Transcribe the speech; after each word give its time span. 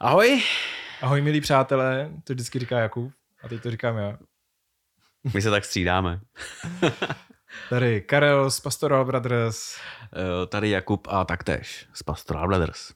Ahoj. 0.00 0.42
Ahoj, 1.02 1.22
milí 1.22 1.40
přátelé, 1.40 2.12
to 2.24 2.32
vždycky 2.32 2.58
říká 2.58 2.78
Jakub 2.78 3.12
a 3.42 3.48
teď 3.48 3.62
to 3.62 3.70
říkám 3.70 3.96
já. 3.96 4.18
My 5.34 5.42
se 5.42 5.50
tak 5.50 5.64
střídáme. 5.64 6.20
Tady 7.70 8.00
Karel 8.00 8.50
z 8.50 8.60
Pastoral 8.60 9.04
Brothers. 9.04 9.76
Eh, 10.04 10.46
tady 10.46 10.70
Jakub 10.70 11.08
a 11.10 11.24
taktéž 11.24 11.88
z 11.92 12.02
Pastoral 12.02 12.48
Brothers. 12.48 12.92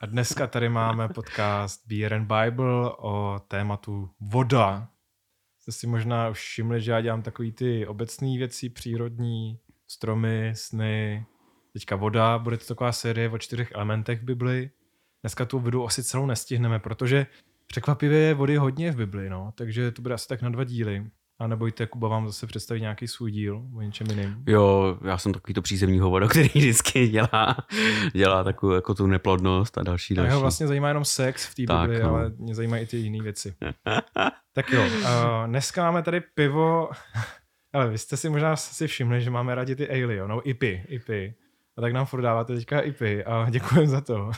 A 0.00 0.06
dneska 0.06 0.46
tady 0.46 0.68
máme 0.68 1.08
podcast 1.08 1.86
Beer 1.86 2.14
and 2.14 2.26
Bible 2.26 2.90
o 2.98 3.40
tématu 3.48 4.10
voda. 4.20 4.88
Jste 5.58 5.72
si 5.72 5.86
možná 5.86 6.28
už 6.28 6.38
všimli, 6.38 6.80
že 6.80 6.92
já 6.92 7.00
dělám 7.00 7.22
takový 7.22 7.52
ty 7.52 7.86
obecné 7.86 8.38
věci, 8.38 8.70
přírodní, 8.70 9.58
stromy, 9.86 10.52
sny, 10.56 11.26
teďka 11.72 11.96
voda, 11.96 12.38
bude 12.38 12.58
to 12.58 12.66
taková 12.66 12.92
série 12.92 13.30
o 13.30 13.38
čtyřech 13.38 13.72
elementech 13.72 14.22
Bibli. 14.22 14.70
Dneska 15.22 15.44
tu 15.44 15.58
vodu 15.58 15.86
asi 15.86 16.04
celou 16.04 16.26
nestihneme, 16.26 16.78
protože 16.78 17.26
překvapivě 17.66 18.18
je 18.18 18.34
vody 18.34 18.56
hodně 18.56 18.92
v 18.92 18.96
Bibli, 18.96 19.30
no, 19.30 19.52
takže 19.54 19.90
to 19.90 20.02
bude 20.02 20.14
asi 20.14 20.28
tak 20.28 20.42
na 20.42 20.50
dva 20.50 20.64
díly. 20.64 21.06
A 21.38 21.46
nebojte, 21.46 21.86
Kuba 21.86 22.08
vám 22.08 22.26
zase 22.26 22.46
představí 22.46 22.80
nějaký 22.80 23.08
svůj 23.08 23.30
díl 23.30 23.62
o 23.76 23.80
něčem 23.80 24.06
jiným. 24.10 24.44
Jo, 24.46 24.98
já 25.04 25.18
jsem 25.18 25.32
takový 25.32 25.54
to 25.54 25.62
přízemní 25.62 25.98
hovor, 25.98 26.28
který 26.30 26.48
vždycky 26.54 27.08
dělá, 27.08 27.56
dělá 28.12 28.44
takovou 28.44 28.72
jako 28.72 28.94
tu 28.94 29.06
neplodnost 29.06 29.78
a 29.78 29.82
další, 29.82 30.14
další. 30.14 30.26
A 30.26 30.30
jeho 30.30 30.40
vlastně 30.40 30.66
zajímá 30.66 30.88
jenom 30.88 31.04
sex 31.04 31.46
v 31.46 31.54
té 31.54 31.62
Bibli, 31.62 32.02
no. 32.02 32.08
ale 32.08 32.32
mě 32.38 32.54
zajímají 32.54 32.82
i 32.82 32.86
ty 32.86 32.96
jiné 32.96 33.22
věci. 33.22 33.54
tak 34.52 34.70
jo, 34.70 34.82
uh, 34.82 35.06
dneska 35.46 35.82
máme 35.82 36.02
tady 36.02 36.20
pivo, 36.20 36.90
ale 37.72 37.90
vy 37.90 37.98
jste 37.98 38.16
si 38.16 38.30
možná 38.30 38.56
si 38.56 38.86
všimli, 38.86 39.22
že 39.22 39.30
máme 39.30 39.54
rádi 39.54 39.76
ty 39.76 39.88
ale, 40.04 40.14
jo, 40.14 40.28
no 40.28 40.48
IPy, 40.48 40.84
IPy. 40.88 41.34
A 41.78 41.80
tak 41.80 41.92
nám 41.92 42.06
furt 42.06 42.22
dáváte 42.22 42.54
teďka 42.54 42.80
IPy 42.80 43.24
a 43.24 43.46
děkujeme 43.50 43.86
za 43.86 44.00
to. 44.00 44.30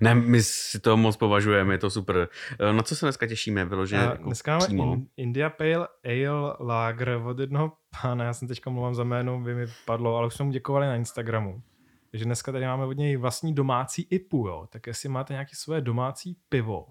Ne, 0.00 0.14
my 0.14 0.42
si 0.42 0.80
to 0.80 0.96
moc 0.96 1.16
považujeme, 1.16 1.74
je 1.74 1.78
to 1.78 1.90
super. 1.90 2.28
Eh, 2.60 2.72
na 2.72 2.82
co 2.82 2.96
se 2.96 3.06
dneska 3.06 3.26
těšíme? 3.26 3.64
Vyloženě 3.64 4.02
jako 4.02 4.22
dneska 4.22 4.58
máme 4.58 4.94
in, 4.94 5.06
India 5.16 5.50
Pale 5.50 5.88
Ale 6.04 6.56
Lager 6.60 7.08
od 7.08 7.38
jednoho 7.38 7.72
pána, 8.02 8.24
já 8.24 8.32
jsem 8.32 8.48
teďka 8.48 8.70
mluvám 8.70 8.94
za 8.94 9.04
jméno, 9.04 9.40
by 9.40 9.54
mi 9.54 9.66
padlo, 9.84 10.16
ale 10.16 10.26
už 10.26 10.34
jsme 10.34 10.44
mu 10.44 10.52
děkovali 10.52 10.86
na 10.86 10.96
Instagramu. 10.96 11.62
Takže 12.10 12.24
dneska 12.24 12.52
tady 12.52 12.64
máme 12.66 12.84
od 12.84 12.96
něj 12.96 13.16
vlastní 13.16 13.54
domácí 13.54 14.06
IPu, 14.10 14.46
jo. 14.46 14.66
Tak 14.70 14.86
jestli 14.86 15.08
máte 15.08 15.32
nějaké 15.32 15.56
svoje 15.56 15.80
domácí 15.80 16.36
pivo, 16.48 16.86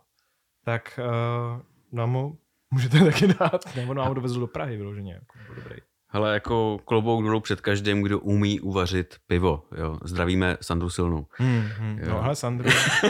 tak 0.64 1.00
uh, 1.00 1.62
nám 1.92 2.14
ho 2.14 2.38
můžete 2.72 3.00
taky 3.06 3.28
dát, 3.28 3.76
nebo 3.76 3.94
nám 3.94 4.08
ho 4.08 4.14
dovezl 4.14 4.40
do 4.40 4.48
Prahy 4.48 4.78
vyloženě. 4.78 5.14
Jako, 5.14 5.54
dobrý. 5.56 5.76
Hele, 6.12 6.34
jako 6.34 6.80
klobouk 6.86 7.24
dolů 7.24 7.40
před 7.40 7.62
každým, 7.62 8.02
kdo 8.02 8.20
umí 8.20 8.60
uvařit 8.60 9.16
pivo. 9.28 9.64
Jo. 9.78 9.98
Zdravíme 10.04 10.58
Sandru 10.62 10.90
Silnou. 10.90 11.28
Hmm, 11.32 11.62
hmm. 11.62 12.00
No 12.08 12.22
hele, 12.22 12.36
Sandru, 12.36 12.70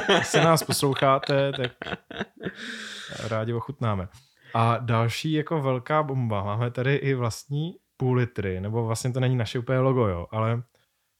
jestli 0.10 0.42
nás 0.42 0.64
posloucháte, 0.64 1.52
tak 1.52 1.72
rádi 3.28 3.54
ochutnáme. 3.54 4.08
A 4.54 4.78
další 4.78 5.32
jako 5.34 5.62
velká 5.62 6.04
bomba, 6.04 6.44
máme 6.44 6.72
tady 6.72 6.96
i 6.96 7.14
vlastní 7.14 7.76
půl 7.98 8.16
litry, 8.16 8.62
nebo 8.62 8.86
vlastně 8.86 9.12
to 9.12 9.20
není 9.20 9.36
naše 9.36 9.60
úplně 9.60 9.80
logo, 9.80 10.08
jo, 10.08 10.28
ale 10.32 10.64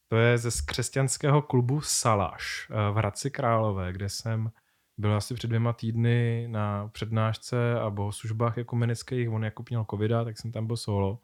to 0.08 0.18
je 0.18 0.38
ze 0.38 0.50
křesťanského 0.66 1.42
klubu 1.42 1.82
Salaš 1.82 2.68
eh, 2.72 2.92
v 2.92 2.96
Hradci 2.96 3.32
Králové, 3.32 3.94
kde 3.94 4.10
jsem 4.10 4.52
byl 4.98 5.16
asi 5.16 5.34
před 5.34 5.48
dvěma 5.48 5.74
týdny 5.74 6.48
na 6.52 6.88
přednášce 6.88 7.80
a 7.80 7.90
bohoslužbách 7.90 8.58
ekumenických, 8.58 9.30
on 9.30 9.44
jako 9.44 9.64
měl 9.70 9.86
covida, 9.90 10.24
tak 10.24 10.38
jsem 10.38 10.52
tam 10.52 10.68
byl 10.68 10.78
solo 10.78 11.20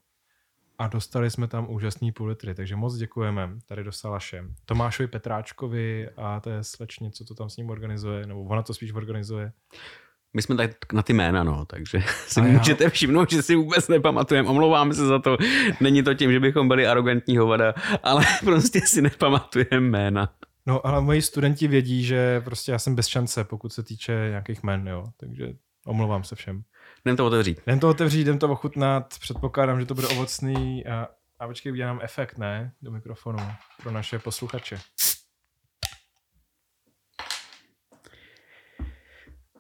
a 0.78 0.88
dostali 0.88 1.32
jsme 1.32 1.48
tam 1.48 1.70
úžasný 1.70 2.12
půl 2.12 2.28
litry, 2.28 2.56
takže 2.56 2.76
moc 2.76 2.96
děkujeme 2.96 3.50
tady 3.66 3.84
do 3.84 3.92
Salaše. 3.92 4.44
Tomášovi 4.66 5.08
Petráčkovi 5.08 6.10
a 6.18 6.42
je 6.50 6.64
slečně, 6.64 7.12
co 7.12 7.26
to 7.26 7.36
tam 7.36 7.50
s 7.50 7.58
ním 7.58 7.70
organizuje, 7.70 8.28
nebo 8.28 8.44
ona 8.44 8.64
to 8.64 8.74
spíš 8.74 8.94
organizuje. 8.94 9.52
My 10.36 10.42
jsme 10.42 10.56
tak 10.56 10.94
na 10.94 11.04
ty 11.04 11.14
jména, 11.14 11.44
no, 11.44 11.66
takže 11.66 12.00
si 12.28 12.40
a 12.40 12.44
můžete 12.44 12.84
já... 12.84 12.90
všimnout, 12.90 13.30
že 13.30 13.42
si 13.42 13.56
vůbec 13.56 13.88
nepamatujeme. 13.88 14.50
Omlouváme 14.50 14.94
se 14.94 15.06
za 15.06 15.20
to. 15.20 15.38
Není 15.82 16.04
to 16.04 16.14
tím, 16.14 16.32
že 16.32 16.40
bychom 16.40 16.68
byli 16.68 16.88
arrogantní 16.88 17.38
hovada, 17.38 17.74
ale 18.04 18.26
prostě 18.44 18.82
si 18.82 19.02
nepamatujeme 19.02 19.80
jména. 19.80 20.34
No, 20.66 20.88
ale 20.88 21.02
moji 21.02 21.22
studenti 21.22 21.68
vědí, 21.68 22.04
že 22.04 22.42
prostě 22.42 22.72
já 22.72 22.80
jsem 22.80 22.96
bez 22.96 23.08
šance, 23.08 23.44
pokud 23.44 23.74
se 23.74 23.84
týče 23.84 24.28
nějakých 24.30 24.64
jmen, 24.64 24.88
jo. 24.88 25.06
Takže 25.18 25.54
omlouvám 25.86 26.24
se 26.24 26.36
všem. 26.36 26.64
Jdem 27.06 27.18
to 27.18 27.26
otevřít. 27.26 27.62
Jdem 27.68 27.80
to 27.80 27.90
otevřít, 27.90 28.22
jdem 28.22 28.40
to 28.40 28.50
ochutnat. 28.50 29.20
Předpokládám, 29.20 29.80
že 29.80 29.86
to 29.86 29.94
bude 29.94 30.08
ovocný. 30.08 30.86
A, 30.86 31.08
a 31.40 31.48
počkej, 31.48 31.72
udělám 31.72 32.00
efekt, 32.04 32.38
ne? 32.38 32.74
Do 32.82 32.92
mikrofonu 32.92 33.40
pro 33.82 33.92
naše 33.92 34.20
posluchače. 34.20 34.80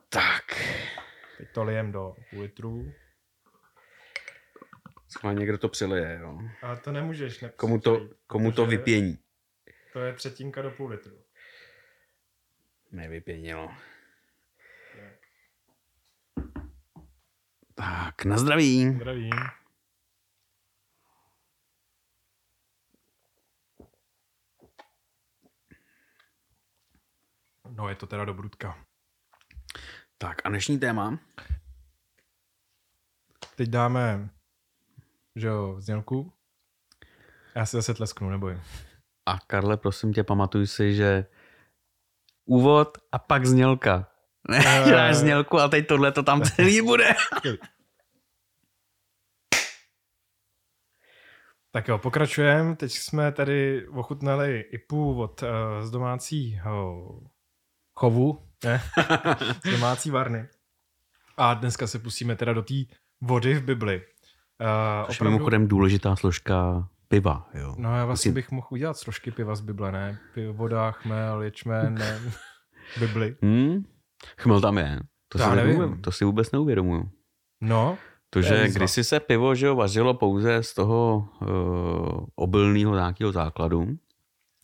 Tak. 0.09 0.44
Teď 1.38 1.47
to 1.53 1.63
lijem 1.63 1.91
do 1.91 2.16
půl 2.29 2.41
litru. 2.41 2.94
Schválně 5.09 5.39
někdo 5.39 5.57
to 5.57 5.69
přelije, 5.69 6.19
jo. 6.22 6.39
Ale 6.61 6.78
to 6.78 6.91
nemůžeš. 6.91 7.41
Ne, 7.41 7.50
komu 7.50 7.79
to, 7.79 8.09
komu 8.28 8.51
to 8.51 8.66
vypění? 8.66 9.17
To 9.94 10.00
je 10.00 10.13
třetinka 10.13 10.61
do 10.61 10.72
půl 10.72 10.89
litru. 10.89 11.13
Nevypěnilo. 12.91 13.72
Tak, 17.75 18.25
na 18.25 18.38
zdraví. 18.38 18.96
Zdraví. 18.96 19.30
No, 27.69 27.90
je 27.90 27.96
to 27.96 28.08
teda 28.08 28.25
do 28.25 28.34
brudka. 28.34 28.85
Tak 30.18 30.46
a 30.46 30.50
dnešní 30.50 30.80
téma? 30.80 31.19
Teď 33.56 33.69
dáme, 33.69 34.30
že 35.35 35.47
jo, 35.47 35.75
znělku. 35.80 36.34
Já 37.56 37.66
si 37.66 37.78
zase 37.78 37.94
tlesknu, 37.94 38.30
neboj. 38.30 38.62
A 39.25 39.40
Karle, 39.40 39.78
prosím 39.78 40.14
tě, 40.14 40.24
pamatuj 40.24 40.68
si, 40.68 40.96
že 40.96 41.25
úvod 42.46 42.97
a 43.12 43.19
pak 43.19 43.46
znělka. 43.46 44.15
Ne, 44.50 44.83
uh, 44.83 44.91
dáš 44.91 45.16
znělku 45.16 45.59
a 45.59 45.67
teď 45.67 45.88
tohle 45.88 46.11
to 46.11 46.23
tam 46.23 46.41
celý 46.56 46.81
bude. 46.81 47.16
tak 51.72 51.88
jo, 51.88 51.97
pokračujeme. 51.97 52.75
Teď 52.75 52.91
jsme 52.91 53.31
tady 53.31 53.88
ochutnali 53.88 54.66
IPu 54.72 55.22
od 55.22 55.44
uh, 55.44 55.50
z 55.81 55.91
domácího 55.91 57.09
chovu, 57.94 58.47
ne? 58.63 58.81
z 59.66 59.72
domácí 59.72 60.09
varny. 60.09 60.47
A 61.38 61.53
dneska 61.53 61.88
se 61.88 62.00
pustíme 62.00 62.35
teda 62.35 62.53
do 62.53 62.61
té 62.61 62.73
vody 63.22 63.53
v 63.53 63.63
Bibli. 63.63 64.01
Uh, 64.61 65.09
opravdu... 65.09 65.31
mimochodem 65.31 65.67
důležitá 65.67 66.16
složka 66.16 66.88
piva. 67.07 67.50
Jo. 67.53 67.75
No 67.78 67.97
já 67.97 68.05
vlastně 68.05 68.31
bych 68.31 68.51
mohl 68.51 68.67
udělat 68.69 68.97
složky 68.97 69.31
piva 69.31 69.55
z 69.55 69.61
Bible, 69.61 69.91
ne? 69.91 70.19
Pivo, 70.34 70.53
voda, 70.53 70.91
chmel, 70.91 71.41
ječmen, 71.41 71.94
ne? 71.94 72.19
Bibli. 73.00 73.35
Hmm? 73.41 73.94
Chmel 74.38 74.62
tam 74.62 74.78
je. 74.78 75.00
To, 75.30 75.38
si, 75.38 75.56
nevím. 75.56 76.02
to 76.02 76.12
si 76.12 76.25
vůbec 76.25 76.52
neuvědomuju. 76.52 77.09
No, 77.62 77.97
to, 78.36 78.41
že 78.41 78.68
kdysi 78.68 79.03
se 79.03 79.19
pivo 79.19 79.56
že 79.56 79.72
vařilo 79.72 80.13
pouze 80.13 80.63
z 80.63 80.74
toho 80.74 81.30
uh, 81.41 82.25
obilného 82.35 82.96
nějakého 82.96 83.31
základu, 83.31 83.88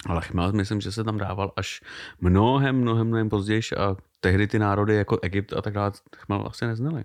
ale 0.05 0.21
chmel 0.21 0.51
myslím, 0.51 0.81
že 0.81 0.91
se 0.91 1.03
tam 1.03 1.17
dával 1.17 1.51
až 1.55 1.81
mnohem, 2.21 2.75
mnohem, 2.75 3.07
mnohem 3.07 3.29
později 3.29 3.61
a 3.77 3.95
tehdy 4.19 4.47
ty 4.47 4.59
národy 4.59 4.95
jako 4.95 5.19
Egypt 5.21 5.53
a 5.53 5.61
tak 5.61 5.73
dále 5.73 5.91
chmel 6.15 6.43
asi 6.47 6.65
neznali. 6.65 7.03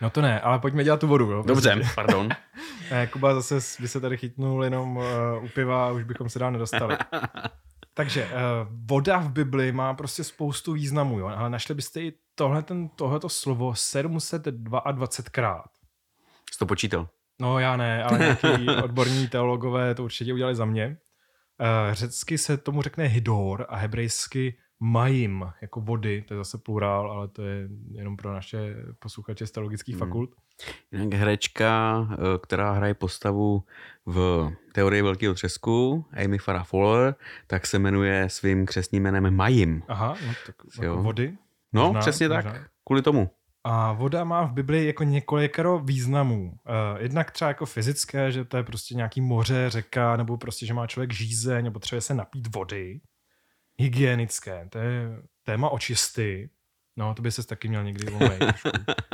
No 0.00 0.10
to 0.10 0.22
ne, 0.22 0.40
ale 0.40 0.58
pojďme 0.58 0.84
dělat 0.84 1.00
tu 1.00 1.06
vodu. 1.06 1.30
Jo? 1.30 1.42
Dobře, 1.46 1.80
pardon. 1.94 2.28
ne, 2.90 3.06
Kuba 3.12 3.34
zase 3.34 3.82
by 3.82 3.88
se 3.88 4.00
tady 4.00 4.16
chytnul 4.16 4.64
jenom 4.64 4.96
uh, 4.96 5.04
u 5.44 5.48
piva 5.48 5.86
a 5.88 5.90
už 5.90 6.04
bychom 6.04 6.28
se 6.28 6.38
dál 6.38 6.52
nedostali. 6.52 6.96
Takže 7.94 8.24
uh, 8.24 8.30
voda 8.86 9.18
v 9.18 9.32
Bibli 9.32 9.72
má 9.72 9.94
prostě 9.94 10.24
spoustu 10.24 10.72
významů, 10.72 11.18
jo? 11.18 11.26
ale 11.26 11.50
našli 11.50 11.74
byste 11.74 12.00
i 12.00 12.12
tohle, 12.34 12.62
ten, 12.62 12.88
tohleto 12.88 13.28
slovo 13.28 13.70
722krát. 13.70 15.68
Jsi 16.52 16.58
to 16.58 16.66
počítal? 16.66 17.08
No 17.40 17.58
já 17.58 17.76
ne, 17.76 18.04
ale 18.04 18.18
nějaký 18.44 18.68
odborní 18.84 19.28
teologové 19.28 19.94
to 19.94 20.04
určitě 20.04 20.34
udělali 20.34 20.54
za 20.54 20.64
mě. 20.64 20.86
Uh, 20.86 21.94
řecky 21.94 22.38
se 22.38 22.56
tomu 22.56 22.82
řekne 22.82 23.04
hydor 23.04 23.66
a 23.68 23.76
hebrejsky 23.76 24.58
majim, 24.80 25.46
jako 25.62 25.80
vody, 25.80 26.22
to 26.22 26.34
je 26.34 26.38
zase 26.38 26.58
plurál, 26.58 27.12
ale 27.12 27.28
to 27.28 27.42
je 27.42 27.68
jenom 27.92 28.16
pro 28.16 28.34
naše 28.34 28.74
posluchače 28.98 29.46
z 29.46 29.50
teologických 29.50 29.94
hmm. 29.94 29.98
fakult. 29.98 30.30
Jinak 30.92 31.14
herečka, 31.14 32.06
eh, 32.12 32.16
která 32.42 32.72
hraje 32.72 32.94
postavu 32.94 33.62
v 34.06 34.50
teorii 34.72 35.02
Velkého 35.02 35.34
třesku, 35.34 36.04
Amy 36.24 36.38
Farah 36.38 36.66
Fowler, 36.66 37.14
tak 37.46 37.66
se 37.66 37.78
jmenuje 37.78 38.28
svým 38.28 38.66
křesním 38.66 39.02
jménem 39.02 39.36
Majim. 39.36 39.82
Aha, 39.88 40.16
no 40.26 40.32
tak 40.46 40.54
jako 40.82 41.02
vody. 41.02 41.36
No, 41.72 41.86
možná, 41.86 42.00
přesně 42.00 42.28
možná. 42.28 42.42
tak, 42.42 42.70
kvůli 42.84 43.02
tomu. 43.02 43.30
A 43.64 43.92
voda 43.92 44.24
má 44.24 44.44
v 44.44 44.52
Biblii 44.52 44.86
jako 44.86 45.04
několikero 45.04 45.78
významů. 45.78 46.52
Uh, 46.52 47.02
jednak 47.02 47.30
třeba 47.30 47.48
jako 47.48 47.66
fyzické, 47.66 48.32
že 48.32 48.44
to 48.44 48.56
je 48.56 48.62
prostě 48.62 48.94
nějaký 48.94 49.20
moře, 49.20 49.70
řeka, 49.70 50.16
nebo 50.16 50.36
prostě, 50.36 50.66
že 50.66 50.74
má 50.74 50.86
člověk 50.86 51.12
žízeň, 51.12 51.64
nebo 51.64 51.74
potřebuje 51.74 52.00
se 52.00 52.14
napít 52.14 52.54
vody. 52.54 53.00
Hygienické, 53.78 54.68
to 54.70 54.78
je 54.78 55.22
téma 55.44 55.68
očisty. 55.68 56.50
No, 57.00 57.14
to 57.14 57.22
by 57.22 57.32
se 57.32 57.46
taky 57.46 57.68
měl 57.68 57.84
někdy 57.84 58.12
omejit. 58.12 58.42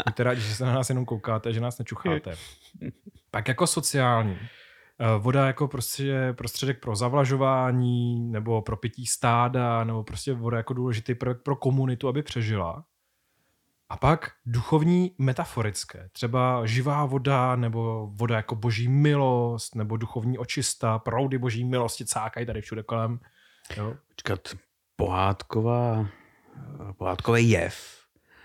Buďte 0.06 0.22
rádi, 0.22 0.40
že 0.40 0.54
se 0.54 0.64
na 0.64 0.74
nás 0.74 0.88
jenom 0.88 1.04
koukáte, 1.04 1.52
že 1.52 1.60
nás 1.60 1.78
nečucháte. 1.78 2.36
Tak 3.30 3.48
jako 3.48 3.66
sociální. 3.66 4.38
Eh, 4.98 5.18
Voda 5.18 5.46
jako 5.46 5.68
prostě 5.68 6.34
prostředek 6.38 6.80
pro 6.80 6.96
zavlažování, 6.96 8.32
nebo 8.32 8.62
pro 8.62 8.76
pití 8.76 9.06
stáda, 9.06 9.84
nebo 9.84 10.04
prostě 10.04 10.32
voda 10.32 10.56
jako 10.56 10.74
důležitý 10.74 11.14
prvek 11.14 11.42
pro 11.42 11.56
komunitu, 11.56 12.08
aby 12.08 12.22
přežila. 12.22 12.84
A 13.88 13.96
pak 13.96 14.30
duchovní 14.46 15.14
metaforické, 15.18 16.08
třeba 16.12 16.66
živá 16.66 17.04
voda, 17.04 17.56
nebo 17.56 18.10
voda 18.12 18.36
jako 18.36 18.54
boží 18.54 18.88
milost, 18.88 19.74
nebo 19.74 19.96
duchovní 19.96 20.38
očista, 20.38 20.98
proudy 20.98 21.38
boží 21.38 21.64
milosti 21.64 22.04
cákají 22.04 22.46
tady 22.46 22.60
všude 22.60 22.82
kolem. 22.82 23.20
Jo. 23.76 23.94
Počkat, 24.08 24.40
pohádková, 24.96 26.06
pohádkový 26.96 27.50
jev. 27.50 27.96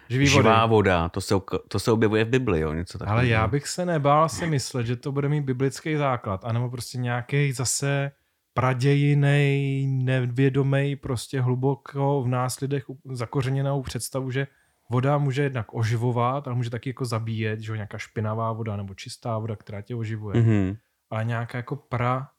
Živý 0.10 0.28
Živá 0.28 0.66
vody. 0.66 0.72
voda, 0.72 1.10
to 1.10 1.22
se, 1.22 1.36
to 1.68 1.80
se 1.80 1.92
objevuje 1.92 2.26
v 2.26 2.28
Bibli, 2.30 2.60
jo, 2.60 2.74
něco 2.74 2.98
takového. 2.98 3.18
Ale 3.20 3.28
já 3.28 3.48
bych 3.48 3.68
se 3.68 3.86
nebál 3.86 4.30
si 4.30 4.48
myslet, 4.48 4.86
že 4.86 4.96
to 4.96 5.12
bude 5.12 5.30
mít 5.30 5.42
biblický 5.42 5.96
základ, 5.96 6.46
anebo 6.46 6.70
prostě 6.70 6.98
nějaký 6.98 7.52
zase 7.52 8.12
pradějinej, 8.54 9.88
nevědomej, 9.88 10.96
prostě 10.96 11.42
hluboko 11.42 12.24
v 12.24 12.28
nás 12.28 12.60
lidech 12.60 12.84
zakořeněnou 13.12 13.82
představu, 13.82 14.32
že 14.32 14.48
voda 14.90 15.18
může 15.18 15.44
jednak 15.44 15.74
oživovat, 15.74 16.48
ale 16.48 16.56
může 16.56 16.70
taky 16.70 16.90
jako 16.90 17.06
zabíjet, 17.06 17.60
že 17.60 17.72
jo, 17.72 17.76
nějaká 17.76 17.98
špinavá 17.98 18.52
voda 18.52 18.76
nebo 18.76 18.94
čistá 18.94 19.38
voda, 19.38 19.56
která 19.56 19.82
tě 19.82 19.96
oživuje. 19.96 20.42
Mm. 20.42 20.48
Mhm. 20.48 20.76
Ale 21.10 21.26
nějaká 21.26 21.58
jako 21.58 21.76
pra, 21.76 22.30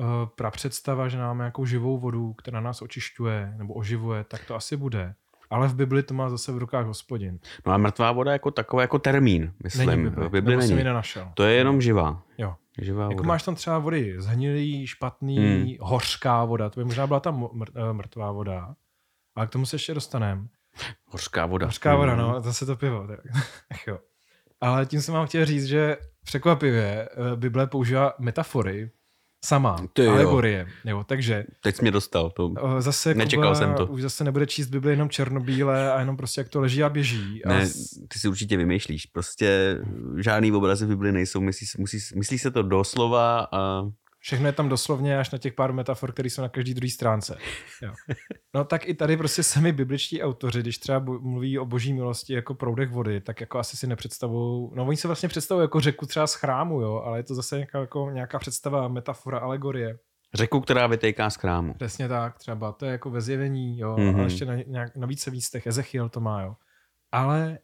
uh, 0.00 0.04
pra 0.36 0.50
představa, 0.50 1.08
že 1.08 1.18
máme 1.18 1.42
nějakou 1.44 1.66
živou 1.66 1.98
vodu, 1.98 2.32
která 2.32 2.60
nás 2.60 2.82
očišťuje 2.82 3.54
nebo 3.56 3.74
oživuje, 3.74 4.24
tak 4.24 4.44
to 4.44 4.54
asi 4.54 4.76
bude. 4.76 5.14
Ale 5.50 5.68
v 5.68 5.74
Bibli 5.74 6.02
to 6.02 6.14
má 6.14 6.30
zase 6.30 6.52
v 6.52 6.58
rukách 6.58 6.86
hospodin. 6.86 7.38
No 7.66 7.72
a 7.72 7.76
mrtvá 7.76 8.12
voda 8.12 8.32
jako 8.32 8.50
takový 8.50 8.80
jako 8.80 8.98
termín, 8.98 9.52
myslím. 9.62 9.86
Není 9.86 10.02
v 10.04 10.08
Bibli, 10.10 10.28
v 10.28 10.30
Bibli 10.30 10.56
není. 10.56 10.84
nenašel. 10.84 11.30
To 11.34 11.42
je 11.42 11.54
jenom 11.54 11.80
živá. 11.80 12.22
Jo. 12.38 12.54
Živá 12.80 13.02
Jako 13.02 13.14
voda. 13.14 13.28
máš 13.28 13.42
tam 13.42 13.54
třeba 13.54 13.78
vody 13.78 14.14
zhnilý, 14.18 14.86
špatný, 14.86 15.36
Hmm. 15.38 15.62
hmm. 15.62 15.74
hořká 15.80 16.44
voda, 16.44 16.70
to 16.70 16.80
by 16.80 16.84
možná 16.84 17.06
byla 17.06 17.20
ta 17.20 17.32
mr- 17.32 17.90
eh, 17.90 17.92
mrtvá 17.92 18.32
voda, 18.32 18.74
ale 19.34 19.46
k 19.46 19.50
tomu 19.50 19.66
se 19.66 19.74
ještě 19.76 19.94
dostaneme. 19.94 20.42
Hořká 21.06 21.46
voda. 21.46 21.66
Hořká 21.66 21.96
voda, 21.96 22.12
Mhm. 22.16 22.20
no, 22.22 22.40
zase 22.40 22.66
to 22.66 22.76
pivo. 22.76 23.06
Tak. 23.06 23.20
Ach 23.70 23.86
jo. 23.86 23.98
Ale 24.60 24.86
tím 24.86 25.00
jsem 25.00 25.14
vám 25.14 25.26
chtěl 25.26 25.44
říct, 25.44 25.64
že 25.64 25.96
překvapivě 26.24 27.08
eh, 27.32 27.36
Bible 27.36 27.66
používá 27.66 28.12
metafory 28.18 28.90
sama, 29.44 29.76
Ty 29.92 30.04
jo. 30.04 30.12
alegorie. 30.12 30.66
Jo, 30.84 31.04
takže 31.06 31.44
Teď 31.62 31.76
jsi 31.76 31.82
mě 31.82 31.90
dostal. 31.90 32.30
To... 32.30 32.52
eh, 32.78 32.82
zase 32.82 33.14
Nečekal 33.14 33.44
Kuba 33.44 33.54
jsem 33.54 33.74
to. 33.74 33.86
už 33.86 34.02
zase 34.02 34.24
nebude 34.24 34.46
číst 34.46 34.66
Bibli 34.68 34.90
jenom 34.90 35.08
černobíle 35.08 35.92
a 35.92 36.00
jenom 36.00 36.16
prostě 36.16 36.40
jak 36.40 36.48
to 36.48 36.60
leží 36.60 36.82
a 36.84 36.88
běží. 36.88 37.44
A 37.44 37.48
Ne, 37.48 37.66
ty 38.08 38.18
si 38.18 38.28
určitě 38.28 38.56
vymýšlíš. 38.56 39.06
Prostě 39.06 39.78
žádný 40.18 40.52
obrazy 40.52 40.86
v 40.86 40.88
Bibli 40.88 41.12
nejsou. 41.12 41.40
Myslí, 41.40 41.66
musí, 41.78 41.98
myslí 42.16 42.38
se 42.38 42.50
to 42.50 42.62
doslova 42.62 43.48
a 43.52 43.82
Všechno 44.22 44.46
je 44.46 44.52
tam 44.52 44.68
doslovně 44.68 45.18
až 45.18 45.30
na 45.30 45.38
těch 45.38 45.52
pár 45.54 45.72
metafor, 45.72 46.12
které 46.12 46.30
jsou 46.30 46.42
na 46.42 46.48
každý 46.48 46.74
druhé 46.74 46.90
stránce. 46.90 47.38
Jo. 47.82 47.92
No 48.54 48.64
tak 48.64 48.88
i 48.88 48.94
tady 48.94 49.16
prostě 49.16 49.42
sami 49.42 49.72
bibličtí 49.72 50.22
autoři, 50.22 50.60
když 50.60 50.78
třeba 50.78 50.98
mluví 51.20 51.58
o 51.58 51.64
boží 51.64 51.92
milosti 51.92 52.32
jako 52.34 52.54
proudech 52.54 52.90
vody, 52.90 53.20
tak 53.20 53.40
jako 53.40 53.58
asi 53.58 53.76
si 53.76 53.86
nepředstavují, 53.86 54.70
no 54.74 54.86
oni 54.86 54.96
se 54.96 55.08
vlastně 55.08 55.28
představují 55.28 55.64
jako 55.64 55.80
řeku 55.80 56.06
třeba 56.06 56.26
z 56.26 56.34
chrámu, 56.34 56.80
jo, 56.80 57.02
ale 57.04 57.18
je 57.18 57.22
to 57.22 57.34
zase 57.34 57.56
nějaká, 57.56 57.78
jako 57.80 58.10
nějaká 58.10 58.38
představa, 58.38 58.88
metafora, 58.88 59.38
alegorie. 59.38 59.98
řeku, 60.34 60.60
která 60.60 60.86
vytejká 60.86 61.30
z 61.30 61.36
krámu. 61.36 61.74
Přesně 61.74 62.08
tak, 62.08 62.38
třeba 62.38 62.72
to 62.72 62.84
je 62.86 62.92
jako 62.92 63.10
ve 63.10 63.20
zjevení, 63.20 63.78
jo, 63.78 63.96
Mhm. 63.98 64.08
mm-hmm. 64.08 64.14
ale 64.14 64.24
ještě 64.26 64.44
na, 64.44 64.54
nějak, 64.56 64.96
na 64.96 65.06
více 65.06 65.30
místech, 65.30 65.66
Ezechiel 65.66 66.08
to 66.08 66.20
má, 66.20 66.42
jo. 66.42 66.56
Ale 67.12 67.58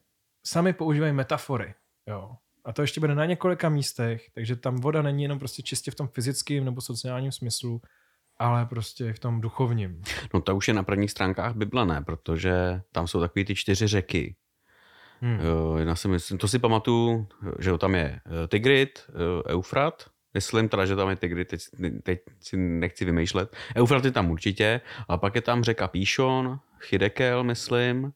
sami 0.46 0.72
používají 0.72 1.12
metafory, 1.12 1.74
jo. 2.08 2.30
A 2.66 2.72
to 2.72 2.82
ještě 2.82 3.00
bude 3.00 3.14
na 3.14 3.24
několika 3.24 3.68
místech, 3.68 4.30
takže 4.34 4.56
tam 4.56 4.76
voda 4.76 5.02
není 5.02 5.22
jenom 5.22 5.38
prostě 5.38 5.62
čistě 5.62 5.90
v 5.90 5.94
tom 5.94 6.08
fyzickém 6.08 6.64
nebo 6.64 6.80
sociálním 6.80 7.32
smyslu, 7.32 7.80
ale 8.38 8.66
prostě 8.66 9.12
v 9.12 9.18
tom 9.18 9.40
duchovním. 9.40 10.02
No 10.34 10.40
to 10.40 10.56
už 10.56 10.68
je 10.68 10.74
na 10.74 10.82
prvních 10.82 11.10
stránkách 11.10 11.54
Bible, 11.54 11.86
ne, 11.86 12.02
protože 12.02 12.80
tam 12.92 13.06
jsou 13.06 13.20
takový 13.20 13.44
ty 13.44 13.54
čtyři 13.54 13.86
řeky. 13.86 14.36
Hmm. 15.20 15.40
Jo, 15.40 15.76
Jedna 15.76 15.96
si 15.96 16.08
myslím, 16.08 16.38
to 16.38 16.48
si 16.48 16.58
pamatuju, 16.58 17.28
že 17.58 17.70
jo, 17.70 17.78
tam 17.78 17.94
je 17.94 18.20
eh, 18.44 18.48
Tigrit, 18.48 19.06
eh, 19.08 19.52
Eufrat, 19.52 20.06
myslím 20.34 20.68
teda, 20.68 20.86
že 20.86 20.96
tam 20.96 21.08
je 21.08 21.16
Tigrit, 21.16 21.48
teď, 21.48 21.60
teď 22.02 22.20
si 22.40 22.56
nechci 22.56 23.04
vymýšlet. 23.04 23.56
Eufrat 23.76 24.04
je 24.04 24.10
tam 24.10 24.30
určitě, 24.30 24.80
a 25.08 25.16
pak 25.16 25.34
je 25.34 25.40
tam 25.40 25.64
řeka 25.64 25.88
Píšon, 25.88 26.58
Chidekel, 26.78 27.44
myslím. 27.44 28.12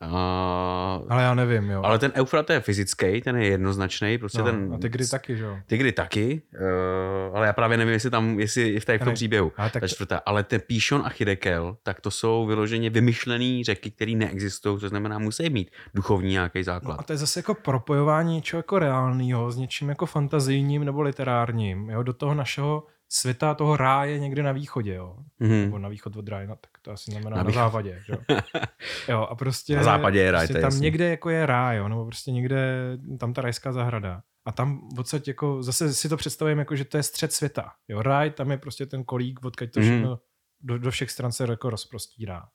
A, 0.00 1.00
Ale 1.08 1.22
já 1.22 1.34
nevím, 1.34 1.70
jo. 1.70 1.82
ale 1.84 1.98
ten 1.98 2.12
Eufrat 2.14 2.50
je 2.50 2.60
fyzický, 2.60 3.20
ten 3.20 3.36
je 3.36 3.46
jednoznačný, 3.46 4.18
prostě 4.18 4.38
no, 4.38 4.44
ten... 4.44 4.72
a 4.74 4.78
ty 4.78 4.88
kdy 4.88 5.08
taky, 5.08 5.36
že 5.36 5.44
jo. 5.44 5.56
Tigry 5.66 5.92
taky, 5.92 6.42
uh, 6.60 7.36
ale 7.36 7.46
já 7.46 7.52
právě 7.52 7.76
nevím, 7.76 7.92
jestli 7.92 8.10
tam, 8.10 8.40
jestli 8.40 8.72
je 8.72 8.80
v, 8.80 8.84
té, 8.84 8.98
v 8.98 9.04
tom 9.04 9.14
příběhu. 9.14 9.52
ale 9.56 9.70
tak- 9.70 9.80
Ta 9.80 9.88
čtvrtá. 9.88 10.20
Ale 10.26 10.44
ten 10.44 10.60
Píšon 10.60 11.02
a 11.04 11.08
Chidekel, 11.08 11.76
tak 11.82 12.00
to 12.00 12.10
jsou 12.10 12.46
vyloženě 12.46 12.90
vymyšlené 12.90 13.64
řeky, 13.64 13.90
které 13.90 14.12
neexistují, 14.12 14.80
to 14.80 14.88
znamená, 14.88 15.18
musí 15.18 15.50
mít 15.50 15.70
duchovní 15.94 16.30
nějaký 16.30 16.62
základ. 16.62 16.94
No 16.94 17.00
a 17.00 17.02
to 17.02 17.12
je 17.12 17.16
zase 17.16 17.38
jako 17.38 17.54
propojování 17.54 18.34
něčeho 18.34 18.58
jako 18.58 18.78
reálného 18.78 19.50
s 19.50 19.56
něčím 19.56 19.88
jako 19.88 20.06
fantazijním 20.06 20.84
nebo 20.84 21.02
literárním, 21.02 21.90
jo, 21.90 22.02
do 22.02 22.12
toho 22.12 22.34
našeho 22.34 22.82
světa, 23.08 23.54
toho 23.54 23.76
ráje 23.76 24.18
někde 24.18 24.42
na 24.42 24.52
východě, 24.52 24.94
jo. 24.94 25.16
Mhm. 25.38 25.62
Nebo 25.64 25.78
na 25.78 25.88
východ 25.88 26.16
od 26.16 26.28
ráje, 26.28 26.46
no, 26.46 26.56
tak 26.56 26.70
to 26.82 26.90
asi 26.90 27.10
znamená 27.10 27.36
Na 27.36 27.42
na, 27.42 27.50
západě, 27.50 28.02
jo. 28.08 28.16
jo. 29.08 29.20
a 29.20 29.34
prostě... 29.34 29.76
Na 29.76 29.82
západě 29.82 30.18
je 30.20 30.30
ráj, 30.30 30.46
prostě 30.46 30.60
Tam 30.60 30.66
jasný. 30.68 30.80
někde 30.80 31.08
jako 31.10 31.30
je 31.30 31.46
ráj, 31.46 31.76
jo, 31.76 31.88
nebo 31.88 32.06
prostě 32.06 32.30
někde, 32.32 32.82
tam 33.20 33.32
ta 33.32 33.42
rajská 33.42 33.72
zahrada. 33.72 34.22
A 34.44 34.52
tam 34.52 34.88
odsaď 34.98 35.28
jako, 35.28 35.62
zase 35.62 35.94
si 35.94 36.08
to 36.08 36.16
představujeme 36.16 36.60
jako, 36.60 36.76
že 36.76 36.84
to 36.84 36.96
je 36.96 37.02
střed 37.02 37.32
světa. 37.32 37.72
Jo, 37.88 38.02
ráj, 38.02 38.30
tam 38.30 38.50
je 38.50 38.58
prostě 38.58 38.86
ten 38.86 39.04
kolík, 39.04 39.44
odkud 39.44 39.70
to 39.72 39.80
Mhm. 39.80 39.88
všechno 39.88 40.20
do, 40.60 40.78
do 40.78 40.90
všech 40.90 41.10
stran 41.10 41.32
se 41.32 41.46
jako 41.50 41.70
rozprostírá. 41.70 42.48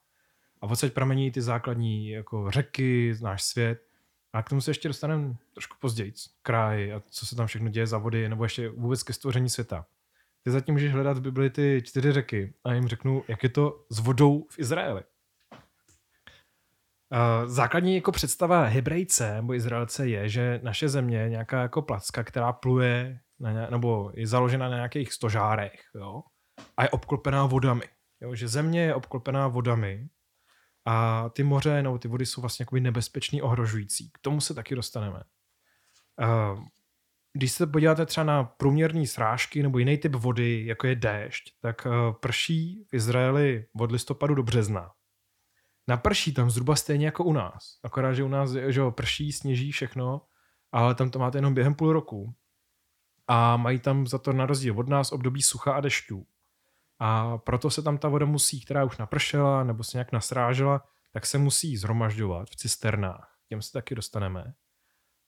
A 0.62 0.66
odsaď 0.66 0.92
pramení 0.92 1.30
ty 1.30 1.42
základní 1.42 2.08
jako 2.08 2.50
řeky, 2.50 3.14
náš 3.22 3.42
svět. 3.42 3.78
A 4.32 4.42
k 4.42 4.48
tomu 4.48 4.60
se 4.60 4.70
ještě 4.70 4.88
dostaneme 4.88 5.34
trošku 5.52 5.76
později. 5.80 6.12
Kraj 6.42 6.92
a 6.92 7.02
co 7.10 7.26
se 7.26 7.36
tam 7.36 7.46
všechno 7.46 7.68
děje 7.68 7.86
za 7.86 7.98
vody, 7.98 8.28
nebo 8.28 8.44
ještě 8.44 8.68
vůbec 8.68 9.02
ke 9.02 9.12
stvoření 9.12 9.48
světa. 9.48 9.86
Ty 10.44 10.50
zatím 10.50 10.74
můžeš 10.74 10.92
hledat 10.92 11.18
v 11.18 11.20
Bibli 11.20 11.50
ty 11.50 11.82
čtyři 11.84 12.12
řeky 12.12 12.54
a 12.64 12.72
jim 12.72 12.88
řeknu, 12.88 13.24
jak 13.28 13.42
je 13.42 13.48
to 13.48 13.84
s 13.90 13.98
vodou 13.98 14.46
v 14.50 14.58
Izraeli. 14.58 15.02
Základní 17.44 17.94
jako 17.94 18.12
představa 18.12 18.64
Hebrejce 18.64 19.34
nebo 19.34 19.54
Izraelce 19.54 20.08
je, 20.08 20.28
že 20.28 20.60
naše 20.62 20.88
země 20.88 21.18
je 21.18 21.28
nějaká 21.28 21.62
jako 21.62 21.82
placka, 21.82 22.24
která 22.24 22.52
pluje 22.52 23.20
na 23.40 23.52
ně, 23.52 23.66
nebo 23.70 24.12
je 24.14 24.26
založena 24.26 24.68
na 24.68 24.74
nějakých 24.74 25.12
stožárech 25.12 25.80
jo? 25.94 26.22
a 26.76 26.82
je 26.82 26.90
obklopená 26.90 27.46
vodami. 27.46 27.84
Jo? 28.20 28.34
Že 28.34 28.48
země 28.48 28.82
je 28.82 28.94
obklopená 28.94 29.48
vodami 29.48 30.08
a 30.84 31.28
ty 31.28 31.42
moře 31.42 31.82
nebo 31.82 31.98
ty 31.98 32.08
vody 32.08 32.26
jsou 32.26 32.40
vlastně 32.40 32.62
jakoby 32.62 32.80
nebezpečný, 32.80 33.42
ohrožující. 33.42 34.10
K 34.10 34.18
tomu 34.18 34.40
se 34.40 34.54
taky 34.54 34.74
dostaneme. 34.74 35.22
Uh, 36.22 36.64
když 37.36 37.52
se 37.52 37.66
podíváte 37.66 38.06
třeba 38.06 38.24
na 38.24 38.44
průměrné 38.44 39.06
srážky 39.06 39.62
nebo 39.62 39.78
jiný 39.78 39.98
typ 39.98 40.14
vody, 40.14 40.66
jako 40.66 40.86
je 40.86 40.94
déšť, 40.94 41.54
tak 41.60 41.86
uh, 41.86 41.92
prší 42.12 42.84
v 42.88 42.94
Izraeli 42.94 43.66
od 43.80 43.92
listopadu 43.92 44.34
do 44.34 44.42
března. 44.42 44.90
Naprší 45.88 46.34
tam 46.34 46.50
zhruba 46.50 46.76
stejně 46.76 47.06
jako 47.06 47.24
u 47.24 47.32
nás. 47.32 47.78
Akorát, 47.84 48.12
že 48.12 48.24
u 48.24 48.28
nás 48.28 48.50
že 48.50 48.80
jo, 48.80 48.90
prší, 48.90 49.32
sněží 49.32 49.72
všechno, 49.72 50.22
ale 50.72 50.94
tam 50.94 51.10
to 51.10 51.18
máte 51.18 51.38
jenom 51.38 51.54
během 51.54 51.74
půl 51.74 51.92
roku. 51.92 52.34
A 53.26 53.56
mají 53.56 53.78
tam 53.78 54.06
za 54.06 54.18
to 54.18 54.32
na 54.32 54.46
rozdíl 54.46 54.78
od 54.78 54.88
nás 54.88 55.12
období 55.12 55.42
sucha 55.42 55.72
a 55.72 55.80
dešťů. 55.80 56.26
A 56.98 57.38
proto 57.38 57.70
se 57.70 57.82
tam 57.82 57.98
ta 57.98 58.08
voda 58.08 58.26
musí, 58.26 58.64
která 58.64 58.84
už 58.84 58.98
napršela 58.98 59.64
nebo 59.64 59.84
se 59.84 59.96
nějak 59.96 60.12
nasrážela, 60.12 60.84
tak 61.12 61.26
se 61.26 61.38
musí 61.38 61.76
zhromažďovat 61.76 62.50
v 62.50 62.56
cisternách. 62.56 63.36
Těm 63.48 63.62
se 63.62 63.72
taky 63.72 63.94
dostaneme. 63.94 64.54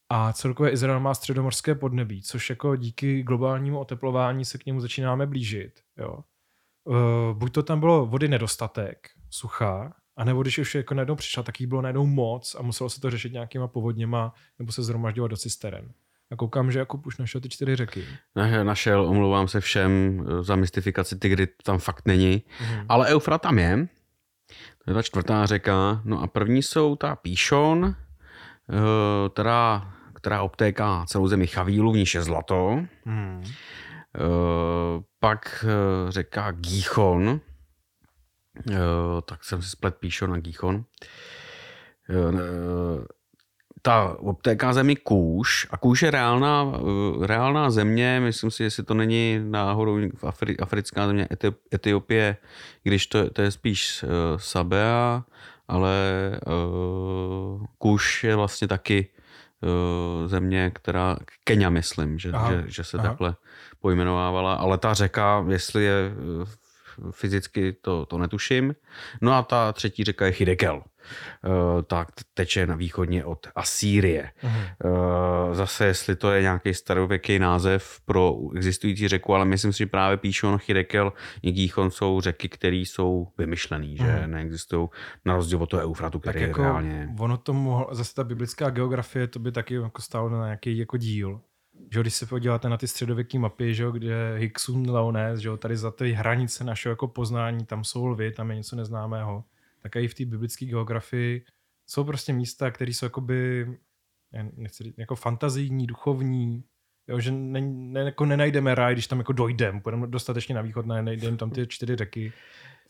A 0.08 0.32
celkově 0.32 0.72
Izrael 0.72 1.00
má 1.00 1.14
středomorské 1.14 1.74
podnebí, 1.74 2.22
což 2.22 2.50
jako 2.50 2.76
díky 2.76 3.22
globálnímu 3.22 3.78
oteplování 3.78 4.44
se 4.44 4.58
k 4.58 4.66
němu 4.66 4.80
začínáme 4.80 5.26
blížit. 5.26 5.80
Jo. 5.96 6.18
Uh, 6.84 7.38
buď 7.38 7.52
to 7.52 7.62
tam 7.62 7.80
bylo 7.80 8.06
vody 8.06 8.28
nedostatek, 8.28 9.08
sucha, 9.30 9.92
a 10.16 10.24
nebo 10.24 10.42
když 10.42 10.58
už 10.58 10.74
jako 10.74 10.94
najednou 10.94 11.14
přišla, 11.14 11.42
tak 11.42 11.60
jí 11.60 11.66
bylo 11.66 11.82
najednou 11.82 12.06
moc 12.06 12.56
a 12.58 12.62
muselo 12.62 12.90
se 12.90 13.00
to 13.00 13.10
řešit 13.10 13.32
nějakýma 13.32 13.68
povodněma 13.68 14.34
nebo 14.58 14.72
se 14.72 14.82
zhromažďovat 14.82 15.30
do 15.30 15.36
cisteren. 15.36 15.92
A 16.30 16.36
koukám, 16.36 16.72
že 16.72 16.78
Jakub 16.78 17.06
už 17.06 17.18
našel 17.18 17.40
ty 17.40 17.48
čtyři 17.48 17.76
řeky. 17.76 18.04
Našel, 18.62 19.06
omlouvám 19.06 19.48
se 19.48 19.60
všem 19.60 20.24
eh, 20.28 20.42
za 20.42 20.56
mystifikaci, 20.56 21.18
Tigry 21.18 21.46
tam 21.46 21.78
fakt 21.78 22.06
není. 22.06 22.42
Mhm. 22.60 22.86
Ale 22.88 23.08
Eufrat 23.08 23.42
tam 23.42 23.58
je. 23.58 23.88
To 24.84 24.90
je 24.90 24.94
ta 24.94 25.02
čtvrtá 25.02 25.46
řeka. 25.46 26.00
No 26.04 26.22
a 26.22 26.26
první 26.26 26.62
jsou 26.62 26.96
ta 26.96 27.16
Píšon, 27.16 27.94
eh, 27.94 29.28
která, 29.28 29.95
která 30.26 30.42
obtéká 30.42 31.04
celou 31.08 31.28
zemi 31.28 31.46
Chavílu, 31.46 31.92
v 31.92 31.96
níž 31.96 32.14
je 32.14 32.22
zlato. 32.22 32.80
Hmm. 33.04 33.44
Eh, 33.44 34.20
Pak 35.20 35.64
eh, 35.68 36.12
řeka 36.12 36.50
Gíchon. 36.52 37.40
Eh, 38.70 38.76
Tak 39.24 39.44
jsem 39.44 39.62
si 39.62 39.68
splet 39.70 39.96
Píšon 39.96 40.34
a 40.34 40.38
Gíchon. 40.38 40.84
ta 43.82 44.16
obtéká 44.18 44.72
zemi 44.72 44.96
Kůž 44.96 45.66
a 45.70 45.76
Kůž 45.76 46.02
je 46.02 46.10
reálná, 46.10 46.72
reálná 47.22 47.70
země, 47.70 48.20
myslím 48.20 48.50
si, 48.50 48.62
jestli 48.62 48.82
to 48.82 48.94
není 48.94 49.40
náhodou 49.42 49.98
Afri, 50.22 50.56
africká 50.56 51.06
země 51.06 51.28
Etiopie, 51.74 52.36
když 52.82 53.06
to, 53.06 53.30
to 53.30 53.42
je 53.42 53.50
spíš 53.50 54.04
Sabea, 54.36 55.24
ale 55.68 55.96
Kůž 57.78 58.24
je 58.24 58.36
vlastně 58.36 58.68
taky 58.68 59.08
země, 60.26 60.70
která, 60.74 61.16
Kenia 61.44 61.70
myslím, 61.70 62.18
že, 62.18 62.32
že, 62.48 62.64
že 62.66 62.84
se 62.84 62.98
aha. 62.98 63.08
takhle 63.08 63.36
pojmenovávala, 63.80 64.54
ale 64.54 64.78
ta 64.78 64.94
řeka, 64.94 65.44
jestli 65.48 65.84
je 65.84 66.12
fyzicky, 67.10 67.72
to, 67.72 68.06
to 68.06 68.18
netuším. 68.18 68.74
No 69.20 69.32
a 69.32 69.42
ta 69.42 69.72
třetí 69.72 70.04
řeka 70.04 70.26
je 70.26 70.32
Hidekel. 70.38 70.76
Uh, 70.76 71.82
tak 71.82 72.08
teče 72.34 72.66
na 72.66 72.76
východně 72.76 73.24
od 73.24 73.46
Asýrie. 73.54 74.30
Uh-huh. 74.42 75.54
Zase, 75.54 75.86
jestli 75.86 76.16
to 76.16 76.32
je 76.32 76.42
nějaký 76.42 76.74
starověký 76.74 77.38
název 77.38 78.00
pro 78.04 78.36
existující 78.56 79.08
řeku, 79.08 79.34
ale 79.34 79.44
myslím 79.44 79.72
si, 79.72 79.78
že 79.78 79.86
právě 79.86 80.16
Píšon, 80.16 80.58
Chidekel 80.58 81.12
i 81.42 81.52
Gíchon 81.52 81.90
jsou 81.90 82.20
řeky, 82.20 82.48
které 82.48 82.76
jsou 82.76 83.28
vymyšlené, 83.38 83.86
uh-huh. 83.86 84.04
že 84.04 84.20
mhm. 84.20 84.30
neexistují 84.30 84.88
na 85.24 85.34
rozdíl 85.34 85.62
od 85.62 85.70
toho 85.70 85.82
Eufratu, 85.82 86.18
který 86.18 86.40
tak 86.40 86.48
jako 86.48 86.60
je 86.60 86.66
reálně... 86.66 87.08
Ono 87.18 87.36
to 87.36 87.52
mohlo, 87.52 87.88
zase 87.92 88.14
ta 88.14 88.24
biblická 88.24 88.70
geografie, 88.70 89.26
to 89.26 89.38
by 89.38 89.52
taky 89.52 89.74
jako 89.74 90.02
stálo 90.02 90.28
na 90.28 90.44
nějaký 90.44 90.78
jako 90.78 90.96
díl 90.96 91.40
že 91.92 92.00
když 92.00 92.14
se 92.14 92.26
podíváte 92.26 92.68
na 92.68 92.76
ty 92.76 92.88
středověké 92.88 93.38
mapy, 93.38 93.74
že 93.74 93.86
kde 93.92 94.36
Hicksun, 94.38 94.90
Leones, 94.90 95.40
že 95.40 95.56
tady 95.56 95.76
za 95.76 95.90
ty 95.90 96.12
hranice 96.12 96.64
našeho 96.64 96.90
jako 96.90 97.08
poznání, 97.08 97.66
tam 97.66 97.84
jsou 97.84 98.06
lvy, 98.06 98.32
tam 98.32 98.50
je 98.50 98.56
něco 98.56 98.76
neznámého, 98.76 99.44
tak 99.82 99.96
i 99.96 100.08
v 100.08 100.14
té 100.14 100.24
biblické 100.24 100.66
geografii 100.66 101.44
jsou 101.86 102.04
prostě 102.04 102.32
místa, 102.32 102.70
které 102.70 102.90
jsou 102.90 103.06
jakoby, 103.06 103.66
nechci 104.56 104.84
říct, 104.84 104.98
jako 104.98 105.16
fantazijní, 105.16 105.86
duchovní, 105.86 106.64
jo, 107.08 107.20
že 107.20 107.32
ne, 107.32 107.60
ne, 107.60 108.00
jako 108.00 108.24
nenajdeme 108.24 108.74
ráj, 108.74 108.92
když 108.92 109.06
tam 109.06 109.18
jako 109.18 109.32
dojdeme, 109.32 109.80
půjdeme 109.80 110.06
dostatečně 110.06 110.54
na 110.54 110.62
východ, 110.62 110.86
nenajdeme 110.86 111.36
tam 111.36 111.50
ty 111.50 111.66
čtyři 111.66 111.96
řeky, 111.96 112.32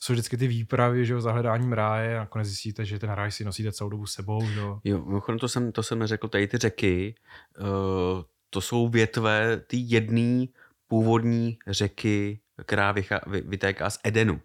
jsou 0.01 0.13
vždycky 0.13 0.37
ty 0.37 0.47
výpravy, 0.47 1.07
že 1.07 1.13
jo, 1.13 1.21
za 1.21 1.33
hledáním 1.33 1.73
ráje 1.73 2.17
a 2.17 2.21
nakonec 2.21 2.49
zjistíte, 2.49 2.85
že 2.85 2.99
ten 2.99 3.11
ráj 3.11 3.33
si 3.33 3.45
nosíte 3.45 3.73
celou 3.73 3.91
dobu 3.91 4.07
sebou, 4.07 4.47
že 4.47 4.61
jo. 4.61 4.81
Jo, 4.85 5.21
to 5.41 5.49
jsem, 5.49 5.73
to 5.73 5.83
jsem 5.83 5.99
neřekl, 5.99 6.29
tady 6.29 6.49
ty 6.49 6.59
řeky, 6.59 7.15
uh, 7.61 8.23
to 8.57 8.61
jsou 8.61 8.89
větve 8.89 9.57
ty 9.67 9.77
jedné 9.81 10.47
původní 10.89 11.59
řeky, 11.67 12.41
která 12.67 12.93
vychá, 12.93 13.21
vy, 13.27 13.41
vytéká 13.41 13.91
z 13.91 13.99
Edenu. 14.05 14.41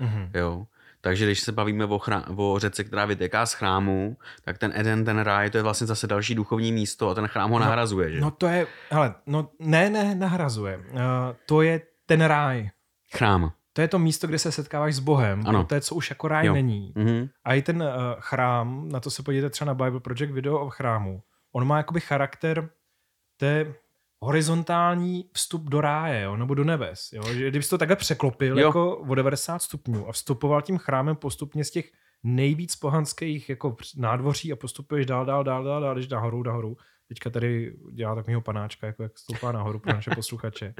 Mm-hmm. 0.00 0.30
Jo. 0.34 0.66
Takže 1.00 1.24
když 1.24 1.40
se 1.40 1.52
bavíme 1.52 1.84
o, 1.84 1.98
chrá, 1.98 2.24
o 2.36 2.58
řece, 2.58 2.84
která 2.84 3.04
vytéká 3.04 3.46
z 3.46 3.52
chrámu, 3.52 4.16
tak 4.44 4.58
ten 4.58 4.72
Eden, 4.74 5.04
ten 5.04 5.18
ráj, 5.18 5.50
to 5.50 5.58
je 5.58 5.62
vlastně 5.62 5.86
zase 5.86 6.06
další 6.06 6.34
duchovní 6.34 6.72
místo 6.72 7.08
a 7.08 7.14
ten 7.14 7.26
chrám 7.26 7.50
ho 7.50 7.58
no, 7.58 7.64
nahrazuje, 7.64 8.12
že? 8.12 8.20
No 8.20 8.30
to 8.30 8.46
je, 8.46 8.66
hele, 8.90 9.14
no 9.26 9.50
ne, 9.58 9.90
ne, 9.90 10.14
nahrazuje. 10.14 10.76
Uh, 10.76 11.00
to 11.46 11.62
je 11.62 11.80
ten 12.06 12.20
ráj. 12.20 12.70
Chrám. 13.16 13.52
To 13.72 13.80
je 13.80 13.88
to 13.88 13.98
místo, 13.98 14.26
kde 14.26 14.38
se 14.38 14.52
setkáváš 14.52 14.94
s 14.94 14.98
Bohem. 14.98 15.42
Ano. 15.46 15.64
To 15.64 15.74
je, 15.74 15.80
co 15.80 15.94
už 15.94 16.10
jako 16.10 16.28
ráj 16.28 16.46
jo. 16.46 16.54
není. 16.54 16.92
Mm-hmm. 16.96 17.28
A 17.44 17.54
i 17.54 17.62
ten 17.62 17.82
uh, 17.82 17.88
chrám, 18.20 18.88
na 18.88 19.00
to 19.00 19.10
se 19.10 19.22
podívejte 19.22 19.50
třeba 19.50 19.66
na 19.66 19.74
Bible 19.74 20.00
Project 20.00 20.32
video 20.32 20.58
o 20.58 20.70
chrámu, 20.70 21.22
on 21.52 21.66
má 21.66 21.76
jakoby 21.76 22.00
charakter 22.00 22.70
to 23.38 23.44
je 23.44 23.74
horizontální 24.20 25.30
vstup 25.32 25.62
do 25.62 25.80
ráje, 25.80 26.22
jo, 26.22 26.36
nebo 26.36 26.54
do 26.54 26.64
nebes. 26.64 27.12
Jo? 27.12 27.22
Že 27.34 27.48
kdybys 27.48 27.68
to 27.68 27.78
takhle 27.78 27.96
překlopil 27.96 28.58
jo. 28.58 28.66
jako 28.66 28.96
o 28.96 29.14
90 29.14 29.58
stupňů 29.58 30.08
a 30.08 30.12
vstupoval 30.12 30.62
tím 30.62 30.78
chrámem 30.78 31.16
postupně 31.16 31.64
z 31.64 31.70
těch 31.70 31.90
nejvíc 32.22 32.76
pohanských 32.76 33.48
jako 33.48 33.76
nádvoří 33.96 34.52
a 34.52 34.56
postupuješ 34.56 35.06
dál, 35.06 35.24
dál, 35.24 35.44
dál, 35.44 35.64
dál, 35.64 35.80
dál, 35.80 35.94
jdeš 35.94 36.08
nahoru, 36.08 36.42
nahoru. 36.42 36.76
Teďka 37.08 37.30
tady 37.30 37.76
dělá 37.92 38.14
takového 38.14 38.40
panáčka, 38.40 38.86
jako 38.86 39.02
jak 39.02 39.18
stoupá 39.18 39.52
nahoru 39.52 39.78
pro 39.78 39.92
naše 39.92 40.10
posluchače. 40.14 40.74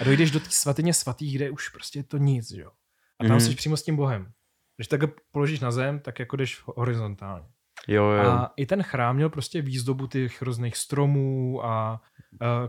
A 0.00 0.04
dojdeš 0.04 0.30
do 0.30 0.40
té 0.40 0.50
svatyně 0.50 0.94
svatých, 0.94 1.36
kde 1.36 1.50
už 1.50 1.68
prostě 1.68 1.98
je 1.98 2.02
to 2.02 2.18
nic, 2.18 2.50
jo. 2.50 2.70
A 3.18 3.24
tam 3.24 3.38
mm-hmm. 3.38 3.48
jsi 3.48 3.54
přímo 3.54 3.76
s 3.76 3.82
tím 3.82 3.96
Bohem. 3.96 4.32
Když 4.76 4.88
takhle 4.88 5.08
položíš 5.32 5.60
na 5.60 5.70
zem, 5.70 6.00
tak 6.00 6.18
jako 6.18 6.36
jdeš 6.36 6.62
horizontálně. 6.64 7.46
Jo, 7.88 8.04
jo. 8.04 8.30
A 8.30 8.52
i 8.56 8.66
ten 8.66 8.82
chrám 8.82 9.16
měl 9.16 9.30
prostě 9.30 9.62
výzdobu 9.62 10.06
těch 10.06 10.42
různých 10.42 10.76
stromů 10.76 11.64
a 11.64 12.00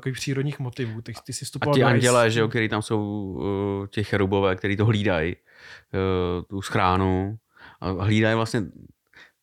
uh, 0.06 0.14
přírodních 0.14 0.60
motivů. 0.60 1.02
Ty, 1.02 1.14
ty 1.26 1.34
si 1.34 1.46
a 1.62 1.74
ti 1.74 1.84
anděle, 1.84 2.32
že 2.32 2.40
jo, 2.40 2.48
který 2.48 2.70
tam 2.70 2.82
jsou 2.82 3.02
uh, 3.02 3.88
ti 3.88 4.04
cherubové, 4.04 4.56
který 4.56 4.78
to 4.78 4.86
hlídají, 4.86 5.36
uh, 5.36 6.44
tu 6.44 6.62
schránu. 6.62 7.38
A 7.82 7.92
hlídají 7.92 8.36
vlastně 8.36 8.62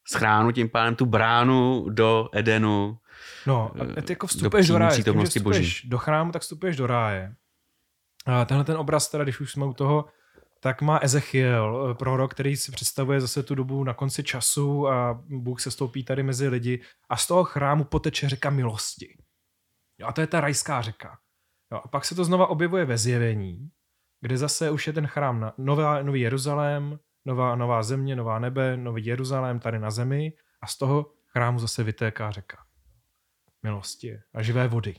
schránu, 0.08 0.52
tím 0.52 0.68
pádem 0.68 0.96
tu 0.96 1.06
bránu 1.06 1.86
do 1.90 2.28
Edenu. 2.32 2.98
No, 3.46 3.72
a 3.96 4.02
ty 4.02 4.12
jako 4.12 4.26
vstupuješ 4.26 4.68
do, 4.68 4.74
do 4.74 4.78
ráje. 4.78 5.02
Tím, 5.02 5.24
vstupuješ 5.24 5.84
do 5.84 5.98
chrámu, 5.98 6.32
tak 6.32 6.42
vstupuješ 6.42 6.76
do 6.76 6.86
ráje. 6.86 7.34
A 8.26 8.44
tenhle 8.44 8.64
ten 8.64 8.76
obraz, 8.76 9.08
teda, 9.08 9.24
když 9.24 9.40
už 9.40 9.52
jsme 9.52 9.66
u 9.66 9.72
toho, 9.72 10.04
tak 10.64 10.82
má 10.82 10.98
Ezechiel, 10.98 11.88
eh, 11.90 11.94
prorok, 11.94 12.30
který 12.30 12.56
si 12.56 12.72
představuje 12.72 13.20
zase 13.20 13.42
tu 13.42 13.54
dobu 13.54 13.84
na 13.84 13.94
konci 13.94 14.22
času 14.24 14.88
a 14.88 15.24
Bůh 15.28 15.60
se 15.60 15.70
stoupí 15.70 16.04
tady 16.04 16.22
mezi 16.22 16.48
lidi 16.48 16.80
a 17.08 17.16
z 17.16 17.26
toho 17.26 17.44
chrámu 17.44 17.84
poteče 17.84 18.28
řeka 18.28 18.50
milosti. 18.50 19.16
Jo, 19.98 20.06
a 20.06 20.12
to 20.12 20.20
je 20.20 20.26
ta 20.26 20.40
rajská 20.40 20.82
řeka. 20.82 21.18
Jo, 21.72 21.80
a 21.84 21.88
pak 21.88 22.04
se 22.04 22.14
to 22.14 22.24
znova 22.24 22.46
objevuje 22.46 22.84
ve 22.84 22.98
zjevení, 22.98 23.70
kde 24.20 24.38
zase 24.38 24.70
už 24.70 24.86
je 24.86 24.92
ten 24.92 25.06
chrám 25.06 25.40
na 25.40 25.54
nová, 25.58 26.02
nový 26.02 26.20
Jeruzalém, 26.20 26.98
nová, 27.24 27.56
nová 27.56 27.82
země, 27.82 28.16
nová 28.16 28.38
nebe, 28.38 28.76
nový 28.76 29.06
Jeruzalém 29.06 29.60
tady 29.60 29.78
na 29.78 29.90
zemi 29.90 30.32
a 30.60 30.66
z 30.66 30.78
toho 30.78 31.12
chrámu 31.26 31.58
zase 31.58 31.82
vytéká 31.82 32.30
řeka. 32.30 32.56
Milosti 33.62 34.20
a 34.34 34.42
živé 34.42 34.68
vody. 34.68 34.94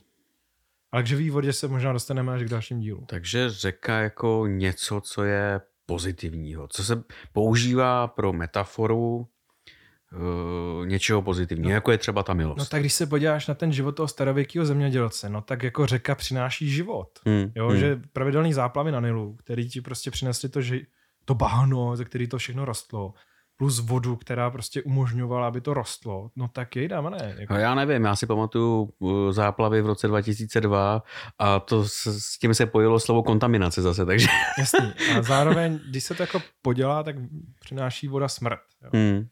Ale 0.94 1.04
k 1.04 1.08
živý 1.08 1.30
vodě 1.30 1.54
se 1.54 1.68
možná 1.68 1.94
dostaneme 1.94 2.34
až 2.34 2.44
k 2.44 2.50
dalším 2.50 2.80
dílu. 2.80 3.06
Takže 3.08 3.50
řeka 3.50 4.00
jako 4.00 4.48
něco, 4.48 5.02
co 5.02 5.24
je 5.24 5.62
pozitivního, 5.86 6.68
co 6.68 6.84
se 6.84 7.04
používá 7.32 8.08
pro 8.08 8.34
metaforu 8.34 9.16
uh, 9.18 10.86
něčeho 10.86 11.22
pozitivního, 11.22 11.70
no, 11.70 11.74
jako 11.74 11.92
je 11.92 11.98
třeba 11.98 12.24
ta 12.24 12.34
milost. 12.34 12.58
No 12.58 12.66
tak 12.66 12.80
když 12.80 12.94
se 12.94 13.08
podíváš 13.08 13.48
na 13.48 13.54
ten 13.54 13.72
život 13.72 13.92
toho 13.92 14.08
starověkého 14.08 14.66
zemědělce, 14.66 15.30
no 15.30 15.42
tak 15.42 15.64
jako 15.64 15.86
řeka 15.86 16.16
přináší 16.16 16.70
život. 16.70 17.20
Hmm, 17.26 17.52
jo, 17.56 17.68
hmm. 17.68 17.80
že 17.80 18.02
pravidelný 18.14 18.54
záplavy 18.54 18.92
na 18.92 19.00
Nilu, 19.00 19.36
který 19.36 19.70
ti 19.70 19.82
prostě 19.82 20.12
přinesli 20.12 20.50
to, 20.50 20.62
že 20.62 20.80
to 21.26 21.36
bahno, 21.36 21.96
ze 21.96 22.06
který 22.06 22.28
to 22.28 22.38
všechno 22.38 22.66
rostlo, 22.66 23.14
plus 23.58 23.80
vodu, 23.80 24.16
která 24.16 24.52
prostě 24.52 24.84
umožňovala, 24.84 25.48
aby 25.48 25.62
to 25.62 25.74
rostlo, 25.74 26.32
no 26.36 26.48
tak 26.48 26.76
jej 26.76 26.88
dáme 26.88 27.10
ne. 27.10 27.36
Jako... 27.38 27.54
No 27.54 27.60
já 27.60 27.76
nevím, 27.76 28.06
já 28.06 28.16
si 28.16 28.28
pamatuju 28.28 28.94
uh, 29.00 29.32
záplavy 29.32 29.82
v 29.82 29.86
roce 29.86 30.08
2002 30.08 31.04
a 31.40 31.60
to 31.60 31.84
s, 31.84 32.08
s 32.08 32.40
tím 32.40 32.54
se 32.54 32.66
pojilo 32.66 33.00
slovo 33.00 33.24
kontaminace 33.24 33.82
zase, 33.82 34.06
takže... 34.06 34.28
Jasný. 34.60 34.94
A 35.18 35.22
zároveň, 35.22 35.80
když 35.90 36.04
se 36.04 36.16
to 36.16 36.24
jako 36.24 36.42
podělá, 36.62 37.04
tak 37.04 37.16
přináší 37.60 38.08
voda 38.08 38.28
smrt. 38.28 38.60
Jo. 38.84 38.90
Hmm. 38.94 39.28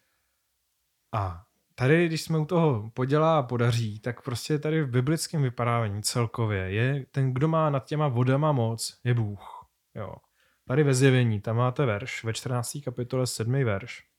A 1.13 1.43
tady, 1.75 2.07
když 2.07 2.21
jsme 2.21 2.37
u 2.37 2.45
toho 2.45 2.91
podělá 2.93 3.39
a 3.39 3.43
podaří, 3.43 3.99
tak 3.99 4.21
prostě 4.21 4.59
tady 4.59 4.83
v 4.83 4.89
biblickém 4.89 5.41
vypadávání 5.41 6.03
celkově 6.03 6.59
je 6.59 7.05
ten, 7.11 7.33
kdo 7.33 7.47
má 7.47 7.69
nad 7.69 7.85
těma 7.85 8.07
vodama 8.07 8.51
moc, 8.51 8.99
je 9.03 9.13
Bůh. 9.13 9.65
Jo. 9.95 10.13
Tady 10.67 10.83
ve 10.83 10.93
zjevení, 10.93 11.41
tam 11.41 11.55
máte 11.55 11.85
verš, 11.85 12.23
ve 12.23 12.33
14. 12.33 12.77
kapitole 12.85 13.27
7. 13.27 13.63
verš 13.63 14.10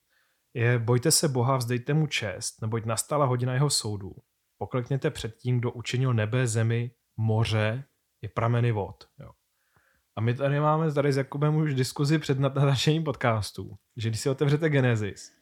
je 0.54 0.78
bojte 0.78 1.10
se 1.10 1.28
Boha, 1.28 1.56
vzdejte 1.56 1.94
mu 1.94 2.06
čest, 2.06 2.62
neboť 2.62 2.84
nastala 2.84 3.24
hodina 3.26 3.54
jeho 3.54 3.70
soudu. 3.70 4.12
Poklekněte 4.58 5.10
před 5.10 5.36
tím, 5.36 5.58
kdo 5.58 5.70
učinil 5.70 6.14
nebe, 6.14 6.46
zemi, 6.46 6.90
moře, 7.16 7.84
je 8.22 8.28
prameny 8.28 8.72
vod. 8.72 9.08
Jo. 9.20 9.30
A 10.16 10.20
my 10.20 10.34
tady 10.34 10.60
máme 10.60 10.92
tady 10.92 11.12
s 11.12 11.16
Jakubem 11.16 11.56
už 11.56 11.74
diskuzi 11.74 12.18
před 12.18 12.38
natáčením 12.38 13.04
podcastu, 13.04 13.74
že 13.96 14.08
když 14.08 14.20
si 14.20 14.30
otevřete 14.30 14.70
Genesis, 14.70 15.32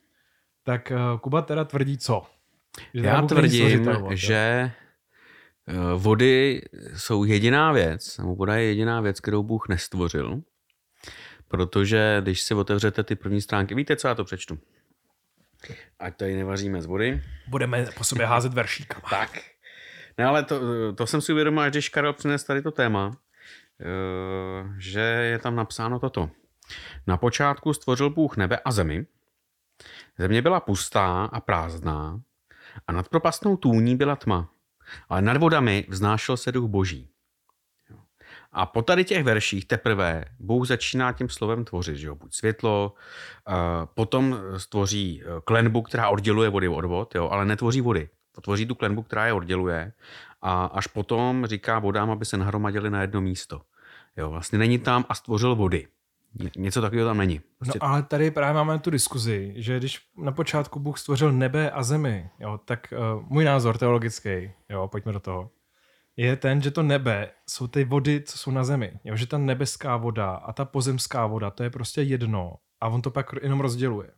tak 0.62 0.93
uh, 0.95 1.19
Kuba 1.19 1.43
teda 1.43 1.64
tvrdí 1.64 1.99
co? 1.99 2.26
Že 2.95 3.07
Já 3.07 3.23
tvrdím, 3.23 3.87
že 4.11 4.73
uh, 5.69 6.02
vody 6.02 6.62
jsou 6.95 7.25
jediná 7.25 7.73
věc, 7.73 8.19
nebo 8.19 8.35
voda 8.35 8.57
je 8.57 8.64
jediná 8.64 9.00
věc, 9.00 9.21
kterou 9.21 9.43
Bůh 9.43 9.69
nestvořil, 9.69 10.43
protože 11.49 12.19
když 12.23 12.43
si 12.43 12.55
otevřete 12.55 13.05
ty 13.05 13.17
první 13.17 13.40
stránky, 13.40 13.75
víte, 13.75 13.97
co 13.97 14.09
já 14.09 14.14
to 14.14 14.25
přečtu? 14.25 14.59
Ať 15.99 16.17
tady 16.17 16.37
nevaříme 16.37 16.83
z 16.83 16.87
vody. 16.87 17.23
Budeme 17.49 17.87
po 17.99 18.05
sobě 18.05 18.26
házet 18.26 18.55
veršíkama. 18.55 19.02
tak. 19.11 19.31
Ne, 20.19 20.25
ale 20.25 20.45
to, 20.45 20.61
to 20.93 21.07
jsem 21.07 21.21
si 21.21 21.33
uvědomil, 21.33 21.62
až 21.62 21.71
když 21.73 21.88
Karel 21.88 22.12
přines 22.12 22.45
tady 22.45 22.62
to 22.62 22.71
téma, 22.71 23.17
eh, 23.81 23.85
že 24.79 25.00
je 25.00 25.38
tam 25.38 25.57
napsáno 25.57 25.99
toto. 25.99 26.31
Na 27.07 27.17
počátku 27.17 27.73
stvořil 27.73 28.11
Bůh 28.11 28.37
nebe 28.37 28.59
a 28.64 28.73
zemi. 28.73 29.07
Země 30.19 30.43
byla 30.43 30.61
pustá 30.61 31.25
a 31.25 31.40
prázdná 31.40 32.21
a 32.87 32.93
nad 32.93 33.09
propastnou 33.09 33.57
tůní 33.57 33.97
byla 33.97 34.17
tma. 34.17 34.50
Ale 35.09 35.23
nad 35.23 35.37
vodami 35.37 35.87
vznášel 35.88 36.37
se 36.37 36.52
duch 36.52 36.71
boží. 36.71 37.09
A 38.52 38.66
po 38.66 38.83
tady 38.83 39.04
těch 39.04 39.25
verších 39.25 39.64
teprve 39.64 40.25
Bůh 40.38 40.66
začíná 40.66 41.12
tím 41.12 41.28
slovem 41.28 41.64
tvořit, 41.64 41.97
že 41.97 42.07
jo, 42.07 42.14
buď 42.14 42.35
světlo, 42.35 42.95
uh, 43.49 43.54
potom 43.95 44.37
stvoří 44.57 45.23
klenbu, 45.45 45.83
která 45.83 46.09
odděluje 46.09 46.49
vody 46.49 46.69
od 46.69 46.85
vod, 46.85 47.14
jo, 47.14 47.28
ale 47.28 47.45
netvoří 47.45 47.80
vody. 47.80 48.09
Tvoří 48.42 48.66
tu 48.66 48.75
klenbu, 48.75 49.02
která 49.02 49.26
je 49.26 49.33
odděluje 49.33 49.92
a 50.42 50.64
až 50.64 50.87
potom 50.87 51.47
říká 51.47 51.78
vodám, 51.78 52.11
aby 52.11 52.25
se 52.25 52.37
nahromadili 52.37 52.90
na 52.90 53.00
jedno 53.00 53.21
místo. 53.21 53.61
Jo, 54.16 54.30
vlastně 54.30 54.59
není 54.59 54.78
tam 54.78 55.04
a 55.09 55.14
stvořil 55.14 55.57
vody. 55.57 55.87
Něco 56.57 56.80
takového 56.80 57.09
tam 57.09 57.19
není. 57.19 57.40
Prostě... 57.59 57.78
No 57.83 57.88
ale 57.88 58.02
tady 58.02 58.30
právě 58.30 58.54
máme 58.54 58.78
tu 58.78 58.90
diskuzi, 58.90 59.52
že 59.57 59.78
když 59.78 60.00
na 60.16 60.33
počátku 60.33 60.80
Bůh 60.80 60.99
stvořil 60.99 61.33
nebe 61.33 61.71
a 61.71 61.83
zemi, 61.83 62.30
jo, 62.38 62.61
tak 62.64 62.95
uh, 63.16 63.25
můj 63.28 63.45
názor 63.45 63.78
teologický, 63.78 64.50
jo, 64.69 64.88
pojďme 64.88 65.12
do 65.12 65.21
toho, 65.21 65.50
je 66.27 66.37
ten, 66.37 66.62
že 66.62 66.71
to 66.71 66.83
nebe 66.83 67.31
jsou 67.49 67.67
ty 67.67 67.85
vody, 67.85 68.23
co 68.27 68.39
jsou 68.39 68.50
na 68.50 68.65
zemi. 68.65 68.93
Jo, 69.05 69.17
že 69.17 69.27
ta 69.27 69.39
nebeská 69.39 69.97
voda 69.97 70.31
a 70.31 70.53
ta 70.53 70.65
pozemská 70.65 71.27
voda, 71.27 71.50
to 71.50 71.62
je 71.62 71.71
prostě 71.71 72.03
jedno 72.03 72.55
a 72.81 72.89
on 72.89 73.03
to 73.03 73.11
pak 73.11 73.27
jenom 73.43 73.61
rozděluje. 73.61 74.11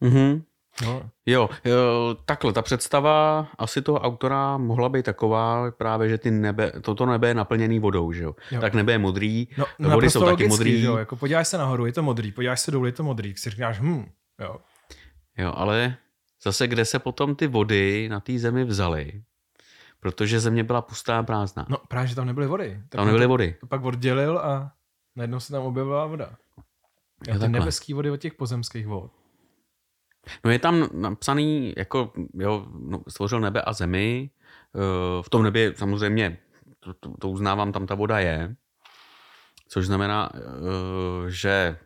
Mhm. 0.00 0.42
No. 0.82 1.10
Jo, 1.26 1.50
jo, 1.64 2.16
takhle, 2.24 2.52
ta 2.52 2.62
představa 2.62 3.48
asi 3.58 3.82
toho 3.82 4.00
autora 4.00 4.56
mohla 4.56 4.88
být 4.88 5.04
taková 5.04 5.70
právě, 5.70 6.08
že 6.08 6.18
ty 6.18 6.30
nebe, 6.30 6.72
toto 6.80 7.06
nebe 7.06 7.28
je 7.28 7.34
naplněný 7.34 7.78
vodou, 7.78 8.12
že 8.12 8.22
jo? 8.22 8.34
jo. 8.50 8.60
Tak 8.60 8.74
nebe 8.74 8.92
je 8.92 8.98
modrý, 8.98 9.48
no, 9.78 9.90
vody 9.90 10.10
jsou 10.10 10.24
taky 10.24 10.48
modrý. 10.48 10.82
Jo, 10.82 10.96
jako 10.96 11.16
podíváš 11.16 11.48
se 11.48 11.58
nahoru, 11.58 11.86
je 11.86 11.92
to 11.92 12.02
modrý, 12.02 12.32
podíváš 12.32 12.60
se 12.60 12.70
dolů, 12.70 12.86
je 12.86 12.92
to 12.92 13.02
modrý, 13.02 13.36
si 13.36 13.50
říkáš, 13.50 13.80
hm, 13.80 14.10
jo. 14.40 14.56
Jo, 15.38 15.52
ale 15.56 15.96
zase 16.42 16.66
kde 16.66 16.84
se 16.84 16.98
potom 16.98 17.36
ty 17.36 17.46
vody 17.46 18.08
na 18.08 18.20
té 18.20 18.38
zemi 18.38 18.64
vzaly? 18.64 19.22
Protože 20.02 20.40
země 20.40 20.64
byla 20.64 20.82
pustá 20.82 21.18
a 21.18 21.22
prázdná. 21.22 21.66
No 21.68 21.76
právě, 21.88 22.08
že 22.08 22.14
tam 22.14 22.26
nebyly 22.26 22.46
vody. 22.46 22.82
Tak 22.88 22.98
tam 22.98 23.06
nebyly 23.06 23.24
to, 23.24 23.28
vody. 23.28 23.56
To 23.60 23.66
pak 23.66 23.84
oddělil 23.84 24.38
a 24.38 24.72
najednou 25.16 25.40
se 25.40 25.52
tam 25.52 25.62
objevila 25.62 26.06
voda. 26.06 26.36
Jo, 27.28 27.38
ty 27.38 27.48
nebeský 27.48 27.94
vody 27.94 28.10
od 28.10 28.16
těch 28.16 28.34
pozemských 28.34 28.86
vod. 28.86 29.12
No 30.44 30.50
je 30.50 30.58
tam 30.58 30.88
napsaný, 30.92 31.74
jako 31.76 32.12
jo, 32.34 32.66
no, 32.72 33.02
stvořil 33.08 33.40
nebe 33.40 33.62
a 33.62 33.72
zemi. 33.72 34.30
Eh, 34.76 35.22
v 35.22 35.30
tom 35.30 35.42
nebě 35.42 35.74
samozřejmě, 35.76 36.38
to, 36.80 36.94
to, 36.94 37.14
to 37.20 37.28
uznávám, 37.28 37.72
tam 37.72 37.86
ta 37.86 37.94
voda 37.94 38.18
je. 38.18 38.56
Což 39.68 39.86
znamená, 39.86 40.30
eh, 40.34 40.40
že 41.30 41.78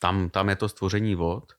tam, 0.00 0.30
tam 0.30 0.48
je 0.48 0.56
to 0.56 0.68
stvoření 0.68 1.14
vod. 1.14 1.52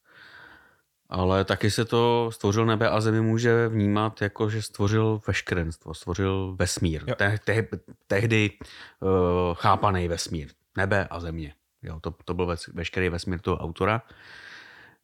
Ale 1.09 1.45
taky 1.45 1.71
se 1.71 1.85
to 1.85 2.29
stvořil 2.33 2.65
nebe 2.65 2.89
a 2.89 3.01
zemi 3.01 3.21
může 3.21 3.67
vnímat 3.67 4.21
jako, 4.21 4.49
že 4.49 4.61
stvořil 4.61 5.21
veškerenstvo, 5.27 5.93
stvořil 5.93 6.55
vesmír. 6.59 7.15
Te, 7.15 7.39
te, 7.45 7.67
tehdy 8.07 8.51
uh, 8.99 9.09
chápaný 9.53 10.07
vesmír. 10.07 10.47
Nebe 10.77 11.07
a 11.09 11.19
země. 11.19 11.53
Jo, 11.83 11.99
to, 11.99 12.13
to 12.25 12.33
byl 12.33 12.55
veškerý 12.73 13.09
vesmír 13.09 13.39
toho 13.39 13.57
autora. 13.57 14.01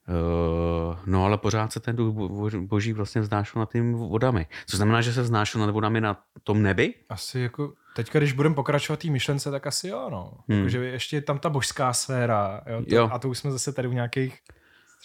Uh, 0.08 0.98
no 1.06 1.26
ale 1.26 1.38
pořád 1.38 1.72
se 1.72 1.80
ten 1.80 1.96
duch 1.96 2.14
boží 2.60 2.94
vlastně 2.94 3.22
vznášel 3.22 3.60
nad 3.60 3.72
tím 3.72 3.94
vodami. 3.94 4.48
Co 4.68 4.78
znamená, 4.78 5.02
že 5.02 5.14
se 5.14 5.22
vznášel 5.22 5.62
nad 5.62 5.70
vodami 5.70 6.02
na 6.02 6.22
tom 6.44 6.62
nebi? 6.62 6.94
Asi 7.10 7.40
jako, 7.40 7.74
teďka 7.96 8.20
když 8.20 8.34
budeme 8.34 8.56
pokračovat 8.56 9.00
té 9.00 9.10
myšlence, 9.10 9.52
tak 9.52 9.68
asi 9.68 9.88
jo, 9.88 10.10
no. 10.12 10.34
Hmm. 10.50 10.58
Jako, 10.58 10.70
že 10.70 10.86
ještě 10.86 11.18
je 11.18 11.22
tam 11.22 11.40
ta 11.40 11.50
božská 11.50 11.94
sféra, 11.94 12.62
jo, 12.68 12.86
to, 12.90 12.96
jo. 12.96 13.10
a 13.12 13.20
to 13.20 13.30
už 13.30 13.38
jsme 13.38 13.52
zase 13.52 13.74
tady 13.74 13.88
u 13.88 13.92
nějakých 13.92 14.40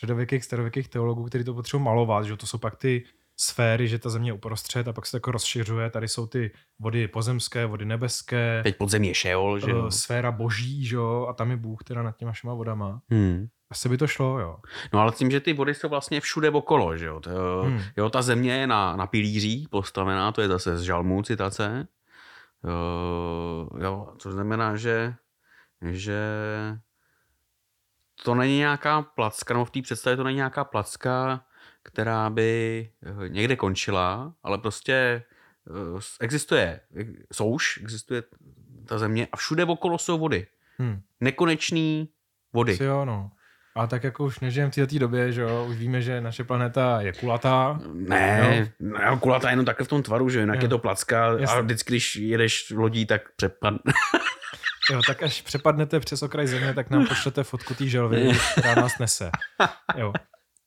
středověkých, 0.01 0.45
starověkých 0.45 0.89
teologů, 0.89 1.25
kteří 1.25 1.45
to 1.45 1.55
potřebují 1.55 1.85
malovat, 1.85 2.25
že 2.25 2.37
to 2.37 2.47
jsou 2.47 2.59
pak 2.59 2.77
ty 2.77 3.05
sféry, 3.37 3.89
že 3.89 3.99
ta 3.99 4.11
země 4.11 4.29
je 4.29 4.35
uprostřed 4.35 4.89
a 4.89 4.93
pak 4.93 5.07
se 5.07 5.17
jako 5.17 5.31
rozšiřuje. 5.31 5.91
Tady 5.91 6.09
jsou 6.09 6.27
ty 6.27 6.51
vody 6.79 7.09
pozemské, 7.09 7.67
vody 7.67 7.85
nebeské. 7.85 8.61
Teď 8.63 8.77
podzemí 8.77 9.09
je 9.09 9.15
šeol, 9.15 9.59
že 9.59 9.71
jo? 9.71 9.87
Eh, 9.87 9.91
sféra 9.91 10.33
boží, 10.33 10.87
že 10.87 10.97
jo? 10.97 11.27
A 11.31 11.33
tam 11.33 11.51
je 11.51 11.57
Bůh 11.57 11.85
teda 11.85 12.03
nad 12.03 12.17
těma 12.17 12.33
všema 12.33 12.55
vodama. 12.55 13.01
Hmm. 13.11 13.47
Asi 13.71 13.89
by 13.89 13.97
to 13.97 14.07
šlo, 14.07 14.39
jo. 14.39 14.57
No 14.93 15.01
ale 15.01 15.13
tím, 15.13 15.31
že 15.31 15.41
ty 15.41 15.53
vody 15.53 15.75
jsou 15.75 15.89
vlastně 15.89 16.21
všude 16.21 16.51
okolo, 16.51 16.97
že 16.97 17.07
jo. 17.07 17.21
To, 17.21 17.63
hmm. 17.63 17.81
Jo, 17.97 18.11
ta 18.11 18.23
země 18.23 18.53
je 18.53 18.67
na, 18.67 18.97
na 18.97 19.07
pilířích 19.07 19.69
postavená, 19.69 20.33
to 20.33 20.41
je 20.41 20.49
zase 20.49 20.79
z 20.79 20.83
žalmů 20.83 21.23
citace. 21.23 21.89
Jo, 22.65 23.69
jo, 23.83 24.15
což 24.19 24.33
znamená, 24.33 24.77
že, 24.77 25.15
že 25.91 26.19
to 28.25 28.35
není 28.35 28.59
nějaká 28.59 29.03
placka, 29.03 29.55
nebo 29.55 29.65
v 29.65 29.71
té 29.71 29.83
představě 29.83 30.17
to 30.17 30.25
není 30.25 30.37
nějaká 30.37 30.65
placka, 30.65 31.45
která 31.83 32.31
by 32.31 32.91
eh, 33.03 33.29
někde 33.29 33.57
končila, 33.57 34.35
ale 34.43 34.59
prostě 34.59 34.93
eh, 35.69 36.01
existuje 36.21 36.81
souš, 37.33 37.79
existuje 37.83 38.23
ta 38.87 38.99
země 38.99 39.29
a 39.33 39.37
všude 39.37 39.65
okolo 39.65 39.99
jsou 39.99 40.19
vody. 40.19 40.47
Hmm. 40.79 41.01
Nekonečný 41.21 42.09
vody. 42.53 42.73
Asi 42.73 42.85
jo, 42.85 43.05
no. 43.05 43.31
A 43.75 43.87
tak 43.87 44.05
jako 44.05 44.25
už 44.25 44.41
nežijeme 44.41 44.71
v 44.71 44.75
této 44.75 44.99
době, 44.99 45.33
že 45.33 45.43
jo, 45.43 45.67
už 45.71 45.77
víme, 45.77 46.03
že 46.03 46.21
naše 46.21 46.45
planeta 46.45 47.01
je 47.01 47.13
kulatá. 47.13 47.81
Ne, 47.93 48.73
no. 48.81 49.19
kulatá 49.19 49.51
jenom 49.51 49.65
takhle 49.65 49.87
v 49.87 49.89
tom 49.89 50.03
tvaru, 50.03 50.29
že 50.29 50.41
jinak 50.41 50.57
jo. 50.57 50.63
je 50.63 50.69
to 50.69 50.79
placka 50.79 51.27
Jasně. 51.27 51.47
a 51.47 51.61
vždycky, 51.61 51.93
když 51.93 52.17
jedeš 52.17 52.71
lodí, 52.71 53.07
tak 53.07 53.23
přepad... 53.37 53.75
jo, 54.91 55.01
tak 55.07 55.23
až 55.23 55.43
přepadnete 55.43 56.01
přes 56.01 56.23
okraj 56.23 56.47
země, 56.47 56.75
tak 56.75 56.91
nám 56.91 57.07
pošlete 57.07 57.45
fotku 57.45 57.75
té 57.75 57.87
želvy, 57.87 58.31
která 58.53 58.75
nás 58.75 58.99
nese. 58.99 59.31
Jo. 59.97 60.13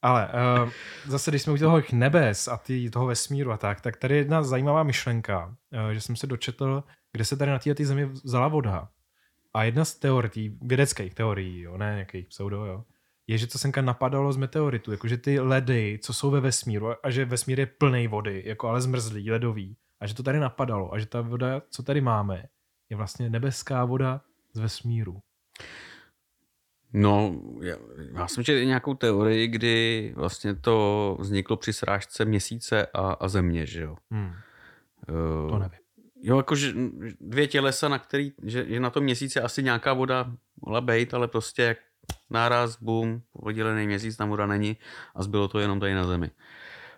Ale 0.02 0.30
uh, 0.63 0.69
zase, 1.08 1.32
když 1.32 1.41
jsme 1.41 1.54
u 1.54 1.58
toho 1.58 1.82
nebes 1.91 2.47
a 2.47 2.58
tý, 2.58 2.89
toho 2.89 3.06
vesmíru 3.06 3.52
a 3.52 3.58
tak, 3.58 3.82
tak 3.82 3.97
tady 3.97 4.15
je 4.15 4.19
jedna 4.19 4.43
zajímavá 4.43 4.84
myšlenka, 4.84 5.45
uh, 5.45 5.89
že 5.89 6.02
jsem 6.02 6.15
se 6.15 6.28
dočetl, 6.28 6.84
kde 7.12 7.26
se 7.26 7.38
tady 7.38 7.52
na 7.52 7.60
té 7.60 7.86
zemi 7.86 8.06
vzala 8.06 8.47
voda. 8.47 8.89
A 9.54 9.63
jedna 9.63 9.86
z 9.86 9.95
teorií, 9.95 10.58
vědeckých 10.62 11.13
teorií, 11.13 11.62
jo, 11.62 11.78
ne 11.78 11.91
nějakých 11.93 12.28
pseudo, 12.28 12.65
jo, 12.65 12.84
je, 13.28 13.38
že 13.38 13.47
to 13.47 13.58
senka 13.58 13.82
napadalo 13.82 14.34
z 14.34 14.38
meteoritu, 14.38 14.91
jakože 14.91 15.17
ty 15.17 15.39
ledy, 15.39 15.99
co 16.04 16.13
jsou 16.13 16.32
ve 16.32 16.39
vesmíru, 16.39 17.06
a 17.06 17.10
že 17.10 17.26
vesmír 17.26 17.60
je 17.60 17.65
plný 17.65 18.08
vody, 18.08 18.43
jako 18.45 18.69
ale 18.69 18.82
zmrzlý, 18.82 19.32
ledový, 19.32 19.78
a 20.02 20.08
že 20.08 20.13
to 20.13 20.23
tady 20.23 20.39
napadalo, 20.39 20.93
a 20.93 20.99
že 20.99 21.06
ta 21.06 21.21
voda, 21.21 21.62
co 21.69 21.84
tady 21.84 22.02
máme, 22.02 22.43
je 22.93 22.97
vlastně 22.97 23.29
nebeská 23.29 23.86
voda 23.86 24.21
z 24.53 24.60
vesmíru. 24.60 25.19
No, 26.93 27.41
já, 27.62 27.75
já 28.13 28.27
jsem 28.27 28.43
četl 28.43 28.65
nějakou 28.65 28.93
teorii, 28.93 29.47
kdy 29.47 30.13
vlastně 30.15 30.56
to 30.56 31.17
vzniklo 31.19 31.58
při 31.58 31.73
srážce 31.73 32.25
měsíce 32.25 32.88
a, 32.93 32.99
a 32.99 33.27
země, 33.27 33.65
že 33.65 33.82
jo? 33.82 33.95
Hmm. 34.12 34.34
Uh, 35.10 35.49
to 35.49 35.60
nevím. 35.60 35.79
Jo, 36.21 36.38
jakože 36.38 36.73
dvě 37.21 37.47
tělesa, 37.47 37.89
na 37.89 37.99
který, 37.99 38.34
že, 38.43 38.65
že 38.69 38.79
na 38.79 38.89
tom 38.89 39.03
měsíci 39.03 39.39
asi 39.39 39.63
nějaká 39.63 39.93
voda 39.93 40.32
mohla 40.62 40.82
být, 40.82 41.13
ale 41.13 41.27
prostě 41.27 41.62
jak 41.63 41.77
náraz, 42.29 42.77
boom, 42.82 43.21
oddělený 43.34 43.88
měsíc, 43.88 44.17
tam 44.17 44.29
voda 44.29 44.45
není 44.47 44.77
a 45.15 45.23
zbylo 45.23 45.47
to 45.47 45.60
jenom 45.60 45.79
tady 45.79 45.93
na 45.93 46.06
zemi. 46.06 46.32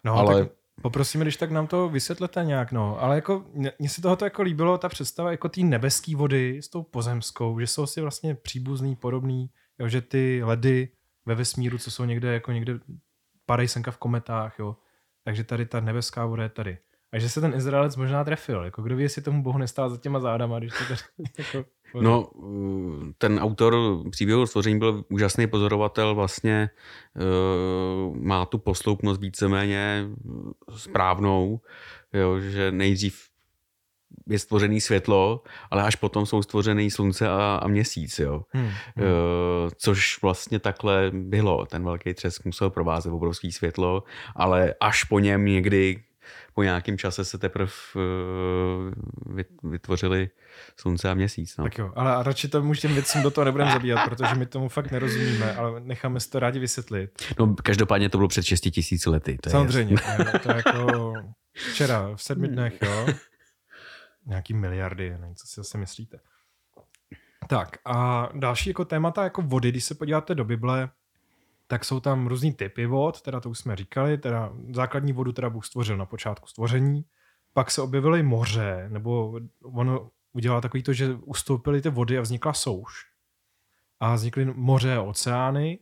No, 0.04 0.14
ale... 0.14 0.44
tak 0.44 0.52
poprosíme, 0.82 1.26
když 1.26 1.38
tak 1.38 1.52
nám 1.52 1.68
to 1.68 1.90
vysvětlete 1.90 2.46
nějak, 2.46 2.72
no. 2.72 3.02
Ale 3.02 3.16
jako, 3.16 3.46
mně 3.80 3.90
se 3.90 4.02
tohoto 4.02 4.26
jako 4.26 4.42
líbilo, 4.42 4.78
ta 4.78 4.90
představa 4.90 5.32
jako 5.32 5.50
té 5.50 5.62
nebeské 5.62 6.16
vody 6.16 6.62
s 6.62 6.70
tou 6.70 6.84
pozemskou, 6.84 7.60
že 7.60 7.68
jsou 7.68 7.86
si 7.86 8.02
vlastně 8.02 8.36
příbuzný, 8.36 8.96
podobný, 8.96 9.50
jo, 9.80 9.88
že 9.88 10.02
ty 10.02 10.42
ledy 10.44 10.90
ve 11.26 11.36
vesmíru, 11.36 11.78
co 11.78 11.92
jsou 11.92 12.06
někde, 12.06 12.34
jako 12.34 12.52
někde 12.52 12.80
padají 13.46 13.68
senka 13.68 13.92
v 13.92 13.98
kometách, 13.98 14.60
jo. 14.60 14.76
Takže 15.24 15.44
tady 15.44 15.66
ta 15.66 15.80
nebeská 15.80 16.26
voda 16.26 16.44
je 16.44 16.50
tady. 16.50 16.78
A 17.12 17.20
že 17.20 17.30
se 17.30 17.42
ten 17.42 17.54
Izraelec 17.54 17.96
možná 17.96 18.24
trefil. 18.24 18.64
Jako 18.64 18.82
kdo 18.82 18.96
ví, 18.96 19.04
jestli 19.04 19.22
tomu 19.22 19.44
Bohu 19.44 19.58
nestál 19.58 19.90
za 19.90 19.98
těma 19.98 20.20
zádama, 20.20 20.60
když 20.60 20.72
to 20.72 20.84
tady, 20.84 21.02
jako, 21.38 21.70
No, 22.02 22.30
eh, 22.44 23.14
ten 23.18 23.40
autor 23.40 23.76
příběhu 24.10 24.46
stvoření 24.46 24.80
byl 24.80 25.04
úžasný 25.10 25.48
pozorovatel, 25.48 26.16
vlastně 26.16 26.70
uh, 27.16 28.18
má 28.18 28.46
tu 28.46 28.58
posloupnost 28.58 29.22
víceméně 29.22 30.06
správnou, 30.76 31.60
jo, 32.14 32.40
že 32.40 32.72
nejdřív 32.72 33.30
je 34.30 34.40
stvořený 34.40 34.82
světlo, 34.82 35.44
ale 35.72 35.84
až 35.84 35.96
potom 35.96 36.26
jsou 36.26 36.44
stvořený 36.44 36.92
slunce 36.92 37.30
a, 37.30 37.60
a 37.64 37.68
měsíc, 37.68 38.20
jo. 38.20 38.42
Hmm. 38.50 38.66
Uh, 38.66 38.72
což 39.78 40.22
vlastně 40.22 40.60
takhle 40.60 41.12
bylo. 41.14 41.66
Ten 41.66 41.84
velký 41.84 42.14
třesk 42.14 42.46
musel 42.46 42.70
provázet 42.70 43.14
obrovský 43.14 43.52
světlo, 43.52 44.04
ale 44.36 44.74
až 44.82 45.04
po 45.04 45.20
něm 45.20 45.46
někdy 45.46 46.04
po 46.54 46.64
nějakém 46.64 46.98
čase 46.98 47.26
se 47.26 47.38
teprve 47.38 47.72
uh, 47.96 49.72
vytvořili 49.72 50.30
slunce 50.80 51.10
a 51.10 51.14
měsíc. 51.14 51.58
No. 51.58 51.64
Tak 51.64 51.78
jo, 51.78 51.92
ale 51.96 52.24
radši 52.24 52.48
to 52.48 52.76
těm 52.76 52.94
věcem 52.94 53.24
do 53.24 53.32
toho 53.32 53.46
nebudeme 53.46 53.72
zabíjat, 53.72 54.10
protože 54.10 54.36
my 54.36 54.46
tomu 54.46 54.70
fakt 54.70 54.92
nerozumíme, 54.92 55.56
ale 55.56 55.80
necháme 55.80 56.20
si 56.20 56.30
to 56.30 56.40
rádi 56.40 56.60
vysvětlit. 56.60 57.24
No 57.40 57.56
každopádně 57.64 58.10
to 58.10 58.18
bylo 58.18 58.28
před 58.28 58.44
6 58.44 58.62
tisíci 58.62 59.10
lety. 59.10 59.38
To 59.44 59.50
Samozřejmě, 59.50 59.96
je 60.18 60.40
to 60.40 60.50
je 60.50 60.56
jako 60.56 61.14
včera, 61.72 62.16
v 62.16 62.24
sedmi 62.24 62.48
dnech, 62.48 62.74
jo. 62.82 63.08
Nějaký 64.26 64.54
miliardy, 64.54 65.10
nevím, 65.10 65.36
co 65.36 65.48
si 65.48 65.54
zase 65.56 65.78
myslíte. 65.78 66.20
Tak 67.48 67.78
a 67.86 68.30
další 68.34 68.70
jako 68.70 68.86
témata 68.86 69.24
jako 69.24 69.42
vody, 69.42 69.70
když 69.70 69.84
se 69.84 69.96
podíváte 69.96 70.36
do 70.36 70.46
Bible, 70.46 70.90
tak 71.68 71.86
jsou 71.86 72.00
tam 72.00 72.28
různý 72.28 72.54
typy 72.54 72.86
vod, 72.86 73.22
teda 73.22 73.40
to 73.40 73.50
už 73.50 73.60
jsme 73.60 73.76
říkali, 73.76 74.18
teda 74.18 74.54
základní 74.74 75.14
vodu 75.14 75.32
teda 75.32 75.50
Bůh 75.50 75.66
stvořil 75.66 75.98
na 75.98 76.06
počátku 76.06 76.48
stvoření, 76.48 77.06
pak 77.54 77.72
se 77.72 77.82
objevily 77.82 78.24
moře, 78.24 78.86
nebo 78.90 79.40
ono 79.64 80.12
udělala 80.34 80.62
takový 80.62 80.84
to, 80.84 80.94
že 80.94 81.14
ustoupily 81.14 81.82
ty 81.82 81.90
vody 81.90 82.18
a 82.18 82.22
vznikla 82.22 82.54
souš. 82.54 82.94
A 84.00 84.16
vznikly 84.16 84.46
moře 84.46 84.96
a 84.96 85.02
oceány. 85.02 85.80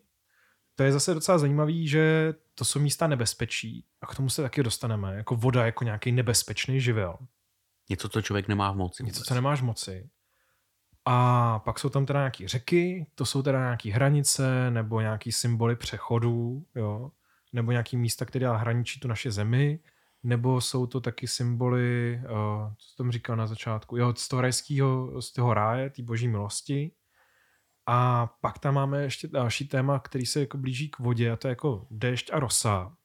To 0.76 0.84
je 0.84 0.91
zase 0.91 1.13
docela 1.13 1.38
zajímavý, 1.38 1.88
že 1.88 2.34
to 2.56 2.65
jsou 2.65 2.80
místa 2.80 3.08
nebezpečí 3.08 3.86
a 4.02 4.06
k 4.06 4.15
tomu 4.15 4.30
se 4.30 4.41
taky 4.41 4.63
dostaneme. 4.63 5.15
Jako 5.15 5.36
voda 5.36 5.65
jako 5.65 5.84
nějaký 5.84 6.12
nebezpečný 6.12 6.82
živel. 6.82 7.17
Něco, 7.89 8.10
co 8.10 8.22
člověk 8.22 8.48
nemá 8.48 8.72
v 8.72 8.76
moci. 8.76 9.04
Něco, 9.04 9.24
co 9.24 9.34
nemáš 9.34 9.62
v 9.62 9.65
moci. 9.65 10.10
A 11.05 11.59
pak 11.59 11.79
jsou 11.79 11.89
tam 11.89 12.05
teda 12.05 12.19
nějaké 12.19 12.47
řeky, 12.47 13.07
to 13.15 13.25
jsou 13.25 13.41
teda 13.41 13.59
nějaké 13.59 13.91
hranice 13.91 14.71
nebo 14.71 15.01
nějaký 15.01 15.31
symboly 15.31 15.75
přechodů, 15.75 16.65
jo? 16.75 17.11
nebo 17.53 17.71
nějaký 17.71 17.97
místa, 17.97 18.25
které 18.25 18.47
hraničí 18.49 18.99
tu 18.99 19.07
naše 19.07 19.31
zemi, 19.31 19.79
nebo 20.23 20.61
jsou 20.61 20.87
to 20.87 21.01
taky 21.01 21.27
symboly, 21.27 22.19
uh, 22.23 22.73
co 22.77 22.95
jsem 22.95 23.11
říkal 23.11 23.35
na 23.35 23.47
začátku, 23.47 23.97
jo, 23.97 24.13
z 24.17 24.27
toho 24.27 24.41
rajského, 24.41 25.21
z 25.21 25.33
toho 25.33 25.53
ráje, 25.53 25.89
té 25.89 26.03
boží 26.03 26.27
milosti. 26.27 26.91
A 27.85 28.27
pak 28.41 28.59
tam 28.59 28.73
máme 28.73 29.03
ještě 29.03 29.27
další 29.27 29.67
téma, 29.67 29.99
který 29.99 30.25
se 30.25 30.39
jako 30.39 30.57
blíží 30.57 30.89
k 30.89 30.99
vodě, 30.99 31.31
a 31.31 31.35
to 31.35 31.47
je 31.47 31.49
jako 31.49 31.87
déšť 31.91 32.29
a 32.33 32.39
rosa. 32.39 32.95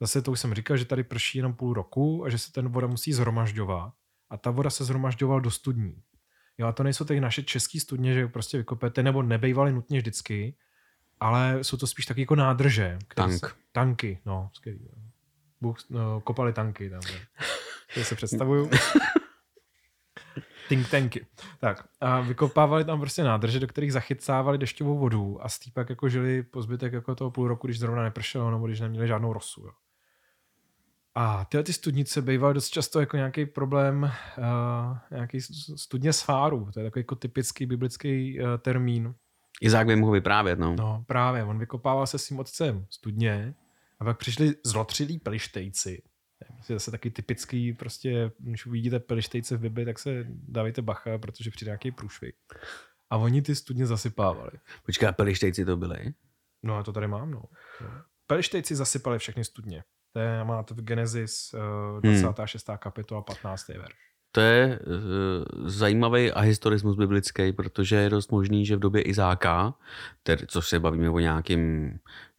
Zase 0.00 0.22
to 0.22 0.32
už 0.32 0.40
jsem 0.40 0.54
říkal, 0.54 0.76
že 0.76 0.84
tady 0.84 1.04
prší 1.04 1.38
jenom 1.38 1.54
půl 1.54 1.74
roku 1.74 2.24
a 2.24 2.28
že 2.28 2.38
se 2.38 2.52
ten 2.52 2.68
voda 2.68 2.86
musí 2.86 3.12
zhromažďovat. 3.12 3.92
A 4.30 4.36
ta 4.36 4.50
voda 4.50 4.70
se 4.70 4.84
zhromažďovala 4.84 5.40
do 5.40 5.50
studní. 5.50 6.02
Jo, 6.60 6.66
a 6.66 6.72
to 6.72 6.82
nejsou 6.82 7.04
ty 7.04 7.20
naše 7.20 7.42
české 7.42 7.80
studně, 7.80 8.14
že 8.14 8.28
prostě 8.28 8.58
vykopete, 8.58 9.02
nebo 9.02 9.22
nebejvaly 9.22 9.72
nutně 9.72 9.98
vždycky, 9.98 10.54
ale 11.20 11.58
jsou 11.62 11.76
to 11.76 11.86
spíš 11.86 12.06
taky 12.06 12.20
jako 12.20 12.34
nádrže. 12.34 12.98
Tank. 13.14 13.32
Se, 13.32 13.52
tanky, 13.72 14.18
no, 14.26 14.50
skvělý. 14.52 14.88
Bůh, 15.60 15.76
no, 15.90 16.20
kopali 16.20 16.52
tanky 16.52 16.90
tam. 16.90 17.00
To 17.94 18.04
se 18.04 18.14
představuju. 18.14 18.70
Think 20.68 20.90
tanky. 20.90 21.26
Tak, 21.60 21.88
a 22.00 22.20
vykopávali 22.20 22.84
tam 22.84 23.00
prostě 23.00 23.24
nádrže, 23.24 23.60
do 23.60 23.66
kterých 23.66 23.92
zachycávali 23.92 24.58
dešťovou 24.58 24.98
vodu 24.98 25.44
a 25.44 25.48
s 25.48 25.58
pak 25.74 25.90
jako 25.90 26.08
žili 26.08 26.42
po 26.42 26.62
zbytek 26.62 26.92
jako 26.92 27.14
toho 27.14 27.30
půl 27.30 27.48
roku, 27.48 27.66
když 27.66 27.78
zrovna 27.78 28.02
nepršelo, 28.02 28.50
nebo 28.50 28.66
když 28.66 28.80
neměli 28.80 29.08
žádnou 29.08 29.32
rosu. 29.32 29.62
Jo. 29.62 29.70
A 31.14 31.44
tyhle 31.44 31.64
ty 31.64 31.72
studnice 31.72 32.22
bývaly 32.22 32.54
dost 32.54 32.68
často 32.68 33.00
jako 33.00 33.16
nějaký 33.16 33.46
problém, 33.46 34.02
uh, 34.02 34.98
nějaký 35.10 35.40
studně 35.76 36.12
sfáru. 36.12 36.70
To 36.72 36.80
je 36.80 36.84
takový 36.84 37.00
jako 37.00 37.14
typický 37.14 37.66
biblický 37.66 38.40
uh, 38.40 38.46
termín. 38.58 39.14
Izák 39.62 39.86
by 39.86 39.96
mohl 39.96 40.12
vyprávět, 40.12 40.58
no. 40.58 40.76
No, 40.78 41.04
právě. 41.06 41.44
On 41.44 41.58
vykopával 41.58 42.06
se 42.06 42.18
svým 42.18 42.40
otcem 42.40 42.86
studně 42.90 43.54
a 43.98 44.04
pak 44.04 44.18
přišli 44.18 44.54
zlotřilí 44.64 45.18
pelištejci. 45.18 46.02
To 46.38 46.44
je 46.44 46.54
prostě 46.54 46.74
zase 46.74 46.90
taky 46.90 47.10
typický, 47.10 47.72
prostě, 47.72 48.30
když 48.38 48.66
uvidíte 48.66 49.00
pelištejce 49.00 49.56
v 49.56 49.60
Bibli, 49.60 49.84
tak 49.84 49.98
se 49.98 50.26
dávejte 50.28 50.82
bacha, 50.82 51.18
protože 51.18 51.50
přijde 51.50 51.68
nějaký 51.68 51.90
průšvih. 51.90 52.34
A 53.10 53.16
oni 53.16 53.42
ty 53.42 53.54
studně 53.54 53.86
zasypávali. 53.86 54.52
Počkej, 54.86 55.12
pelištejci 55.12 55.64
to 55.64 55.76
byli? 55.76 56.14
No 56.62 56.76
a 56.76 56.82
to 56.82 56.92
tady 56.92 57.08
mám, 57.08 57.30
no. 57.30 57.42
Pelištejci 58.26 58.76
zasypali 58.76 59.18
všechny 59.18 59.44
studně. 59.44 59.84
To 60.12 60.18
je, 60.18 60.44
má 60.44 60.62
to 60.62 60.74
v 60.74 60.82
Genesis 60.82 61.54
uh, 61.54 62.00
26. 62.00 62.68
Hmm. 62.68 62.78
kapitola 62.78 63.22
15. 63.22 63.68
verš. 63.68 63.94
To 64.32 64.40
je 64.40 64.78
uh, 64.78 65.68
zajímavý 65.68 66.32
a 66.32 66.40
historismus 66.40 66.96
biblický, 66.96 67.52
protože 67.52 67.96
je 67.96 68.10
dost 68.10 68.32
možný, 68.32 68.66
že 68.66 68.76
v 68.76 68.80
době 68.80 69.02
Izáka, 69.02 69.74
tedy, 70.22 70.46
co 70.46 70.62
se 70.62 70.80
bavíme 70.80 71.10
o 71.10 71.18
nějakým 71.18 71.90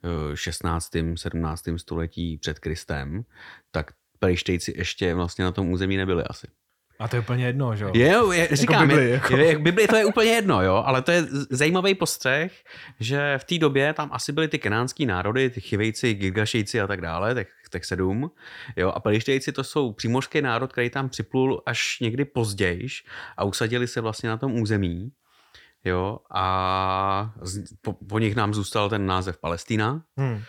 uh, 0.04 0.36
16. 0.36 0.92
17. 1.16 1.64
století 1.78 2.38
před 2.38 2.60
Kristem, 2.60 3.26
tak 3.72 3.92
Pelištejci 4.20 4.74
ještě 4.78 5.14
vlastně 5.14 5.46
na 5.46 5.52
tom 5.52 5.72
území 5.72 5.98
nebyli 5.98 6.24
asi. 6.24 6.48
A 7.02 7.08
to 7.08 7.16
je 7.16 7.20
úplně 7.20 7.46
jedno, 7.46 7.76
že 7.76 7.84
jo? 7.84 7.92
Je, 7.94 8.40
je, 8.40 8.48
říkám, 8.52 8.90
jako 8.90 8.96
Bibli, 8.96 9.12
jako. 9.12 9.38
Je, 9.38 9.60
Bibli 9.60 9.88
to 9.88 9.96
je 9.96 10.06
úplně 10.06 10.32
jedno, 10.32 10.64
jo, 10.64 10.84
ale 10.86 11.02
to 11.02 11.12
je 11.12 11.26
zajímavý 11.50 11.96
postřeh, 11.96 12.52
že 13.00 13.38
v 13.38 13.44
té 13.44 13.58
době 13.58 13.94
tam 13.94 14.10
asi 14.14 14.32
byly 14.32 14.48
ty 14.48 14.60
kenánský 14.60 15.06
národy, 15.06 15.50
ty 15.50 15.62
chivejci, 15.62 16.14
gigašejci 16.14 16.82
a 16.82 16.88
tak 16.88 17.02
dále, 17.02 17.34
těch, 17.36 17.50
těch 17.72 17.86
sedm, 17.86 18.32
jo, 18.76 18.92
a 18.92 19.00
pelištejci 19.00 19.52
to 19.52 19.64
jsou 19.64 19.94
přímořský 19.94 20.42
národ, 20.42 20.74
který 20.74 20.90
tam 20.90 21.10
připlul 21.10 21.64
až 21.66 22.00
někdy 22.02 22.26
později 22.26 22.88
a 23.38 23.44
usadili 23.44 23.88
se 23.88 24.02
vlastně 24.02 24.30
na 24.30 24.38
tom 24.38 24.62
území, 24.62 25.12
jo, 25.86 26.20
a 26.34 27.34
po, 27.82 27.94
po 27.94 28.20
nich 28.20 28.36
nám 28.36 28.54
zůstal 28.54 28.90
ten 28.90 29.06
název 29.06 29.38
Palestina, 29.38 30.02
hmm. 30.18 30.44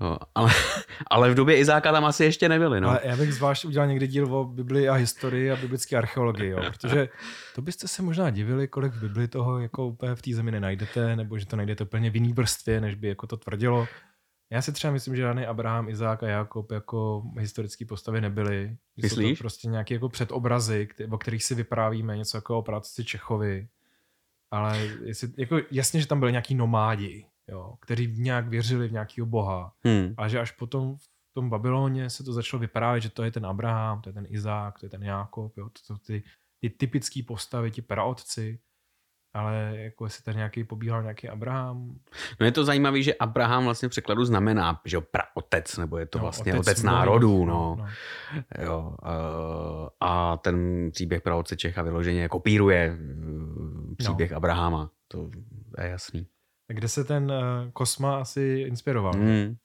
No, 0.00 0.18
ale, 0.34 0.50
ale 1.10 1.30
v 1.30 1.34
době 1.34 1.56
Izáka 1.56 1.92
tam 1.92 2.04
asi 2.04 2.24
ještě 2.24 2.48
nebyli. 2.48 2.80
No. 2.80 2.88
Ale 2.88 3.00
já 3.04 3.16
bych 3.16 3.34
zvlášť 3.34 3.64
udělal 3.64 3.88
někdy 3.88 4.06
díl 4.06 4.34
o 4.34 4.44
Biblii 4.44 4.88
a 4.88 4.94
historii 4.94 5.50
a 5.50 5.56
biblické 5.56 5.96
archeologii, 5.96 6.50
jo, 6.50 6.60
protože 6.70 7.08
to 7.54 7.62
byste 7.62 7.88
se 7.88 8.02
možná 8.02 8.30
divili, 8.30 8.68
kolik 8.68 8.92
v 8.92 9.00
Bibli 9.00 9.28
toho 9.28 9.58
jako 9.58 9.86
úplně 9.86 10.14
v 10.14 10.22
té 10.22 10.34
zemi 10.34 10.50
nenajdete, 10.50 11.16
nebo 11.16 11.38
že 11.38 11.46
to 11.46 11.56
najdete 11.56 11.84
úplně 11.84 12.10
v 12.10 12.14
jiný 12.14 12.32
vrstvě, 12.32 12.80
než 12.80 12.94
by 12.94 13.08
jako 13.08 13.26
to 13.26 13.36
tvrdilo. 13.36 13.88
Já 14.50 14.62
si 14.62 14.72
třeba 14.72 14.92
myslím, 14.92 15.16
že 15.16 15.22
žádný 15.22 15.46
Abraham, 15.46 15.88
Izák 15.88 16.22
a 16.22 16.28
Jakob 16.28 16.70
jako 16.70 17.22
historické 17.38 17.84
postavy 17.84 18.20
nebyly. 18.20 18.76
Myslíš? 18.96 19.28
Jsou 19.28 19.34
to 19.34 19.38
prostě 19.38 19.68
nějaké 19.68 19.94
jako 19.94 20.08
předobrazy, 20.08 20.88
o 21.10 21.18
kterých 21.18 21.44
si 21.44 21.54
vyprávíme, 21.54 22.16
něco 22.16 22.36
jako 22.36 22.58
o 22.58 22.62
práci 22.62 23.04
Čechovi. 23.04 23.68
Ale 24.50 24.78
jestli, 25.04 25.28
jako 25.36 25.60
jasně, 25.70 26.00
že 26.00 26.06
tam 26.06 26.20
byly 26.20 26.32
nějaký 26.32 26.54
nomádi, 26.54 27.26
jo, 27.48 27.74
kteří 27.80 28.14
nějak 28.16 28.48
věřili 28.48 28.88
v 28.88 28.92
nějakého 28.92 29.26
boha. 29.26 29.72
Hmm. 29.84 30.14
A 30.16 30.28
že 30.28 30.40
až 30.40 30.50
potom 30.50 30.96
v 30.96 31.34
tom 31.34 31.50
Babyloně 31.50 32.10
se 32.10 32.24
to 32.24 32.32
začalo 32.32 32.60
vyprávět, 32.60 33.02
že 33.02 33.10
to 33.10 33.24
je 33.24 33.30
ten 33.30 33.46
Abraham, 33.46 34.00
to 34.00 34.08
je 34.08 34.12
ten 34.12 34.26
Izák, 34.28 34.78
to 34.78 34.86
je 34.86 34.90
ten 34.90 35.02
Jákob, 35.02 35.56
jo, 35.56 35.68
to 35.68 35.80
jsou 35.82 35.98
ty, 35.98 36.22
ty 36.60 36.70
typické 36.70 37.20
postavy, 37.26 37.70
ti 37.70 37.82
praotci, 37.82 38.58
ale 39.34 39.72
jako 39.76 40.06
jestli 40.06 40.24
tady 40.24 40.36
nějaký 40.36 40.64
pobíhal 40.64 41.02
nějaký 41.02 41.28
Abraham. 41.28 41.94
No 42.40 42.46
je 42.46 42.52
to 42.52 42.64
zajímavé, 42.64 43.02
že 43.02 43.14
Abraham 43.14 43.64
vlastně 43.64 43.88
v 43.88 43.90
překladu 43.90 44.24
znamená, 44.24 44.80
že 44.84 44.96
jo, 44.96 45.00
praotec, 45.00 45.76
nebo 45.76 45.98
je 45.98 46.06
to 46.06 46.18
no, 46.18 46.22
vlastně 46.22 46.52
otec, 46.52 46.66
otec 46.66 46.82
národů, 46.82 47.44
no. 47.44 47.76
no. 47.78 47.86
Jo, 48.62 48.96
uh, 49.02 49.88
a 50.00 50.36
ten 50.36 50.88
příběh 50.90 51.22
praotce 51.22 51.56
Čecha 51.56 51.82
vyloženě 51.82 52.28
kopíruje 52.28 52.98
uh, 52.98 53.94
příběh 53.94 54.30
no. 54.30 54.36
Abrahama, 54.36 54.90
to 55.08 55.30
je 55.82 55.88
jasný. 55.88 56.26
Kde 56.68 56.88
se 56.88 57.04
ten 57.04 57.24
uh, 57.24 57.70
Kosma 57.72 58.20
asi 58.20 58.64
inspiroval? 58.68 59.12
Mm. 59.12 59.56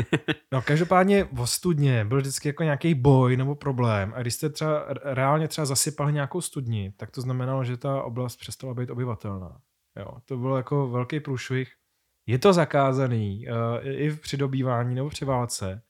no 0.52 0.62
každopádně 0.62 1.28
v 1.32 1.44
studně 1.44 2.04
byl 2.04 2.20
vždycky 2.20 2.48
jako 2.48 2.62
nějaký 2.62 2.94
boj 2.94 3.36
nebo 3.36 3.54
problém 3.54 4.12
a 4.16 4.20
když 4.20 4.34
jste 4.34 4.50
třeba 4.50 4.86
reálně 5.02 5.48
třeba 5.48 5.64
zasypali 5.64 6.12
nějakou 6.12 6.40
studni, 6.40 6.92
tak 6.96 7.10
to 7.10 7.20
znamenalo, 7.20 7.64
že 7.64 7.76
ta 7.76 8.02
oblast 8.02 8.36
přestala 8.36 8.74
být 8.74 8.90
obyvatelná. 8.90 9.60
Jo, 9.96 10.06
to 10.24 10.36
bylo 10.36 10.56
jako 10.56 10.88
velký 10.88 11.20
průšvih. 11.20 11.72
Je 12.26 12.38
to 12.38 12.52
zakázaný 12.52 13.46
uh, 13.48 13.88
i 13.88 14.10
v 14.10 14.20
přidobývání 14.20 14.94
nebo 14.94 15.08
při 15.08 15.24
válce. 15.24 15.82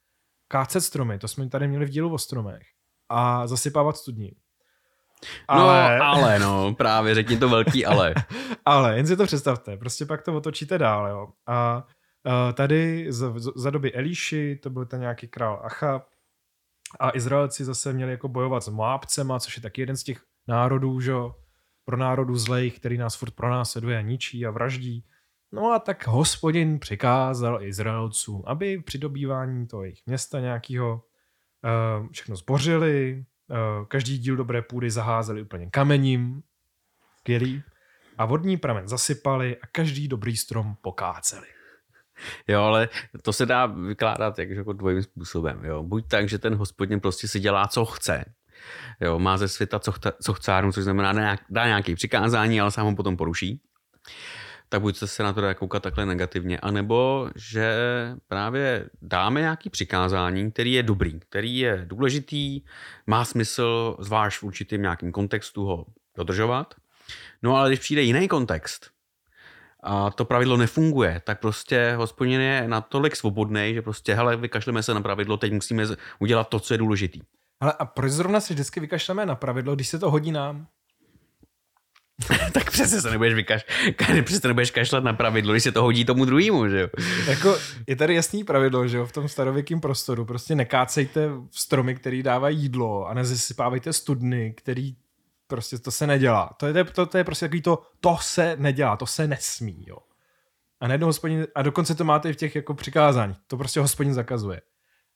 Kácet 0.49 0.81
stromy, 0.81 1.19
to 1.19 1.29
jsme 1.29 1.49
tady 1.49 1.69
měli 1.69 1.85
v 1.85 1.89
dílu 1.89 2.13
o 2.13 2.19
stromech. 2.19 2.63
A 3.09 3.47
zasypávat 3.47 3.97
studní. 3.97 4.31
Ale... 5.49 5.99
No, 5.99 6.05
ale 6.05 6.39
no, 6.39 6.75
právě 6.75 7.15
řekni 7.15 7.37
to 7.37 7.49
velký 7.49 7.87
ale. 7.87 8.15
ale, 8.65 8.97
jen 8.97 9.07
si 9.07 9.17
to 9.17 9.25
představte, 9.25 9.77
prostě 9.77 10.07
pak 10.07 10.23
to 10.23 10.35
otočíte 10.35 10.79
dál, 10.79 11.09
jo. 11.09 11.29
A 11.47 11.87
uh, 12.27 12.53
tady 12.53 13.07
za, 13.13 13.35
za 13.57 13.71
doby 13.71 13.93
Elíši, 13.93 14.57
to 14.63 14.71
byl 14.71 14.87
ten 14.87 15.01
nějaký 15.01 15.29
král 15.29 15.61
Achab, 15.65 16.03
a 17.01 17.17
Izraelci 17.17 17.65
zase 17.65 17.93
měli 17.93 18.11
jako 18.11 18.29
bojovat 18.29 18.65
s 18.65 18.69
Moábcema, 18.69 19.41
což 19.41 19.57
je 19.57 19.63
taky 19.63 19.83
jeden 19.83 19.97
z 19.97 20.03
těch 20.03 20.23
národů, 20.49 21.01
že 21.01 21.13
pro 21.85 21.97
národů 21.97 22.37
zlejch, 22.37 22.79
který 22.79 22.99
nás 22.99 23.17
furt 23.17 23.31
pronásleduje 23.31 23.99
a 23.99 24.01
ničí 24.01 24.47
a 24.47 24.51
vraždí. 24.51 25.05
No 25.53 25.73
a 25.73 25.79
tak 25.79 26.07
hospodin 26.07 26.79
přikázal 26.79 27.63
Izraelcům, 27.63 28.43
aby 28.47 28.83
při 28.83 28.99
dobývání 28.99 29.67
toho 29.67 29.83
jejich 29.83 30.07
města 30.07 30.41
nějakého 30.41 30.95
uh, 30.95 32.09
všechno 32.09 32.37
zbořili, 32.37 33.25
Eh, 33.25 33.32
každý 33.88 34.19
díl 34.19 34.37
dobré 34.37 34.62
půdy 34.62 34.91
zaházeli 34.91 35.43
úplně 35.43 35.71
kamením, 35.71 36.43
skvělý, 37.19 37.62
a 38.19 38.25
vodní 38.25 38.57
pramen 38.57 38.88
zasypali 38.88 39.57
a 39.57 39.67
každý 39.73 40.09
dobrý 40.09 40.37
strom 40.37 40.77
pokáceli. 40.83 41.47
Jo, 42.49 42.62
ale 42.62 42.88
to 43.23 43.33
se 43.33 43.47
dá 43.47 43.67
vykládat 43.67 44.38
jak, 44.38 44.51
jako 44.51 44.73
dvojím 44.73 45.03
způsobem. 45.03 45.65
Jo. 45.65 45.83
Buď 45.83 46.09
tak, 46.09 46.29
že 46.29 46.38
ten 46.38 46.55
hospodin 46.55 47.01
prostě 47.01 47.29
si 47.29 47.41
dělá, 47.41 47.67
co 47.67 47.85
chce. 47.85 48.25
Jo, 49.01 49.19
má 49.19 49.37
ze 49.37 49.49
světa 49.49 49.79
co, 49.79 49.93
chta, 49.93 50.12
co 50.23 50.35
chcárnu, 50.35 50.73
což 50.73 50.85
znamená, 50.85 51.37
dá 51.51 51.67
nějaké 51.67 51.95
přikázání, 51.95 52.61
ale 52.61 52.71
sám 52.71 52.87
ho 52.87 52.97
potom 52.97 53.17
poruší 53.17 53.62
tak 54.73 54.81
buď 54.81 54.97
se 54.97 55.23
na 55.23 55.33
to 55.33 55.41
dá 55.41 55.55
koukat 55.55 55.83
takhle 55.83 56.07
negativně, 56.07 56.61
anebo 56.61 57.31
že 57.37 57.77
právě 58.29 58.91
dáme 59.03 59.41
nějaký 59.41 59.71
přikázání, 59.71 60.53
který 60.53 60.73
je 60.73 60.83
dobrý, 60.83 61.21
který 61.21 61.59
je 61.59 61.83
důležitý, 61.85 62.61
má 63.07 63.25
smysl 63.25 63.97
zvlášť 64.01 64.39
v 64.39 64.43
určitým 64.43 64.83
nějakým 64.83 65.13
kontextu 65.13 65.65
ho 65.65 65.87
dodržovat. 66.17 66.75
No 67.43 67.57
ale 67.57 67.71
když 67.71 67.81
přijde 67.81 68.03
jiný 68.03 68.29
kontext, 68.29 68.91
a 69.83 70.11
to 70.11 70.25
pravidlo 70.25 70.57
nefunguje, 70.57 71.21
tak 71.25 71.41
prostě 71.41 71.95
hospodin 71.97 72.41
je 72.41 72.69
natolik 72.69 73.17
svobodný, 73.17 73.75
že 73.75 73.83
prostě, 73.83 74.15
hele, 74.15 74.37
vykašleme 74.37 74.83
se 74.83 74.95
na 74.95 75.01
pravidlo, 75.01 75.37
teď 75.37 75.53
musíme 75.53 75.85
udělat 76.19 76.49
to, 76.49 76.61
co 76.61 76.75
je 76.75 76.79
důležitý. 76.79 77.21
Ale 77.61 77.73
a 77.73 77.85
proč 77.85 78.13
zrovna 78.13 78.41
si 78.41 78.55
vždycky 78.55 78.81
vykašleme 78.81 79.27
na 79.27 79.35
pravidlo, 79.35 79.75
když 79.75 79.89
se 79.89 79.99
to 79.99 80.11
hodí 80.11 80.33
nám? 80.33 80.67
tak 82.53 82.71
přece 82.71 83.01
se 83.01 83.11
nebudeš 83.11 83.35
vykaš, 83.35 83.65
přece 84.25 84.49
nebudeš 84.49 84.71
kašlat 84.71 85.05
na 85.05 85.13
pravidlo, 85.13 85.53
když 85.53 85.63
se 85.63 85.73
to 85.73 85.83
hodí 85.83 86.05
tomu 86.05 86.25
druhému, 86.25 86.69
že 86.69 86.81
jo. 86.81 86.89
Jako, 87.27 87.57
je 87.87 87.97
tady 87.97 88.15
jasný 88.15 88.45
pravidlo, 88.45 88.89
že 88.89 88.97
jo, 88.97 89.07
v 89.07 89.13
tom 89.13 89.29
starověkém 89.29 89.81
prostoru. 89.81 90.25
Prostě 90.25 90.55
nekácejte 90.55 91.31
stromy, 91.51 91.95
který 91.95 92.23
dávají 92.23 92.59
jídlo 92.59 93.07
a 93.09 93.15
nezasypávejte 93.15 93.93
studny, 93.93 94.55
který 94.57 94.95
prostě 95.47 95.79
to 95.79 95.91
se 95.91 96.07
nedělá. 96.07 96.51
To 96.57 96.67
je, 96.67 96.85
to, 96.85 97.07
to 97.07 97.19
je 97.19 97.25
prostě 97.25 97.45
takový 97.45 97.63
to, 97.63 97.83
to 98.01 98.17
se 98.21 98.57
nedělá, 98.59 98.97
to 98.97 99.07
se 99.07 99.27
nesmí, 99.27 99.85
jo. 99.87 99.99
A 100.81 100.89
najednou 100.89 101.07
hospodin, 101.07 101.47
a 101.55 101.63
dokonce 101.63 101.95
to 101.95 102.05
máte 102.05 102.31
i 102.31 102.33
v 102.33 102.37
těch 102.37 102.57
jako 102.57 102.75
přikázáních, 102.75 103.37
to 103.47 103.57
prostě 103.57 103.81
hospodin 103.81 104.15
zakazuje. 104.15 104.61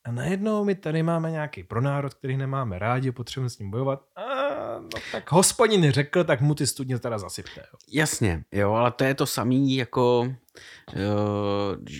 A 0.04 0.10
najednou 0.10 0.64
my 0.64 0.74
tady 0.74 1.02
máme 1.02 1.30
nějaký 1.30 1.64
pronárod, 1.64 2.14
který 2.14 2.36
nemáme 2.36 2.78
rádi, 2.78 3.12
potřebujeme 3.12 3.50
s 3.50 3.58
ním 3.58 3.70
bojovat. 3.70 4.00
A 4.16 4.45
no 4.80 5.00
tak 5.12 5.32
hospodin 5.32 5.92
řekl, 5.92 6.24
tak 6.24 6.40
mu 6.40 6.54
ty 6.54 6.66
studně 6.66 6.98
teda 6.98 7.18
zasypte. 7.18 7.60
Jo. 7.60 7.78
Jasně, 7.92 8.44
jo, 8.52 8.72
ale 8.72 8.90
to 8.90 9.04
je 9.04 9.14
to 9.14 9.26
samý 9.26 9.76
jako 9.76 10.34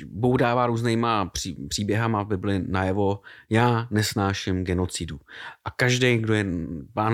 Bůh 0.06 0.36
dává 0.38 0.66
různýma 0.66 1.26
pří, 1.26 1.66
příběhama 1.68 2.22
v 2.22 2.26
Bibli 2.26 2.62
najevo, 2.68 3.20
já 3.50 3.86
nesnáším 3.90 4.64
genocidu. 4.64 5.20
A 5.64 5.70
každý, 5.70 6.18
kdo 6.18 6.34
je 6.34 6.46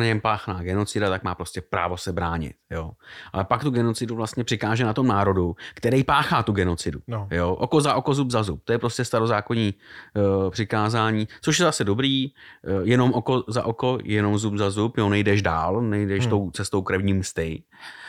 něm 0.02 0.20
páchná 0.20 0.62
genocida, 0.62 1.10
tak 1.10 1.22
má 1.24 1.34
prostě 1.34 1.60
právo 1.60 1.96
se 1.96 2.12
bránit. 2.12 2.52
Jo. 2.70 2.90
Ale 3.32 3.44
pak 3.44 3.62
tu 3.62 3.70
genocidu 3.70 4.16
vlastně 4.16 4.44
přikáže 4.44 4.84
na 4.84 4.92
tom 4.92 5.06
národu, 5.06 5.56
který 5.74 6.04
páchá 6.04 6.42
tu 6.42 6.52
genocidu. 6.52 7.00
No. 7.06 7.28
Jo. 7.30 7.54
Oko 7.54 7.80
za 7.80 7.94
oko, 7.94 8.14
zub 8.14 8.30
za 8.30 8.42
zub. 8.42 8.60
To 8.64 8.72
je 8.72 8.78
prostě 8.78 9.04
starozákonní 9.04 9.74
uh, 10.16 10.50
přikázání, 10.50 11.28
což 11.40 11.58
je 11.58 11.64
zase 11.64 11.84
dobrý, 11.84 12.32
uh, 12.32 12.88
jenom 12.88 13.12
oko 13.12 13.44
za 13.48 13.64
oko, 13.64 13.98
jenom 14.04 14.38
zub 14.38 14.56
za 14.56 14.70
zub, 14.70 14.98
jo, 14.98 15.08
nejdeš 15.08 15.42
dál, 15.42 15.82
nejdeš 15.82 16.22
hmm. 16.22 16.30
tou 16.30 16.50
cestou 16.50 16.82
krevní 16.82 17.14
msty 17.14 17.62
uh, 17.62 18.02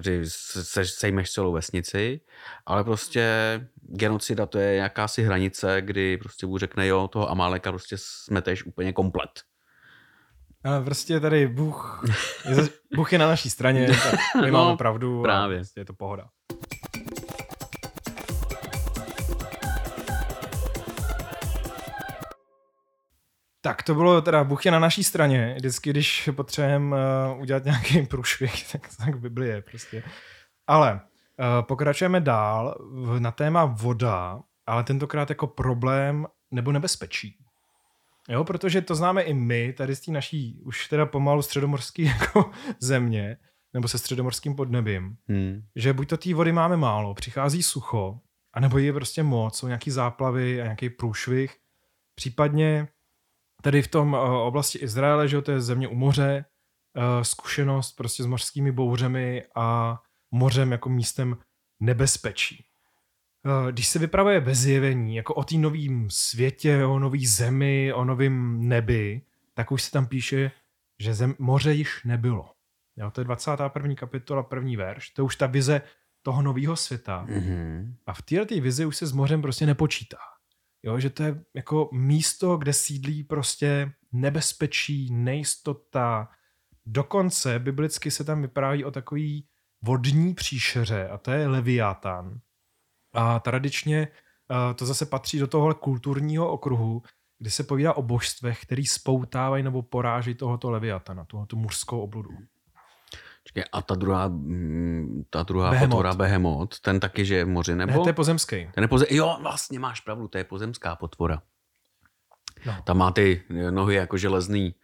že 0.00 0.20
se, 0.24 0.84
sejmeš 0.84 1.32
celou 1.32 1.52
vesnici, 1.52 2.20
ale 2.66 2.84
prostě 2.84 3.26
genocida 3.82 4.46
to 4.46 4.58
je 4.58 4.74
jakási 4.76 5.22
hranice, 5.22 5.76
kdy 5.80 6.16
prostě 6.16 6.46
Bůh 6.46 6.58
řekne, 6.58 6.86
jo, 6.86 7.08
toho 7.08 7.30
Amáleka 7.30 7.72
prostě 7.72 7.96
smeteš 7.98 8.64
úplně 8.64 8.92
komplet. 8.92 9.30
Ale 10.64 10.84
prostě 10.84 11.20
tady 11.20 11.48
Bůh 11.48 12.04
je, 12.48 12.56
Bůh 12.96 13.12
je 13.12 13.18
na 13.18 13.26
naší 13.26 13.50
straně, 13.50 13.88
my 14.40 14.50
no, 14.50 14.58
máme 14.58 14.76
pravdu 14.76 15.22
právě. 15.22 15.56
a 15.56 15.60
prostě 15.60 15.80
je 15.80 15.84
to 15.84 15.94
pohoda. 15.94 16.28
Tak 23.60 23.82
to 23.82 23.94
bylo 23.94 24.22
teda, 24.22 24.44
Bůh 24.44 24.66
je 24.66 24.72
na 24.72 24.78
naší 24.78 25.04
straně. 25.04 25.54
Vždycky, 25.56 25.90
když 25.90 26.30
potřebujeme 26.36 26.96
uh, 26.96 27.40
udělat 27.40 27.64
nějaký 27.64 28.02
průšvih, 28.06 28.72
tak, 28.72 28.88
tak 28.98 29.14
je 29.42 29.62
prostě. 29.62 30.02
Ale 30.66 30.92
uh, 30.92 31.66
pokračujeme 31.66 32.20
dál 32.20 32.74
na 33.18 33.30
téma 33.30 33.64
voda, 33.64 34.40
ale 34.66 34.84
tentokrát 34.84 35.28
jako 35.28 35.46
problém 35.46 36.26
nebo 36.50 36.72
nebezpečí. 36.72 37.36
Jo, 38.28 38.44
protože 38.44 38.80
to 38.80 38.94
známe 38.94 39.22
i 39.22 39.34
my, 39.34 39.72
tady 39.72 39.96
z 39.96 40.00
té 40.00 40.12
naší 40.12 40.60
už 40.64 40.88
teda 40.88 41.06
pomalu 41.06 41.42
středomorský 41.42 42.02
jako 42.20 42.50
země, 42.80 43.36
nebo 43.74 43.88
se 43.88 43.98
středomorským 43.98 44.56
podnebím, 44.56 45.16
hmm. 45.28 45.62
že 45.76 45.92
buď 45.92 46.08
to 46.08 46.16
té 46.16 46.34
vody 46.34 46.52
máme 46.52 46.76
málo, 46.76 47.14
přichází 47.14 47.62
sucho, 47.62 48.20
anebo 48.52 48.78
je 48.78 48.92
prostě 48.92 49.22
moc, 49.22 49.58
jsou 49.58 49.66
nějaký 49.66 49.90
záplavy 49.90 50.60
a 50.60 50.64
nějaký 50.64 50.90
průšvih, 50.90 51.56
případně 52.14 52.88
tady 53.60 53.82
v 53.82 53.88
tom 53.88 54.12
uh, 54.12 54.20
oblasti 54.20 54.78
Izraele, 54.78 55.28
že 55.28 55.42
to 55.42 55.52
je 55.52 55.60
země 55.60 55.88
u 55.88 55.94
moře, 55.94 56.44
uh, 56.96 57.22
zkušenost 57.22 57.92
prostě 57.92 58.22
s 58.22 58.26
mořskými 58.26 58.72
bouřemi 58.72 59.44
a 59.54 59.98
mořem 60.30 60.72
jako 60.72 60.88
místem 60.88 61.36
nebezpečí. 61.80 62.64
Uh, 63.46 63.70
když 63.70 63.88
se 63.88 63.98
vypravuje 63.98 64.40
ve 64.40 64.54
zjevení, 64.54 65.16
jako 65.16 65.34
o 65.34 65.44
té 65.44 65.54
novém 65.54 66.10
světě, 66.10 66.84
o 66.84 66.98
nový 66.98 67.26
zemi, 67.26 67.92
o 67.92 68.04
novém 68.04 68.68
nebi, 68.68 69.22
tak 69.54 69.72
už 69.72 69.82
se 69.82 69.90
tam 69.90 70.06
píše, 70.06 70.50
že 71.00 71.14
zem, 71.14 71.34
moře 71.38 71.72
již 71.72 72.04
nebylo. 72.04 72.50
Jo, 72.96 73.10
to 73.10 73.20
je 73.20 73.24
21. 73.24 73.94
kapitola, 73.94 74.42
první 74.42 74.76
verš. 74.76 75.10
To 75.10 75.22
je 75.22 75.26
už 75.26 75.36
ta 75.36 75.46
vize 75.46 75.82
toho 76.22 76.42
nového 76.42 76.76
světa. 76.76 77.26
Mm-hmm. 77.28 77.94
A 78.06 78.12
v 78.12 78.22
této 78.22 78.54
vizi 78.60 78.86
už 78.86 78.96
se 78.96 79.06
s 79.06 79.12
mořem 79.12 79.42
prostě 79.42 79.66
nepočítá. 79.66 80.18
Jo, 80.82 80.98
že 80.98 81.10
to 81.10 81.22
je 81.22 81.44
jako 81.54 81.88
místo, 81.92 82.56
kde 82.56 82.72
sídlí 82.72 83.24
prostě 83.24 83.92
nebezpečí, 84.12 85.14
nejistota. 85.14 86.28
Dokonce 86.86 87.58
biblicky 87.58 88.10
se 88.10 88.24
tam 88.24 88.42
vypráví 88.42 88.84
o 88.84 88.90
takový 88.90 89.46
vodní 89.82 90.34
příšeře 90.34 91.08
a 91.08 91.18
to 91.18 91.30
je 91.30 91.48
Leviatán. 91.48 92.40
A 93.12 93.40
tradičně 93.40 94.08
uh, 94.08 94.74
to 94.74 94.86
zase 94.86 95.06
patří 95.06 95.38
do 95.38 95.46
tohohle 95.46 95.74
kulturního 95.74 96.52
okruhu, 96.52 97.02
kdy 97.38 97.50
se 97.50 97.64
povídá 97.64 97.92
o 97.92 98.02
božstvech, 98.02 98.62
který 98.62 98.86
spoutávají 98.86 99.62
nebo 99.62 99.82
poráží 99.82 100.34
tohoto 100.34 100.70
Leviatana, 100.70 101.24
tohoto 101.24 101.56
mužskou 101.56 102.00
obludu. 102.00 102.30
Čekaj, 103.44 103.64
a 103.72 103.82
ta 103.82 103.94
druhá, 103.94 104.28
mm, 104.28 105.24
ta 105.30 105.42
druhá 105.42 105.70
Behemot. 105.70 105.90
potvora 105.90 106.14
Behemot, 106.14 106.80
ten 106.80 107.00
taky 107.00 107.24
že 107.24 107.34
je 107.34 107.44
v 107.44 107.48
moři, 107.48 107.74
nebo? 107.74 107.92
Ne, 107.92 107.98
to 107.98 108.08
je 108.08 108.12
pozemský. 108.12 108.68
Ten 108.74 108.84
je 108.84 108.88
poze... 108.88 109.06
Jo, 109.10 109.38
vlastně 109.42 109.78
máš 109.78 110.00
pravdu, 110.00 110.28
to 110.28 110.38
je 110.38 110.44
pozemská 110.44 110.96
potvora. 110.96 111.42
No. 112.66 112.76
Tam 112.84 112.98
má 112.98 113.10
ty 113.10 113.42
nohy 113.70 113.94
jako 113.94 114.16
železný, 114.16 114.74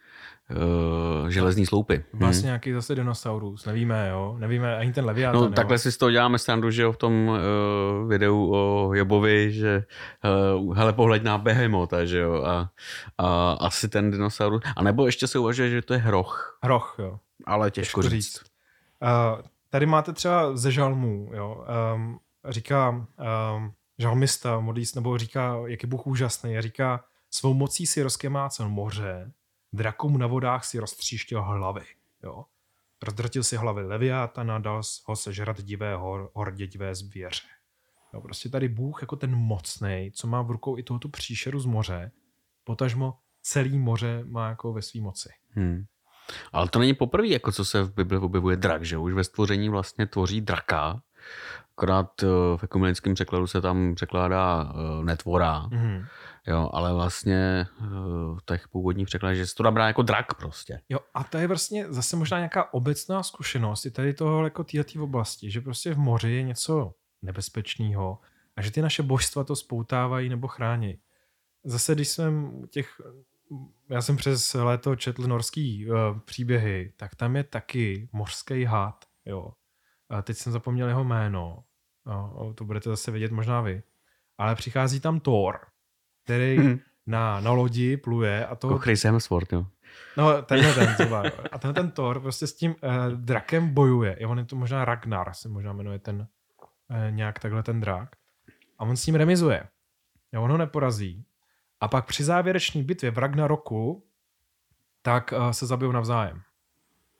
uh, 0.51 1.29
železný 1.29 1.65
sloupy. 1.65 2.03
Vlastně 2.13 2.41
hmm. 2.41 2.47
nějaký 2.47 2.73
zase 2.73 2.95
dinosaurus, 2.95 3.65
nevíme, 3.65 4.09
jo, 4.09 4.35
nevíme, 4.39 4.77
ani 4.77 4.93
ten 4.93 5.05
leviátán. 5.05 5.41
No 5.41 5.51
takhle 5.51 5.77
si 5.77 5.91
z 5.91 5.97
toho 5.97 6.11
děláme 6.11 6.39
strandu, 6.39 6.71
že 6.71 6.81
jo, 6.81 6.91
v 6.91 6.97
tom 6.97 7.27
uh, 7.27 7.37
videu 8.09 8.51
o 8.53 8.93
Jobovi, 8.93 9.51
že 9.51 9.83
uh, 10.57 10.77
hele, 10.77 10.93
pohleď 10.93 11.23
na 11.23 11.37
behemota, 11.37 12.05
že 12.05 12.19
jo, 12.19 12.43
a, 12.43 12.69
a 13.17 13.51
asi 13.51 13.89
ten 13.89 14.11
dinosaurus, 14.11 14.61
a 14.75 14.83
nebo 14.83 15.05
ještě 15.05 15.27
se 15.27 15.39
uvažuje, 15.39 15.69
že 15.69 15.81
to 15.81 15.93
je 15.93 15.99
hroch. 15.99 16.59
Hroch, 16.63 16.95
jo. 16.99 17.19
Ale 17.45 17.71
těžko, 17.71 18.01
těžko 18.01 18.09
říct. 18.09 18.11
říct. 18.11 18.46
Uh, 19.01 19.41
tady 19.69 19.85
máte 19.85 20.13
třeba 20.13 20.57
ze 20.57 20.71
žalmů, 20.71 21.29
jo, 21.33 21.65
um, 21.95 22.19
říká 22.49 22.89
um, 22.89 23.73
žalmista, 23.97 24.59
modlíc, 24.59 24.95
nebo 24.95 25.17
říká, 25.17 25.57
jak 25.65 25.83
je 25.83 25.89
Bůh 25.89 26.07
úžasný, 26.07 26.57
a 26.57 26.61
říká, 26.61 27.05
svou 27.31 27.53
mocí 27.53 27.87
si 27.87 28.03
rozkemácel 28.03 28.69
moře, 28.69 29.31
drakům 29.73 30.17
na 30.17 30.27
vodách 30.27 30.65
si 30.65 30.79
roztříštil 30.79 31.41
hlavy, 31.41 31.85
jo. 32.23 32.45
Rozdrtil 33.03 33.43
si 33.43 33.57
hlavy 33.57 33.81
Leviátana, 33.81 34.59
dal 34.59 34.81
ho 35.05 35.15
sežrat 35.15 35.61
divé 35.61 35.95
hor, 35.95 36.31
hordě 36.33 36.67
divé 36.67 36.95
zvěře. 36.95 37.47
Jo, 38.13 38.21
prostě 38.21 38.49
tady 38.49 38.69
Bůh 38.69 39.01
jako 39.01 39.15
ten 39.15 39.35
mocný, 39.35 40.11
co 40.13 40.27
má 40.27 40.41
v 40.41 40.51
rukou 40.51 40.77
i 40.77 40.83
tohoto 40.83 41.09
příšeru 41.09 41.59
z 41.59 41.65
moře, 41.65 42.11
potažmo 42.63 43.17
celý 43.41 43.77
moře 43.77 44.23
má 44.23 44.49
jako 44.49 44.73
ve 44.73 44.81
své 44.81 45.01
moci. 45.01 45.29
Hmm. 45.49 45.85
Ale 46.51 46.69
to 46.69 46.79
není 46.79 46.93
poprvé, 46.93 47.27
jako 47.27 47.51
co 47.51 47.65
se 47.65 47.83
v 47.83 47.93
Bibli 47.93 48.17
objevuje 48.17 48.57
drak, 48.57 48.85
že 48.85 48.97
už 48.97 49.13
ve 49.13 49.23
stvoření 49.23 49.69
vlastně 49.69 50.07
tvoří 50.07 50.41
draka, 50.41 51.01
akorát 51.77 52.23
eh, 52.23 52.27
v 52.57 52.63
ekumenickém 52.63 53.13
překladu 53.13 53.47
se 53.47 53.61
tam 53.61 53.95
překládá 53.95 54.63
uh, 54.63 55.05
netvora, 55.05 55.67
mm-hmm. 55.67 56.05
jo, 56.47 56.69
ale 56.73 56.93
vlastně 56.93 57.67
uh, 57.79 57.87
v 58.37 58.45
těch 58.45 58.67
původních 58.67 59.07
překladech, 59.07 59.37
že 59.37 59.47
se 59.47 59.55
to 59.55 59.63
dá 59.63 59.87
jako 59.87 60.01
drak 60.01 60.33
prostě. 60.33 60.81
Jo, 60.89 60.99
a 61.13 61.23
to 61.23 61.37
je 61.37 61.47
vlastně 61.47 61.85
zase 61.89 62.15
možná 62.15 62.37
nějaká 62.37 62.73
obecná 62.73 63.23
zkušenost 63.23 63.85
i 63.85 63.91
tady 63.91 64.13
toho 64.13 64.43
jako 64.43 64.63
této 64.63 65.03
oblasti, 65.03 65.51
že 65.51 65.61
prostě 65.61 65.93
v 65.93 65.97
moři 65.97 66.31
je 66.31 66.43
něco 66.43 66.93
nebezpečného 67.21 68.19
a 68.55 68.61
že 68.61 68.71
ty 68.71 68.81
naše 68.81 69.03
božstva 69.03 69.43
to 69.43 69.55
spoutávají 69.55 70.29
nebo 70.29 70.47
chrání. 70.47 70.99
Zase, 71.63 71.95
když 71.95 72.07
jsem 72.07 72.61
těch 72.69 73.01
já 73.89 74.01
jsem 74.01 74.17
přes 74.17 74.53
léto 74.53 74.95
četl 74.95 75.27
norský 75.27 75.89
uh, 75.89 76.19
příběhy, 76.19 76.93
tak 76.97 77.15
tam 77.15 77.35
je 77.35 77.43
taky 77.43 78.09
mořský 78.11 78.63
had, 78.63 79.05
jo. 79.25 79.51
A 80.09 80.21
teď 80.21 80.37
jsem 80.37 80.53
zapomněl 80.53 80.87
jeho 80.87 81.03
jméno, 81.03 81.63
no, 82.05 82.53
to 82.55 82.65
budete 82.65 82.89
zase 82.89 83.11
vědět 83.11 83.31
možná 83.31 83.61
vy. 83.61 83.83
Ale 84.37 84.55
přichází 84.55 84.99
tam 84.99 85.19
Thor, 85.19 85.59
který 86.23 86.57
hmm. 86.57 86.79
na, 87.05 87.39
na 87.39 87.51
lodi 87.51 87.97
pluje 87.97 88.45
a 88.45 88.55
to... 88.55 88.67
Jako 88.67 88.79
Chris 88.79 89.03
Hemsworth, 89.03 89.53
jo. 89.53 89.65
No, 90.17 90.41
tenhle 90.41 90.73
ten 90.73 90.93
třeba. 90.93 91.23
A 91.51 91.57
tenhle 91.57 91.73
ten 91.73 91.91
Thor 91.91 92.19
prostě 92.19 92.47
s 92.47 92.55
tím 92.55 92.71
uh, 92.83 93.19
drakem 93.19 93.73
bojuje. 93.73 94.17
Jo, 94.19 94.29
on 94.29 94.39
je 94.39 94.45
to 94.45 94.55
možná 94.55 94.85
Ragnar, 94.85 95.33
se 95.33 95.49
možná 95.49 95.73
jmenuje 95.73 95.99
ten 95.99 96.27
uh, 96.89 96.97
nějak 97.09 97.39
takhle 97.39 97.63
ten 97.63 97.79
drak. 97.79 98.15
A 98.79 98.83
on 98.83 98.97
s 98.97 99.05
ním 99.05 99.15
remizuje. 99.15 99.67
Jo, 100.33 100.43
on 100.43 100.51
ho 100.51 100.57
neporazí, 100.57 101.25
a 101.79 101.87
pak 101.87 102.05
při 102.05 102.23
závěrečné 102.23 102.83
bitvě 102.83 103.11
v 103.11 103.17
Ragnaroku 103.17 104.07
tak 105.01 105.33
uh, 105.37 105.49
se 105.49 105.65
zabijou 105.65 105.91
navzájem. 105.91 106.41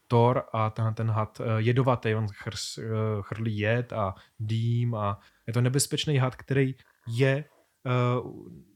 Thor 0.07 0.43
a 0.53 0.69
ten, 0.69 0.93
ten 0.93 1.09
had 1.09 1.39
uh, 1.39 1.45
jedovatý, 1.57 2.15
on 2.15 2.27
chr, 2.27 2.53
uh, 2.53 2.85
chrlí 3.21 3.57
jed 3.57 3.93
a 3.93 4.15
dým 4.39 4.95
a 4.95 5.19
je 5.47 5.53
to 5.53 5.61
nebezpečný 5.61 6.17
had, 6.17 6.35
který 6.35 6.75
je, 7.07 7.45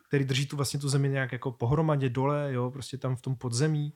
který 0.07 0.25
drží 0.25 0.45
tu 0.45 0.55
vlastně 0.55 0.79
tu 0.79 0.89
zemi 0.89 1.09
nějak 1.09 1.31
jako 1.31 1.51
pohromadě 1.51 2.09
dole, 2.09 2.53
jo, 2.53 2.71
prostě 2.71 2.97
tam 2.97 3.15
v 3.15 3.21
tom 3.21 3.35
podzemí 3.35 3.93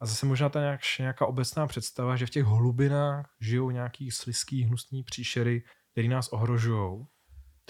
A 0.00 0.06
zase 0.06 0.26
možná 0.26 0.48
ta 0.48 0.60
nějak, 0.60 0.80
nějaká 0.98 1.26
obecná 1.26 1.66
představa, 1.66 2.16
že 2.16 2.26
v 2.26 2.30
těch 2.30 2.44
hlubinách 2.44 3.34
žijou 3.40 3.70
nějaký 3.70 4.10
sliský, 4.10 4.62
hnusný 4.62 5.02
příšery, 5.02 5.62
který 5.92 6.08
nás 6.08 6.28
ohrožují. 6.28 7.06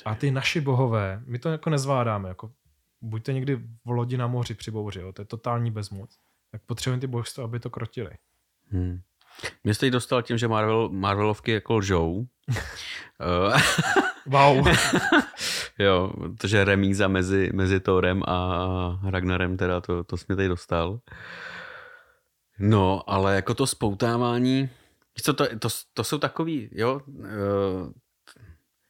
A 0.05 0.15
ty 0.15 0.31
naši 0.31 0.61
bohové, 0.61 1.23
my 1.27 1.39
to 1.39 1.49
jako 1.49 1.71
nezvládáme, 1.71 2.29
jako 2.29 2.53
buďte 3.07 3.33
někdy 3.33 3.57
v 3.57 3.91
lodi 3.91 4.17
na 4.17 4.27
moři 4.27 4.55
při 4.55 4.71
bouři, 4.71 5.01
jo, 5.01 5.13
to 5.13 5.23
je 5.23 5.27
totální 5.27 5.71
bezmoc, 5.71 6.19
tak 6.51 6.63
potřebujeme 6.67 7.01
ty 7.01 7.07
božstva, 7.07 7.45
aby 7.45 7.61
to 7.61 7.71
krotili. 7.71 8.11
Hmm. 8.71 9.01
Mě 9.65 9.75
jste 9.75 9.91
dostal 9.91 10.23
tím, 10.23 10.39
že 10.39 10.49
Marvel, 10.49 10.89
Marvelovky 10.89 11.53
jako 11.53 11.77
lžou. 11.77 12.27
Wow. 14.27 14.67
jo, 15.79 16.13
protože 16.19 16.65
remíza 16.65 17.09
mezi, 17.09 17.51
mezi 17.55 17.81
Thorem 17.81 18.23
a 18.27 19.01
Ragnarem, 19.11 19.57
teda 19.57 19.81
to, 19.81 20.05
to 20.05 20.17
jsi 20.17 20.25
mě 20.29 20.37
tady 20.37 20.49
dostal. 20.49 21.01
No, 22.59 23.11
ale 23.11 23.35
jako 23.35 23.55
to 23.55 23.67
spoutávání, 23.67 24.69
co, 25.23 25.33
to, 25.33 25.59
to, 25.59 25.69
to 25.95 26.05
jsou 26.05 26.19
takový, 26.19 26.69
jo, 26.73 27.01
eh, 27.25 27.93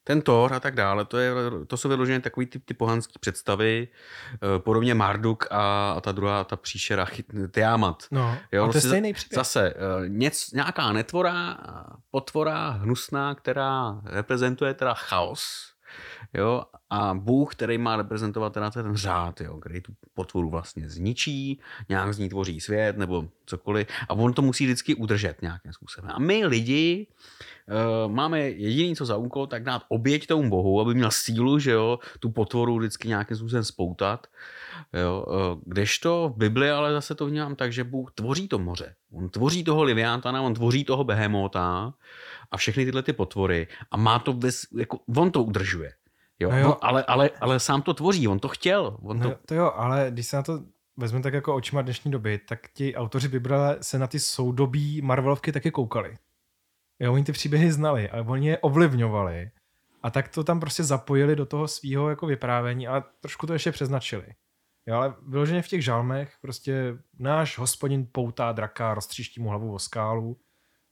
ten 0.07 0.23
Thor 0.23 0.55
a 0.55 0.61
tak 0.61 0.75
dále, 0.75 1.05
to, 1.05 1.19
je, 1.19 1.33
to 1.67 1.77
jsou 1.77 1.89
vyloženě 1.89 2.21
takový 2.21 2.47
ty, 2.47 2.59
ty 2.59 2.75
pohanský 2.75 3.19
představy, 3.21 3.89
eh, 4.35 4.59
podobně 4.59 4.95
Marduk 4.95 5.47
a, 5.51 5.93
a 5.97 6.01
ta 6.01 6.13
druhá, 6.13 6.45
ta 6.45 6.57
příšera, 6.57 7.05
chyt, 7.05 7.27
Tiamat. 7.51 8.03
No, 8.11 8.39
jo, 8.53 8.63
a 8.63 8.67
to 8.67 8.69
je 8.69 8.73
prostě 8.73 8.89
stejný 8.89 9.13
příběh. 9.13 9.37
Zase 9.37 9.69
eh, 9.69 10.09
něc, 10.09 10.51
nějaká 10.51 10.93
netvora, 10.93 11.59
potvora, 12.11 12.69
hnusná, 12.69 13.35
která 13.35 14.01
reprezentuje 14.05 14.75
teda 14.75 14.95
chaos, 14.95 15.73
jo, 16.35 16.63
a 16.91 17.15
Bůh, 17.15 17.55
který 17.55 17.79
má 17.79 17.97
reprezentovat 17.97 18.53
teda 18.53 18.71
ten 18.71 18.97
řád, 18.97 19.41
jo, 19.41 19.59
který 19.59 19.81
tu 19.81 19.93
potvoru 20.15 20.51
vlastně 20.51 20.91
zničí, 20.91 21.61
nějak 21.89 22.15
z 22.15 22.19
ní 22.19 22.29
tvoří 22.29 22.61
svět 22.61 22.99
nebo 22.99 23.29
cokoliv 23.47 23.87
a 24.09 24.15
on 24.15 24.33
to 24.33 24.43
musí 24.43 24.65
vždycky 24.65 24.95
udržet 24.95 25.43
nějakým 25.43 25.73
způsobem. 25.73 26.11
A 26.15 26.19
my 26.19 26.47
lidi 26.47 27.07
uh, 28.07 28.13
máme 28.13 28.41
jediný, 28.41 28.97
co 28.97 29.07
za 29.07 29.17
úkol, 29.17 29.47
tak 29.47 29.63
dát 29.63 29.83
oběť 29.89 30.27
tomu 30.27 30.51
bohu, 30.51 30.81
aby 30.81 30.95
měl 30.95 31.11
sílu, 31.11 31.59
že 31.59 31.71
jo, 31.71 31.99
tu 32.21 32.31
potvoru 32.31 32.79
vždycky 32.79 33.09
nějakým 33.09 33.37
způsobem 33.37 33.65
spoutat. 33.65 34.27
Jo, 34.93 35.25
uh, 35.27 35.63
kdežto 35.67 36.33
v 36.35 36.39
Bibli 36.39 36.71
ale 36.71 36.93
zase 36.93 37.15
to 37.15 37.27
vnímám 37.27 37.57
tak, 37.57 37.73
že 37.73 37.85
Bůh 37.85 38.13
tvoří 38.13 38.49
to 38.49 38.59
moře. 38.59 38.95
On 39.13 39.29
tvoří 39.29 39.65
toho 39.65 39.83
Liviantana, 39.83 40.43
on 40.43 40.55
tvoří 40.55 40.85
toho 40.85 41.05
Behemota 41.05 41.95
a 42.51 42.57
všechny 42.57 42.85
tyhle 42.85 43.03
ty 43.03 43.13
potvory 43.13 43.69
a 43.91 43.97
má 43.97 44.19
to, 44.19 44.33
bez, 44.33 44.67
jako, 44.79 44.99
on 45.17 45.31
to 45.31 45.43
udržuje. 45.43 45.93
Jo, 46.39 46.51
no 46.51 46.59
jo. 46.59 46.69
No, 46.69 46.85
ale, 46.85 47.05
ale, 47.05 47.31
ale 47.41 47.61
sám 47.61 47.83
to 47.83 47.95
tvoří, 47.95 48.29
on 48.29 48.39
to 48.39 48.49
chtěl. 48.49 48.99
On 49.03 49.19
no 49.19 49.31
to... 49.31 49.39
to 49.47 49.55
jo, 49.55 49.73
ale 49.75 50.07
když 50.11 50.27
se 50.27 50.37
na 50.37 50.43
to 50.43 50.63
vezme 50.97 51.23
tak 51.23 51.35
jako 51.35 51.55
očima 51.55 51.83
dnešní 51.83 52.11
doby, 52.11 52.39
tak 52.39 52.69
ti 52.75 52.95
autoři 52.95 53.29
Bible 53.29 53.79
se 53.81 53.99
na 53.99 54.07
ty 54.07 54.21
soudobí 54.21 55.03
Marvelovky 55.03 55.53
taky 55.53 55.71
koukali. 55.71 56.17
Jo, 56.99 57.13
oni 57.13 57.25
ty 57.25 57.33
příběhy 57.33 57.73
znali 57.73 58.11
a 58.11 58.23
oni 58.23 58.49
je 58.49 58.59
ovlivňovali. 58.59 59.51
A 60.03 60.11
tak 60.11 60.29
to 60.29 60.45
tam 60.45 60.61
prostě 60.61 60.85
zapojili 60.85 61.37
do 61.37 61.47
toho 61.47 61.69
svého 61.69 62.11
jako 62.11 62.27
vyprávění, 62.27 62.89
ale 62.89 63.05
trošku 63.21 63.47
to 63.47 63.53
ještě 63.53 63.73
přeznačili. 63.73 64.27
Jo, 64.87 64.97
ale 64.97 65.15
vyloženě 65.27 65.63
v 65.63 65.69
těch 65.69 65.85
žalmech 65.85 66.35
prostě 66.41 66.99
náš 67.19 67.59
hospodin 67.59 68.09
poutá 68.13 68.53
draka, 68.53 68.95
roztříští 68.95 69.41
mu 69.41 69.49
hlavu 69.49 69.75
o 69.75 69.79
skálu. 69.79 70.41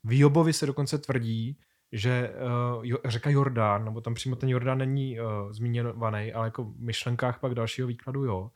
V 0.05 0.19
Jobovi 0.19 0.53
se 0.53 0.67
dokonce 0.67 0.99
tvrdí, 0.99 1.59
že 1.92 2.35
uh, 2.77 2.85
řeka 3.05 3.31
Jordán, 3.31 3.85
nebo 3.85 4.01
tam 4.01 4.14
přímo 4.14 4.37
ten 4.37 4.49
Jordán 4.49 4.79
není 4.79 5.20
uh, 5.20 5.27
zmíněný, 5.53 5.92
ale 6.35 6.47
jako 6.47 6.64
v 6.64 6.81
myšlenkách 6.81 7.40
pak 7.40 7.55
dalšího 7.55 7.88
výkladu 7.88 8.25
jo, 8.25 8.51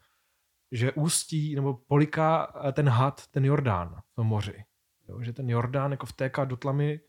že 0.72 0.92
ústí 0.92 1.54
nebo 1.54 1.74
poliká 1.74 2.52
eh, 2.64 2.72
ten 2.72 2.88
had, 2.88 3.26
ten 3.26 3.44
Jordán 3.44 4.00
v 4.12 4.14
tom 4.14 4.26
moři. 4.26 4.64
Jo, 5.08 5.22
že 5.22 5.32
ten 5.32 5.50
Jordán 5.50 5.90
jako 5.90 6.06
vtéká 6.06 6.44
do 6.44 6.56
tlamy 6.56 7.00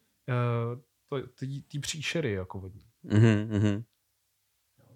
uh, 1.14 1.22
ty 1.68 1.80
příšery 1.80 2.32
jako 2.32 2.60
vodní. 2.60 2.86
Mm-hmm. 3.06 3.84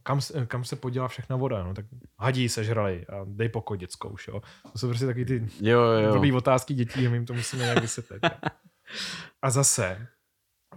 Kam, 0.04 0.20
kam 0.48 0.64
se 0.64 0.76
podělá 0.76 1.08
všechna 1.08 1.36
voda, 1.36 1.64
no 1.64 1.74
tak 1.74 1.86
hadí 2.18 2.50
sežrali 2.50 3.06
a 3.08 3.26
dej 3.26 3.50
pokoj 3.50 3.78
dětskou 3.78 4.10
už, 4.10 4.28
jo. 4.28 4.42
To 4.72 4.78
jsou 4.78 4.88
prostě 4.88 5.06
taky 5.06 5.26
ty 5.26 5.48
jo, 5.62 5.82
jo. 5.82 6.36
otázky 6.36 6.74
dětí 6.74 7.08
a 7.08 7.10
my 7.10 7.16
jim 7.16 7.26
to 7.26 7.34
musíme 7.34 7.64
nějak 7.64 7.82
vysvětlit. 7.82 8.24
A 9.42 9.50
zase, 9.50 10.08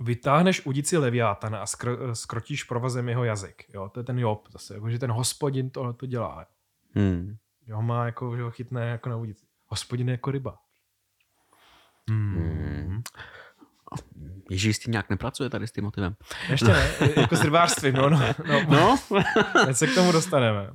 vytáhneš 0.00 0.66
udici 0.66 0.98
leviátana 0.98 1.60
a 1.60 1.64
skr- 1.64 2.12
skrotíš 2.12 2.64
provazem 2.64 3.08
jeho 3.08 3.24
jazyk. 3.24 3.64
Jo? 3.74 3.88
To 3.88 4.00
je 4.00 4.04
ten 4.04 4.18
Job 4.18 4.48
zase, 4.50 4.74
jako, 4.74 4.90
že 4.90 4.98
ten 4.98 5.10
hospodin 5.10 5.70
tohle 5.70 5.92
to 5.92 6.06
dělá. 6.06 6.46
Hmm. 6.94 7.36
Jo, 7.66 7.82
má 7.82 8.06
jako, 8.06 8.36
že 8.36 8.42
ho 8.42 8.50
chytne 8.50 8.86
jako 8.86 9.08
na 9.08 9.16
udici. 9.16 9.46
Hospodin 9.66 10.08
je 10.08 10.12
jako 10.12 10.30
ryba. 10.30 10.58
Hmm. 12.10 12.34
hmm. 12.34 13.02
Ježíš 14.50 14.76
s 14.76 14.78
tím 14.78 14.92
nějak 14.92 15.10
nepracuje 15.10 15.50
tady 15.50 15.66
s 15.66 15.72
tím 15.72 15.84
motivem. 15.84 16.16
Ještě 16.48 16.66
ne, 16.66 16.90
jako 17.16 17.36
s 17.36 17.42
rybářstvím, 17.42 17.94
no. 17.94 18.10
no, 18.10 18.34
no. 18.46 18.60
no? 18.70 18.98
Teď 19.66 19.76
se 19.76 19.86
k 19.86 19.94
tomu 19.94 20.12
dostaneme. 20.12 20.70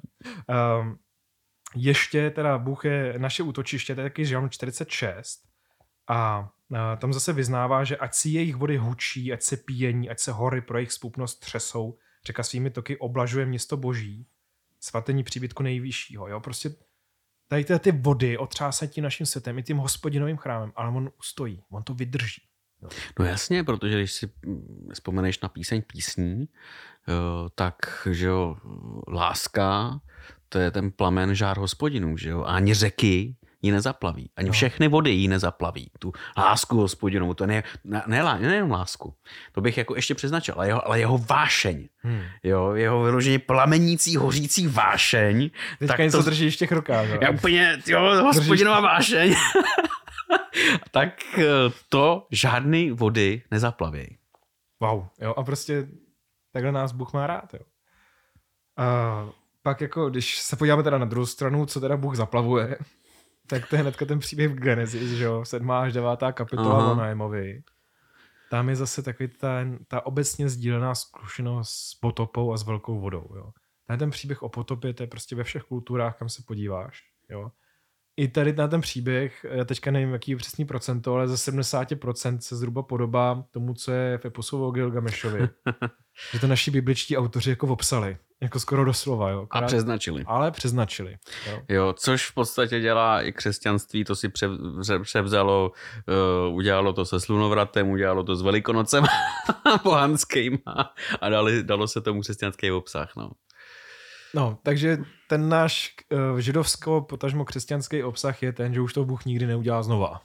Um, 0.79 0.97
ještě 1.75 2.29
teda 2.29 2.57
Bůh 2.57 2.85
je 2.85 3.15
naše 3.17 3.43
útočiště, 3.43 3.95
to 3.95 4.01
je 4.01 4.09
taky 4.09 4.25
žalm 4.25 4.49
46 4.49 5.39
a 6.07 6.49
tam 6.97 7.13
zase 7.13 7.33
vyznává, 7.33 7.83
že 7.83 7.97
ať 7.97 8.13
si 8.13 8.29
jejich 8.29 8.55
vody 8.55 8.77
hučí, 8.77 9.33
ať 9.33 9.41
se 9.41 9.57
píjení, 9.57 10.09
ať 10.09 10.19
se 10.19 10.31
hory 10.31 10.61
pro 10.61 10.77
jejich 10.77 10.91
spupnost 10.91 11.35
třesou, 11.35 11.97
řeka 12.25 12.43
svými 12.43 12.69
toky 12.69 12.97
oblažuje 12.97 13.45
město 13.45 13.77
boží, 13.77 14.25
svatení 14.79 15.23
příbytku 15.23 15.63
nejvyššího. 15.63 16.27
Jo? 16.27 16.39
Prostě 16.39 16.75
tady 17.47 17.65
ty 17.79 17.91
vody 17.91 18.37
otřásají 18.37 18.91
tím 18.91 19.03
naším 19.03 19.25
světem 19.25 19.57
i 19.57 19.63
tím 19.63 19.77
hospodinovým 19.77 20.37
chrámem, 20.37 20.71
ale 20.75 20.89
on 20.89 21.11
ustojí, 21.19 21.63
on 21.69 21.83
to 21.83 21.93
vydrží. 21.93 22.41
No 23.19 23.25
jasně, 23.25 23.63
protože 23.63 23.97
když 23.97 24.11
si 24.11 24.31
vzpomeneš 24.93 25.39
na 25.39 25.49
píseň 25.49 25.81
písní, 25.81 26.49
tak 27.55 28.07
že 28.11 28.27
jo, 28.27 28.57
láska, 29.07 29.99
to 30.49 30.59
je 30.59 30.71
ten 30.71 30.91
plamen 30.91 31.35
žár 31.35 31.57
hospodinů, 31.57 32.17
že 32.17 32.29
jo, 32.29 32.43
ani 32.43 32.73
řeky 32.73 33.35
ji 33.61 33.71
nezaplaví. 33.71 34.29
Ani 34.35 34.47
no. 34.47 34.53
všechny 34.53 34.87
vody 34.87 35.11
ji 35.11 35.27
nezaplaví. 35.27 35.91
Tu 35.99 36.13
lásku 36.37 36.77
hospodinou, 36.77 37.33
to 37.33 37.45
ne, 37.45 37.63
ne, 37.83 38.03
ne, 38.07 38.39
nejenom 38.39 38.71
lásku. 38.71 39.13
To 39.51 39.61
bych 39.61 39.77
jako 39.77 39.95
ještě 39.95 40.15
přeznačil, 40.15 40.53
ale 40.57 40.67
jeho, 40.67 40.87
ale 40.87 40.99
jeho 40.99 41.17
vášeň. 41.17 41.87
Hmm. 41.97 42.21
Jo, 42.43 42.73
jeho 42.73 43.03
vyloženě 43.03 43.39
plamenící, 43.39 44.15
hořící 44.15 44.67
vášeň. 44.67 45.49
Teďka 45.79 45.93
tak 45.93 45.99
něco 45.99 46.17
to, 46.17 46.23
drží 46.23 46.45
ještě 46.45 46.67
rukách. 46.71 47.07
Já 47.21 47.29
úplně, 47.29 47.77
jo, 47.87 48.23
hospodinová 48.23 48.79
vášeň. 48.79 49.35
tak 50.91 51.37
eh, 51.37 51.43
to 51.89 52.27
žádný 52.31 52.91
vody 52.91 53.41
nezaplaví. 53.51 54.17
Wow, 54.79 55.05
jo, 55.19 55.33
a 55.37 55.43
prostě 55.43 55.87
takhle 56.53 56.71
nás 56.71 56.91
Bůh 56.91 57.13
má 57.13 57.27
rád, 57.27 57.53
jo. 57.53 57.59
A 58.77 59.29
pak 59.63 59.81
jako, 59.81 60.09
když 60.09 60.39
se 60.39 60.55
podíváme 60.55 60.83
teda 60.83 60.97
na 60.97 61.05
druhou 61.05 61.25
stranu, 61.25 61.65
co 61.65 61.79
teda 61.79 61.97
Bůh 61.97 62.15
zaplavuje, 62.15 62.77
tak 63.47 63.69
to 63.69 63.75
je 63.75 63.81
hnedka 63.81 64.05
ten 64.05 64.19
příběh 64.19 64.51
v 64.51 64.55
Genesis, 64.55 65.11
že 65.11 65.23
jo, 65.23 65.45
sedmá 65.45 65.81
až 65.81 65.93
devátá 65.93 66.31
kapitola 66.31 66.77
Aha. 66.77 66.91
o 66.91 66.95
Naimovi. 66.95 67.63
Tam 68.49 68.69
je 68.69 68.75
zase 68.75 69.03
takový 69.03 69.29
ten, 69.29 69.79
ta 69.87 70.05
obecně 70.05 70.49
sdílená 70.49 70.95
zkušenost 70.95 71.69
s 71.69 71.95
potopou 71.95 72.53
a 72.53 72.57
s 72.57 72.63
velkou 72.63 72.99
vodou, 72.99 73.35
jo. 73.35 73.51
Ten, 73.87 73.99
ten 73.99 74.09
příběh 74.09 74.43
o 74.43 74.49
potopě, 74.49 74.93
to 74.93 75.03
je 75.03 75.07
prostě 75.07 75.35
ve 75.35 75.43
všech 75.43 75.63
kulturách, 75.63 76.17
kam 76.17 76.29
se 76.29 76.43
podíváš, 76.47 77.03
jo. 77.29 77.51
I 78.17 78.27
tady 78.27 78.53
na 78.53 78.67
ten 78.67 78.81
příběh, 78.81 79.45
já 79.51 79.65
teďka 79.65 79.91
nevím, 79.91 80.13
jaký 80.13 80.31
je 80.31 80.37
přesný 80.37 80.65
procento, 80.65 81.13
ale 81.13 81.27
ze 81.27 81.51
70% 81.51 82.37
se 82.37 82.55
zhruba 82.55 82.83
podobá 82.83 83.43
tomu, 83.51 83.73
co 83.73 83.91
je 83.91 84.17
v 84.17 84.25
eposu 84.25 84.65
o 84.65 84.71
Gilgamešovi. 84.71 85.49
že 86.33 86.39
to 86.39 86.47
naši 86.47 86.71
bibličtí 86.71 87.17
autoři 87.17 87.49
jako 87.49 87.67
opsali. 87.67 88.17
Jako 88.41 88.59
skoro 88.59 88.85
doslova, 88.85 89.29
jo. 89.29 89.41
Akorát, 89.41 89.63
a 89.63 89.67
přeznačili. 89.67 90.23
Ale 90.27 90.51
přeznačili. 90.51 91.17
Jo. 91.49 91.59
jo, 91.69 91.93
což 91.97 92.29
v 92.29 92.33
podstatě 92.33 92.79
dělá 92.79 93.21
i 93.21 93.31
křesťanství, 93.31 94.03
to 94.03 94.15
si 94.15 94.31
převzalo, 95.03 95.71
uh, 96.47 96.55
udělalo 96.55 96.93
to 96.93 97.05
se 97.05 97.19
slunovratem, 97.19 97.89
udělalo 97.89 98.23
to 98.23 98.35
s 98.35 98.41
velikonocem 98.41 99.03
pohanskýma 99.83 100.93
a 101.21 101.29
dali, 101.29 101.63
dalo 101.63 101.87
se 101.87 102.01
tomu 102.01 102.21
křesťanský 102.21 102.71
obsah, 102.71 103.15
no. 103.15 103.31
No, 104.35 104.57
takže 104.63 104.97
ten 105.29 105.49
náš 105.49 105.95
uh, 106.11 106.37
židovsko, 106.39 107.01
potažmo 107.01 107.45
křesťanský 107.45 108.03
obsah 108.03 108.43
je 108.43 108.53
ten, 108.53 108.73
že 108.73 108.81
už 108.81 108.93
to 108.93 109.05
Bůh 109.05 109.25
nikdy 109.25 109.47
neudělá 109.47 109.83
znova. 109.83 110.21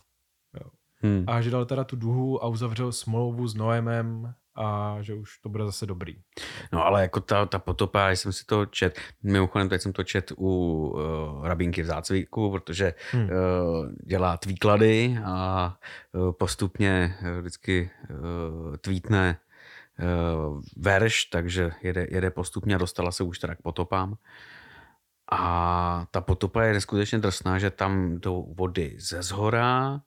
Jo. 0.61 0.71
Hmm. 1.03 1.25
A 1.27 1.41
že 1.41 1.51
dal 1.51 1.65
teda 1.65 1.85
tu 1.85 1.97
duhu 1.97 2.45
a 2.45 2.47
uzavřel 2.47 2.93
smlouvu 2.93 3.49
s 3.49 3.55
Noemem 3.55 4.35
a 4.57 4.97
že 5.01 5.15
už 5.15 5.39
to 5.39 5.49
bude 5.49 5.65
zase 5.65 5.87
dobrý. 5.87 6.17
No 6.73 6.85
ale 6.85 7.03
jako 7.03 7.21
ta, 7.21 7.47
ta 7.47 7.59
potopa, 7.59 8.09
já 8.09 8.17
jsem 8.17 8.33
si 8.33 8.45
to 8.47 8.67
čet, 8.67 9.01
mimochodem 9.23 9.69
teď 9.69 9.83
jsem 9.83 9.93
to 9.93 10.05
čet 10.05 10.33
u 10.37 10.49
uh, 10.89 11.47
rabinky 11.47 11.83
v 11.83 11.87
zácvíku, 11.87 12.51
protože 12.51 12.95
hmm. 13.13 13.23
uh, 13.23 13.29
dělá 14.07 14.39
výklady 14.47 15.19
a 15.25 15.77
uh, 16.13 16.33
postupně 16.33 17.17
uh, 17.23 17.41
vždycky 17.41 17.91
uh, 18.11 18.77
tweetne 18.77 19.39
verš, 20.77 21.25
takže 21.25 21.71
jede, 21.83 22.07
jede 22.11 22.31
postupně 22.31 22.75
a 22.75 22.79
dostala 22.79 23.13
se 23.13 23.23
už 23.23 23.39
teda 23.39 23.55
k 23.55 23.63
potopám. 23.63 24.15
A 25.33 26.07
ta 26.11 26.21
potopa 26.21 26.63
je 26.63 26.73
neskutečně 26.73 27.19
drsná, 27.19 27.59
že 27.59 27.71
tam 27.71 28.19
jdou 28.21 28.55
vody 28.59 28.97
ze 28.99 29.23
zhora, 29.23 30.01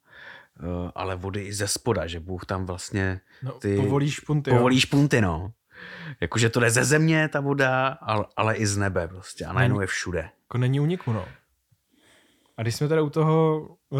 eh, 0.60 0.90
ale 0.94 1.16
vody 1.16 1.42
i 1.42 1.52
ze 1.52 1.68
spoda, 1.68 2.06
že 2.06 2.20
Bůh 2.20 2.44
tam 2.46 2.66
vlastně 2.66 3.20
No, 3.42 3.52
ty 3.52 3.76
povolí 3.76 4.10
špunty. 4.10 4.50
povolí 4.50 4.80
špunty, 4.80 5.20
no. 5.20 5.52
Jakože 6.20 6.48
to 6.48 6.60
jde 6.60 6.70
ze 6.70 6.84
země, 6.84 7.28
ta 7.28 7.40
voda, 7.40 7.88
ale, 7.88 8.24
ale 8.36 8.54
i 8.56 8.66
z 8.66 8.76
nebe 8.76 9.08
prostě. 9.08 9.44
A 9.44 9.52
najednou 9.52 9.80
je 9.80 9.86
všude. 9.86 10.30
Jako 10.42 10.58
není 10.58 10.80
uniku, 10.80 11.12
no. 11.12 11.24
A 12.60 12.62
když 12.62 12.74
jsme 12.74 12.88
teda 12.88 13.02
u 13.02 13.10
toho, 13.10 13.68
eh, 13.94 13.98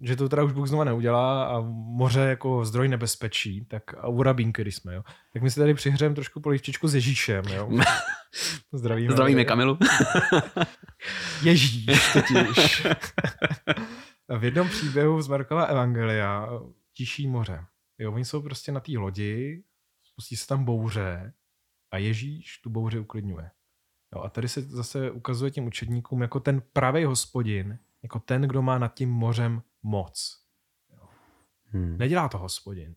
že 0.00 0.16
to 0.16 0.28
teda 0.28 0.42
už 0.42 0.52
Bůh 0.52 0.68
znova 0.68 0.84
neudělá 0.84 1.44
a 1.44 1.60
moře 1.96 2.20
jako 2.20 2.64
zdroj 2.64 2.88
nebezpečí, 2.88 3.64
tak 3.64 3.94
a 3.94 4.08
u 4.08 4.22
rabínky, 4.22 4.62
když 4.62 4.76
jsme, 4.76 4.94
jo, 4.94 5.02
tak 5.32 5.42
my 5.42 5.50
si 5.50 5.60
tady 5.60 5.74
přihřejeme 5.74 6.14
trošku 6.14 6.40
polivčičku 6.40 6.88
s 6.88 6.94
Ježíšem, 6.94 7.44
jo. 7.44 7.70
Zdravíme. 8.72 9.12
Zdravíme 9.12 9.44
Kamilu. 9.44 9.78
Ježíš 11.42 12.12
totiž. 12.12 12.86
A 14.28 14.36
v 14.38 14.44
jednom 14.44 14.68
příběhu 14.68 15.22
z 15.22 15.28
Markova 15.28 15.64
Evangelia 15.64 16.48
tiší 16.96 17.26
moře. 17.26 17.64
Jo, 17.98 18.12
oni 18.12 18.24
jsou 18.24 18.42
prostě 18.42 18.72
na 18.72 18.80
té 18.80 18.92
lodi, 18.98 19.62
spustí 20.04 20.36
se 20.36 20.46
tam 20.46 20.64
bouře 20.64 21.32
a 21.90 21.98
Ježíš 21.98 22.58
tu 22.58 22.70
bouři 22.70 22.98
uklidňuje. 22.98 23.50
Jo, 24.14 24.22
a 24.22 24.28
tady 24.28 24.48
se 24.48 24.62
zase 24.62 25.10
ukazuje 25.10 25.50
těm 25.50 25.66
učedníkům 25.66 26.22
jako 26.22 26.40
ten 26.40 26.62
pravý 26.72 27.04
hospodin, 27.04 27.78
jako 28.02 28.18
ten, 28.18 28.42
kdo 28.42 28.62
má 28.62 28.78
nad 28.78 28.94
tím 28.94 29.10
mořem 29.10 29.62
moc. 29.82 30.38
Hmm. 31.66 31.98
Nedělá 31.98 32.28
to 32.28 32.38
hospodin. 32.38 32.94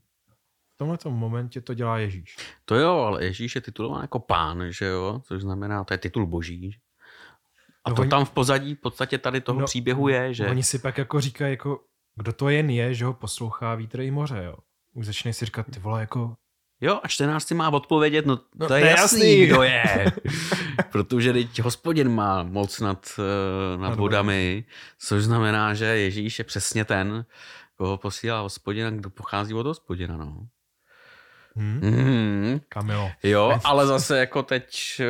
V 0.74 0.78
tomhle 0.78 0.98
momentě 1.10 1.62
to 1.62 1.74
dělá 1.74 1.98
Ježíš. 2.00 2.36
To 2.66 2.76
jo, 2.76 2.92
ale 2.98 3.26
Ježíš 3.26 3.56
je 3.56 3.62
titulován 3.62 4.02
jako 4.02 4.20
pán, 4.20 4.64
že 4.70 4.86
jo? 4.86 5.22
Což 5.24 5.42
znamená, 5.42 5.84
to 5.84 5.94
je 5.94 5.98
titul 5.98 6.28
boží. 6.28 6.80
A 7.84 7.90
No 7.90 7.96
to 7.96 8.02
oni- 8.02 8.10
tam 8.10 8.26
v 8.26 8.32
pozadí 8.32 8.76
v 8.76 8.80
podstatě 8.82 9.18
tady 9.18 9.42
toho 9.42 9.60
No, 9.60 9.66
příběhu 9.66 10.08
je, 10.08 10.34
že... 10.34 10.48
Oni 10.48 10.64
si 10.64 10.80
pak 10.80 10.98
jako 10.98 11.22
říkají, 11.22 11.52
jako, 11.54 11.80
kdo 12.16 12.34
to 12.34 12.50
jen 12.50 12.70
je, 12.70 12.94
že 12.94 13.06
ho 13.06 13.14
poslouchá 13.14 13.76
vítr 13.76 14.02
i 14.02 14.12
moře, 14.12 14.44
jo. 14.44 14.56
Už 14.94 15.06
začínají 15.06 15.34
si 15.34 15.46
říkat, 15.46 15.66
ty 15.74 15.80
vole, 15.80 16.00
jako, 16.02 16.38
Jo, 16.86 17.00
a 17.04 17.08
čtenář 17.08 17.44
si 17.44 17.54
má 17.54 17.70
odpovědět, 17.70 18.26
no, 18.26 18.40
No, 18.56 18.68
to 18.68 18.74
je 18.74 18.86
jasný, 18.86 19.20
jasný. 19.20 19.46
kdo 19.46 19.64
je. 19.64 19.84
Protože 20.92 21.34
teď 21.34 21.60
hospodin 21.62 22.10
má 22.10 22.44
moc 22.44 22.80
nad, 22.80 23.20
eh, 23.20 23.78
nad 23.78 23.90
Nad 23.90 24.00
vodami, 24.00 24.66
což 25.00 25.24
znamená, 25.24 25.74
že 25.74 25.86
Ježíš 25.86 26.40
je 26.40 26.46
přesně 26.46 26.86
ten, 26.86 27.26
koho 27.78 27.98
posílá 27.98 28.40
hospodina, 28.40 28.90
kdo 28.90 29.10
pochází 29.10 29.54
od 29.54 29.66
hospodina, 29.66 30.18
no. 30.18 30.48
hm? 31.56 31.80
Mm, 31.84 32.60
Kamilo. 32.70 33.12
jo, 33.24 33.60
ale 33.64 33.88
zase 33.88 34.18
jako 34.20 34.44
teď 34.44 34.82
eh, 35.00 35.06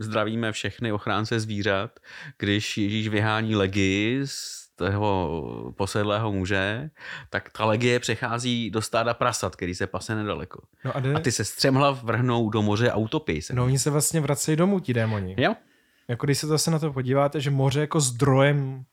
zdravíme 0.00 0.52
všechny 0.52 0.92
ochránce 0.92 1.40
zvířat, 1.40 2.00
když 2.38 2.78
Ježíš 2.78 3.08
vyhání 3.08 3.56
legy 3.56 4.20
z 4.24 4.61
toho 4.76 5.72
posedlého 5.76 6.32
muže, 6.32 6.90
tak 7.30 7.50
ta 7.50 7.64
legie 7.64 8.00
přechází 8.00 8.70
do 8.70 8.82
stáda 8.82 9.14
prasat, 9.14 9.56
který 9.56 9.74
se 9.74 9.86
pase 9.86 10.14
nedaleko. 10.14 10.62
No 10.84 10.96
a, 10.96 11.00
jde, 11.00 11.14
A 11.14 11.20
ty 11.20 11.32
se 11.32 11.44
střemhlav 11.44 12.02
vrhnou 12.04 12.50
do 12.50 12.62
moře 12.62 12.90
a 12.90 12.96
utopí 12.96 13.42
se. 13.42 13.54
no 13.54 13.64
oni 13.64 13.78
se 13.78 13.90
vlastně 13.90 14.20
vracejí 14.20 14.56
domů, 14.56 14.80
ti 14.80 14.94
démoni. 14.94 15.34
Jo? 15.38 15.54
Jako 16.08 16.26
když 16.26 16.38
se 16.38 16.46
zase 16.46 16.70
na 16.70 16.78
to 16.78 16.92
podíváte, 16.92 17.40
že 17.40 17.50
moře 17.50 17.80
jako 17.80 18.00
zdrojem 18.00 18.84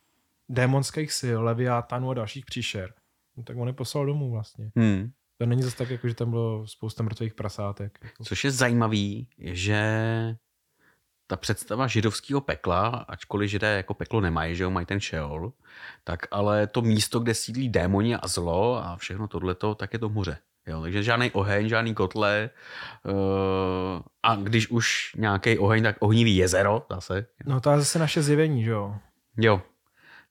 démonských 0.50 1.12
sil, 1.20 1.40
leviátánů 1.44 2.10
a 2.10 2.14
dalších 2.14 2.46
příšer, 2.46 2.94
no 3.38 3.44
tak 3.44 3.58
on 3.58 3.68
je 3.68 3.74
poslal 3.74 4.06
domů 4.06 4.32
vlastně. 4.32 4.72
Hmm. 4.76 5.12
To 5.38 5.46
není 5.46 5.64
zase 5.64 5.76
tak, 5.78 5.90
jako, 5.90 6.08
že 6.08 6.16
tam 6.16 6.30
bylo 6.30 6.68
spousta 6.68 7.04
mrtvých 7.04 7.34
prasátek. 7.34 8.00
Jako. 8.04 8.24
Což 8.24 8.44
je 8.44 8.52
zajímavý, 8.52 9.28
že 9.38 9.82
ta 11.30 11.36
představa 11.36 11.88
židovského 11.88 12.42
pekla, 12.42 12.88
ačkoliv 13.08 13.50
židé 13.50 13.68
jako 13.78 13.94
peklo 13.94 14.22
nemají, 14.22 14.56
že 14.56 14.64
jo, 14.64 14.70
mají 14.70 14.86
ten 14.86 15.00
šeol, 15.00 15.52
tak 16.04 16.28
ale 16.32 16.68
to 16.68 16.82
místo, 16.82 17.20
kde 17.20 17.34
sídlí 17.34 17.70
démoni 17.70 18.16
a 18.16 18.28
zlo 18.28 18.86
a 18.86 18.96
všechno 18.96 19.28
tohleto, 19.28 19.76
tak 19.76 19.94
je 19.94 20.00
to 20.00 20.10
moře. 20.10 20.38
Jo, 20.68 20.82
takže 20.82 21.04
žádný 21.04 21.32
oheň, 21.32 21.70
žádný 21.70 21.94
kotle 21.96 22.50
uh, 23.06 23.14
a 24.24 24.36
když 24.36 24.70
už 24.70 25.12
nějaký 25.18 25.58
oheň, 25.60 25.84
tak 25.84 25.96
ohnivý 26.00 26.36
jezero 26.38 26.86
zase. 26.92 27.26
No 27.46 27.62
to 27.62 27.72
je 27.72 27.78
zase 27.78 28.00
naše 28.00 28.22
zjevení, 28.22 28.64
že 28.64 28.72
jo. 28.72 28.96
Jo. 29.38 29.62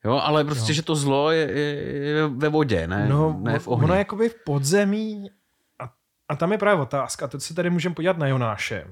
Jo, 0.04 0.12
ale 0.24 0.44
prostě, 0.44 0.72
Jo. 0.72 0.74
že 0.74 0.82
to 0.82 0.96
zlo 0.96 1.30
je, 1.30 1.50
je, 1.52 1.74
je 2.08 2.26
ve 2.28 2.48
vodě, 2.48 2.86
ne, 2.86 3.08
No, 3.08 3.38
ne 3.42 3.58
v 3.58 3.68
ohni. 3.68 3.84
ono 3.84 3.94
je 3.94 3.98
jakoby 3.98 4.28
v 4.28 4.36
podzemí 4.44 5.30
a, 5.78 5.90
a 6.28 6.36
tam 6.36 6.52
je 6.52 6.58
právě 6.58 6.82
otázka. 6.82 7.24
A 7.24 7.28
teď 7.28 7.40
se 7.40 7.54
tady 7.54 7.70
můžeme 7.70 7.94
podívat 7.94 8.18
na 8.18 8.26
Jonáše. 8.26 8.86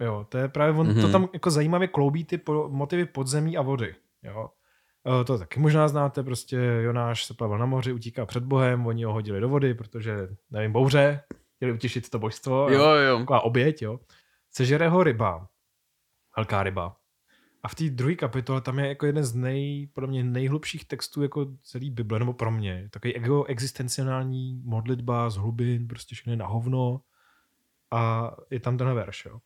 Jo, 0.00 0.26
to 0.28 0.38
je 0.38 0.48
právě, 0.48 0.80
on 0.80 0.86
mm-hmm. 0.88 0.94
to 0.94 1.00
Mhm. 1.02 1.12
tam 1.12 1.28
jako 1.32 1.50
zajímavě 1.50 1.88
kloubí 1.88 2.24
ty 2.24 2.38
po, 2.38 2.68
motivy 2.68 3.06
podzemí 3.06 3.56
a 3.56 3.62
vody. 3.62 3.94
Jo. 4.22 4.50
E, 5.20 5.24
To 5.24 5.38
taky 5.38 5.60
možná 5.60 5.88
znáte, 5.88 6.22
prostě 6.22 6.56
Jonáš 6.56 7.24
se 7.24 7.34
plaval 7.34 7.58
na 7.58 7.66
moři, 7.66 7.92
utíká 7.92 8.26
před 8.26 8.44
Bohem, 8.44 8.86
oni 8.86 9.04
ho 9.04 9.12
hodili 9.12 9.40
do 9.40 9.48
vody, 9.48 9.74
protože, 9.74 10.28
nevím, 10.50 10.72
bouře, 10.72 11.20
chtěli 11.56 11.72
utěšit 11.72 12.10
to 12.10 12.18
božstvo. 12.18 12.70
Jo, 12.70 12.84
jo. 12.84 13.18
Taková 13.18 13.40
oběť, 13.40 13.82
jo. 13.82 14.00
Sežere 14.50 14.88
ho 14.88 15.02
ryba, 15.02 15.48
velká 16.36 16.62
ryba. 16.62 16.96
A 17.62 17.68
v 17.68 17.74
té 17.74 17.84
druhé 17.90 18.14
kapitole 18.14 18.60
tam 18.60 18.78
je 18.78 18.88
jako 18.88 19.06
jeden 19.06 19.24
z 19.24 19.34
nej, 19.34 19.88
podle 19.92 20.08
mě 20.08 20.24
nejhlubších 20.24 20.84
textů 20.84 21.22
jako 21.22 21.46
celý 21.62 21.90
Bible, 21.90 22.18
nebo 22.18 22.32
pro 22.32 22.50
mě. 22.50 22.88
Takový 22.90 23.14
jako 23.16 23.44
existenciální 23.44 24.62
modlitba 24.64 25.30
z 25.30 25.36
hlubin, 25.36 25.88
prostě 25.88 26.14
všechno 26.14 26.32
je 26.32 26.36
na 26.36 26.46
hovno. 26.46 27.00
A 27.92 28.30
je 28.50 28.60
tam 28.60 28.78
ten 28.78 28.94
verš, 28.94 29.24
jo. 29.24 29.38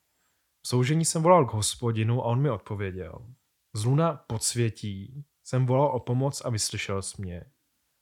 V 0.63 0.69
soužení 0.69 1.05
jsem 1.05 1.23
volal 1.23 1.47
k 1.47 1.53
hospodinu 1.53 2.23
a 2.23 2.25
on 2.25 2.41
mi 2.43 2.51
odpověděl. 2.51 3.27
Z 3.75 3.85
luna 3.85 4.13
podsvětí 4.27 5.25
jsem 5.43 5.67
volal 5.67 5.87
o 5.89 6.01
pomoc 6.01 6.41
a 6.45 6.51
vyslyšel 6.51 7.03
jsi 7.03 7.23
mě. 7.23 7.45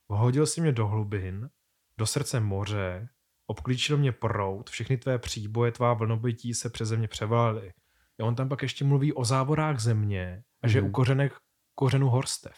Vhodil 0.08 0.46
si 0.46 0.60
mě 0.60 0.72
do 0.72 0.86
hlubin, 0.86 1.50
do 1.98 2.06
srdce 2.06 2.40
moře, 2.40 3.08
obklíčil 3.46 3.96
mě 3.98 4.12
prout, 4.12 4.70
všechny 4.70 4.96
tvé 4.96 5.18
příboje, 5.18 5.72
tvá 5.72 5.94
vlnobytí 5.94 6.54
se 6.54 6.70
přeze 6.70 6.96
mě 6.96 7.08
převalaly. 7.08 7.72
A 8.20 8.24
on 8.24 8.34
tam 8.34 8.48
pak 8.48 8.62
ještě 8.62 8.84
mluví 8.84 9.12
o 9.12 9.24
závorách 9.24 9.78
země 9.80 10.44
a 10.62 10.68
že 10.68 10.80
Mhm. 10.80 10.88
u 10.88 10.92
kořenek, 10.92 11.32
kořenu 11.74 12.08
horstev. 12.08 12.54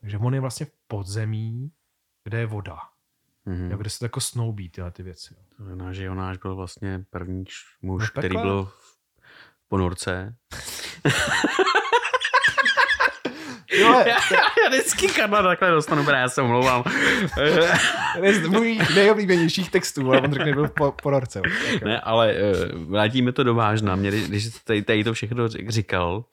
Takže 0.00 0.18
on 0.18 0.34
je 0.34 0.40
vlastně 0.40 0.66
v 0.66 0.72
podzemí, 0.86 1.72
kde 2.24 2.38
je 2.38 2.46
voda. 2.46 2.78
Mhm. 3.44 3.70
Jo, 3.70 3.76
kde 3.78 3.90
se 3.90 3.98
to 3.98 4.04
jako 4.04 4.20
snoubí 4.20 4.68
tyhle 4.70 4.90
ty 4.90 5.02
věci. 5.02 5.34
To 5.56 5.64
znamená, 5.64 5.92
že 5.92 6.04
Jonáš 6.04 6.38
byl 6.38 6.56
vlastně 6.56 7.04
první 7.10 7.44
muž, 7.82 8.02
No 8.02 8.20
který 8.20 8.36
byl 8.36 8.64
v 8.64 8.97
ponorce. 9.68 10.34
Jo, 13.72 14.04
já 14.06 14.68
vždycky 14.68 15.08
karma 15.08 15.42
takhle 15.42 15.70
dostanu, 15.70 16.04
protože 16.04 16.16
já 16.16 16.28
se 16.28 16.42
omlouvám. 16.42 16.82
to 18.18 18.24
je 18.24 18.34
z 18.34 18.48
můj 18.48 18.78
nejoblíbenějších 18.94 19.70
textů, 19.70 20.08
ale 20.08 20.20
on 20.20 20.32
řekne, 20.32 20.52
byl 20.52 20.68
po, 20.68 20.94
po 21.02 21.10
norce. 21.10 21.42
ne, 21.84 22.00
ale 22.00 22.32
eh, 22.32 22.52
vrátíme 22.74 23.32
to 23.32 23.44
do 23.44 23.54
vážna. 23.54 23.96
Mě, 23.96 24.10
když 24.10 24.44
jsi 24.44 24.64
tady, 24.64 24.82
tady 24.82 25.04
to 25.04 25.12
všechno 25.12 25.48
říkal, 25.48 26.24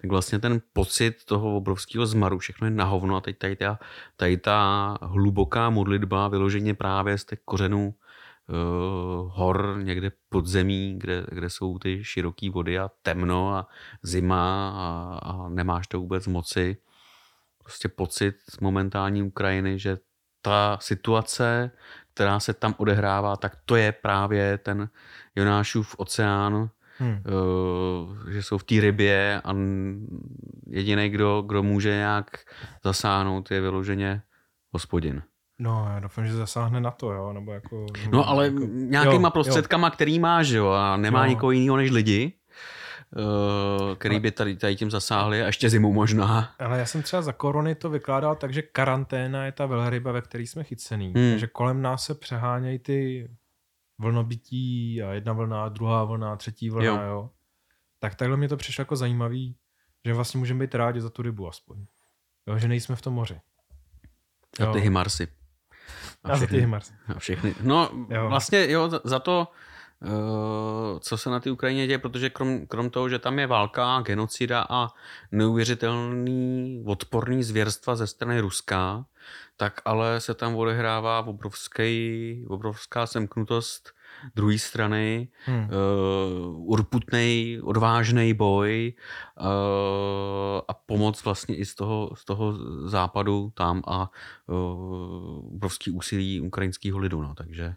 tak 0.00 0.10
vlastně 0.10 0.38
ten 0.38 0.60
pocit 0.72 1.24
toho 1.24 1.56
obrovského 1.56 2.06
zmaru, 2.06 2.38
všechno 2.38 2.66
je 2.66 2.70
na 2.70 2.84
hovno 2.84 3.16
a 3.16 3.20
teď 3.20 3.38
tady 3.38 3.56
ta, 3.56 3.78
tady 4.16 4.36
ta 4.36 4.98
hluboká 5.02 5.70
modlitba 5.70 6.28
vyloženě 6.28 6.74
právě 6.74 7.18
z 7.18 7.24
těch 7.24 7.38
kořenů 7.44 7.86
uh, 7.88 7.94
hor 9.26 9.78
někde 9.82 10.12
pod 10.28 10.46
zemí, 10.46 10.94
kde, 10.98 11.26
kde 11.28 11.50
jsou 11.50 11.78
ty 11.78 12.04
široké 12.04 12.50
vody 12.50 12.78
a 12.78 12.90
temno 13.02 13.54
a 13.54 13.68
zima 14.02 14.70
a, 14.70 15.18
a 15.30 15.48
nemáš 15.48 15.86
to 15.86 16.00
vůbec 16.00 16.26
moci. 16.26 16.76
Prostě 17.62 17.88
pocit 17.88 18.36
z 18.50 18.60
momentální 18.60 19.22
Ukrajiny, 19.22 19.78
že 19.78 19.98
ta 20.42 20.78
situace, 20.80 21.70
která 22.14 22.40
se 22.40 22.54
tam 22.54 22.74
odehrává, 22.78 23.36
tak 23.36 23.56
to 23.64 23.76
je 23.76 23.92
právě 23.92 24.58
ten 24.58 24.88
Jonášův 25.36 25.94
oceán, 25.98 26.70
Hmm. 27.00 27.12
uh, 27.12 28.30
že 28.30 28.42
jsou 28.42 28.58
v 28.58 28.64
té 28.64 28.80
rybě 28.80 29.40
a 29.44 29.54
jediný, 30.66 31.08
kdo, 31.08 31.42
kdo 31.42 31.62
může 31.62 31.88
nějak 31.88 32.30
zasáhnout, 32.84 33.50
je 33.50 33.60
vyloženě 33.60 34.22
hospodin. 34.72 35.22
No, 35.60 35.88
já 35.94 36.00
doufám, 36.00 36.26
že 36.26 36.34
zasáhne 36.34 36.80
na 36.80 36.90
to, 36.90 37.12
jo, 37.12 37.32
nebo 37.32 37.52
jako... 37.52 37.86
No 38.12 38.28
ale 38.28 38.46
jako, 38.46 38.58
nějakýma 38.72 39.26
jo, 39.28 39.30
prostředkama, 39.30 39.90
který 39.90 40.18
má, 40.18 40.42
že 40.42 40.56
jo, 40.56 40.68
a 40.68 40.96
nemá 40.96 41.24
Jo. 41.24 41.30
nikoho 41.30 41.50
jiného 41.50 41.76
než 41.76 41.90
lidi, 41.90 42.32
uh, 43.16 43.94
který 43.96 44.20
by 44.20 44.30
tady, 44.30 44.56
tady 44.56 44.76
tím 44.76 44.90
zasáhli 44.90 45.42
a 45.42 45.46
ještě 45.46 45.70
zimou 45.70 45.92
možná. 45.92 46.54
Ale 46.58 46.78
já 46.78 46.86
jsem 46.86 47.02
třeba 47.02 47.22
za 47.22 47.32
korony 47.32 47.74
to 47.74 47.90
vykládal 47.90 48.36
tak, 48.36 48.52
že 48.52 48.62
karanténa 48.62 49.44
je 49.44 49.52
ta 49.52 49.66
velryba, 49.66 50.12
ve 50.12 50.22
který 50.22 50.46
jsme 50.46 50.64
chycený. 50.64 51.12
Hmm. 51.16 51.30
Takže 51.30 51.46
kolem 51.46 51.82
nás 51.82 52.04
se 52.04 52.14
přehánějí 52.14 52.78
ty 52.78 53.30
vlnobytí 53.98 55.02
a 55.02 55.12
jedna 55.12 55.32
vlna, 55.32 55.68
druhá 55.68 56.04
vlna, 56.04 56.36
třetí 56.36 56.70
vlna, 56.70 56.84
Jo. 56.86 56.94
jo. 56.94 57.02
jo. 57.02 57.30
Tak 57.98 58.14
takhle 58.14 58.36
mě 58.36 58.48
to 58.48 58.56
přišlo 58.56 58.82
jako 58.82 58.96
zajímavý, 58.96 59.56
že 60.04 60.14
vlastně 60.14 60.38
můžeme 60.38 60.60
být 60.66 60.74
rádi 60.74 61.00
za 61.00 61.10
tu 61.10 61.22
rybu 61.22 61.48
aspoň. 61.48 61.86
Jo, 62.46 62.58
že 62.58 62.68
nejsme 62.68 62.96
v 62.96 63.02
tom 63.02 63.14
moři. 63.14 63.40
Za 64.58 64.72
ty 64.72 64.78
Jo. 64.78 64.84
Hymarsy. 66.24 66.32
A 66.34 66.36
za 66.36 66.46
ty. 66.46 67.14
A 67.16 67.18
všechny. 67.18 67.54
No 67.62 67.90
Jo. 68.10 68.28
vlastně 68.28 68.70
jo, 68.70 68.88
za- 68.88 69.00
za 69.04 69.18
to, 69.18 69.48
co 71.00 71.18
se 71.18 71.30
na 71.30 71.40
té 71.40 71.50
Ukrajině 71.50 71.86
děje, 71.86 71.98
protože 71.98 72.30
krom, 72.30 72.66
krom 72.66 72.90
toho, 72.90 73.08
že 73.08 73.18
tam 73.18 73.38
je 73.38 73.46
válka, 73.46 74.00
genocida 74.00 74.66
a 74.70 74.88
neuvěřitelný 75.32 76.82
odporný 76.86 77.42
zvěrstva 77.42 77.96
ze 77.96 78.06
strany 78.06 78.40
Ruska, 78.40 79.04
tak 79.56 79.80
ale 79.84 80.20
se 80.20 80.34
tam 80.34 80.56
odehrává 80.56 81.26
obrovský, 81.26 82.44
obrovská 82.48 83.06
semknutost 83.06 83.90
druhé 84.34 84.58
strany, 84.58 85.28
hmm. 85.44 85.64
uh, 85.64 86.70
urputný, 86.70 87.60
odvážný 87.62 88.34
boj 88.34 88.92
uh, 89.40 89.46
a 90.68 90.74
pomoc 90.74 91.24
vlastně 91.24 91.56
i 91.56 91.64
z 91.64 91.74
toho, 91.74 92.10
z 92.14 92.24
toho 92.24 92.54
západu 92.88 93.52
tam 93.54 93.82
a 93.86 94.10
uh, 94.46 95.54
obrovský 95.54 95.90
úsilí 95.90 96.40
ukrajinského 96.40 96.98
lidu. 96.98 97.22
No, 97.22 97.34
takže, 97.34 97.74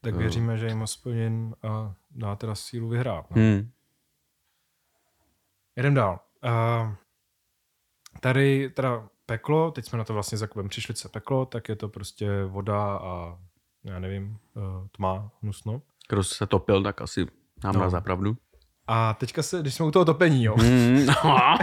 tak 0.00 0.14
věříme, 0.14 0.52
uh, 0.52 0.58
že 0.58 0.66
jim 0.66 0.80
hospodin 0.80 1.54
uh, 1.64 1.92
dá 2.10 2.36
teda 2.36 2.54
sílu 2.54 2.88
vyhrát. 2.88 3.30
No. 3.30 3.42
Hmm. 3.42 3.70
Jedem 5.76 5.94
dál. 5.94 6.20
Uh, 6.44 6.94
tady 8.20 8.70
teda 8.70 9.08
peklo, 9.26 9.70
teď 9.70 9.84
jsme 9.84 9.98
na 9.98 10.04
to 10.04 10.14
vlastně 10.14 10.38
za 10.38 10.48
přišli 10.68 10.94
se 10.94 11.08
peklo, 11.08 11.46
tak 11.46 11.68
je 11.68 11.76
to 11.76 11.88
prostě 11.88 12.44
voda 12.44 12.96
a 12.96 13.38
já 13.84 13.98
nevím, 13.98 14.38
uh, 14.54 14.86
tma, 14.92 15.30
hnusno. 15.42 15.82
Kdo 16.08 16.24
se 16.24 16.46
topil, 16.46 16.82
tak 16.82 17.00
asi 17.00 17.26
nám 17.64 17.74
no. 17.74 17.80
dá 17.80 17.90
zapravdu. 17.90 18.36
A 18.86 19.14
teďka 19.14 19.42
se, 19.42 19.60
když 19.60 19.74
jsme 19.74 19.86
u 19.86 19.90
toho 19.90 20.04
topení, 20.04 20.44
jo, 20.44 20.56
mm, 20.56 21.06
no. 21.06 21.14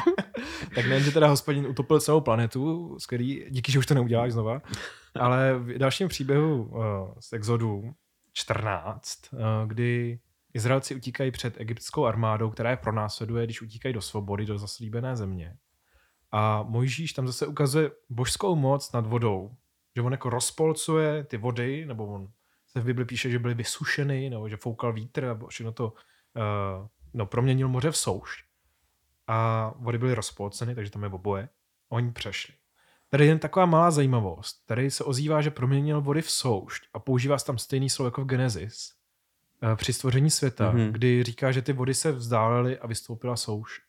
tak 0.75 0.85
nejen, 0.85 1.03
že 1.03 1.11
teda 1.11 1.27
hospodin 1.27 1.67
utopil 1.67 1.99
celou 1.99 2.21
planetu, 2.21 2.95
z 2.99 3.05
který, 3.05 3.45
díky, 3.49 3.71
že 3.71 3.79
už 3.79 3.85
to 3.85 3.93
neuděláš 3.93 4.31
znova, 4.31 4.61
ale 5.19 5.59
v 5.59 5.77
dalším 5.77 6.07
příběhu 6.07 6.63
uh, 6.63 6.81
z 7.19 7.33
Exodu 7.33 7.93
14, 8.33 9.33
uh, 9.33 9.39
kdy 9.67 10.19
Izraelci 10.53 10.95
utíkají 10.95 11.31
před 11.31 11.61
egyptskou 11.61 12.05
armádou, 12.05 12.49
která 12.49 12.69
je 12.69 12.77
pronásleduje, 12.77 13.45
když 13.45 13.61
utíkají 13.61 13.93
do 13.93 14.01
svobody, 14.01 14.45
do 14.45 14.57
zaslíbené 14.57 15.15
země. 15.15 15.57
A 16.31 16.63
Mojžíš 16.63 17.13
tam 17.13 17.27
zase 17.27 17.47
ukazuje 17.47 17.91
božskou 18.09 18.55
moc 18.55 18.91
nad 18.91 19.07
vodou, 19.07 19.51
že 19.95 20.01
on 20.01 20.11
jako 20.11 20.29
rozpolcuje 20.29 21.23
ty 21.23 21.37
vody, 21.37 21.85
nebo 21.85 22.07
on 22.07 22.27
se 22.67 22.79
v 22.79 22.85
Bibli 22.85 23.05
píše, 23.05 23.29
že 23.29 23.39
byly 23.39 23.53
vysušeny, 23.53 24.29
nebo 24.29 24.49
že 24.49 24.57
foukal 24.57 24.93
vítr 24.93 25.25
a 25.25 25.47
všechno 25.47 25.71
to 25.71 25.93
uh, 25.93 26.87
no, 27.13 27.25
proměnil 27.25 27.67
moře 27.67 27.91
v 27.91 27.97
souš. 27.97 28.45
A 29.27 29.71
vody 29.77 29.97
byly 29.97 30.15
rozpolceny, 30.15 30.75
takže 30.75 30.91
tam 30.91 31.03
je 31.03 31.09
oboje. 31.09 31.49
Oni 31.89 32.11
přešli. 32.11 32.53
Tady 33.09 33.23
je 33.23 33.27
jen 33.27 33.39
taková 33.39 33.65
malá 33.65 33.91
zajímavost. 33.91 34.65
Tady 34.65 34.91
se 34.91 35.03
ozývá, 35.03 35.41
že 35.41 35.51
proměnil 35.51 36.01
vody 36.01 36.21
v 36.21 36.31
soušť 36.31 36.83
a 36.93 36.99
používá 36.99 37.37
se 37.37 37.45
tam 37.45 37.57
stejný 37.57 37.89
slovo 37.89 38.07
jako 38.07 38.21
v 38.21 38.27
Genesis 38.27 38.93
uh, 39.63 39.75
při 39.75 39.93
stvoření 39.93 40.29
světa, 40.29 40.73
mm-hmm. 40.73 40.91
kdy 40.91 41.23
říká, 41.23 41.51
že 41.51 41.61
ty 41.61 41.73
vody 41.73 41.93
se 41.93 42.11
vzdálely 42.11 42.79
a 42.79 42.87
vystoupila 42.87 43.35
souš. 43.35 43.81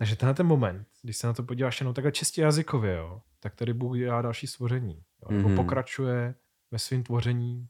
Takže 0.00 0.16
tenhle 0.16 0.34
ten 0.34 0.46
moment, 0.46 0.88
když 1.02 1.16
se 1.16 1.26
na 1.26 1.32
to 1.32 1.42
podíváš 1.42 1.80
jenom 1.80 1.94
takhle 1.94 2.12
čistě 2.12 2.42
jazykově, 2.42 2.96
jo, 2.96 3.22
tak 3.40 3.54
tady 3.54 3.72
Bůh 3.72 3.96
dělá 3.96 4.22
další 4.22 4.46
stvoření. 4.46 5.02
Jo, 5.22 5.28
mm-hmm. 5.28 5.56
pokračuje 5.56 6.34
ve 6.70 6.78
svém 6.78 7.02
tvoření 7.02 7.68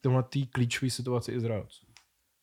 tomhle 0.00 0.24
klíčové 0.50 0.90
situaci 0.90 1.32
Izraelců. 1.32 1.85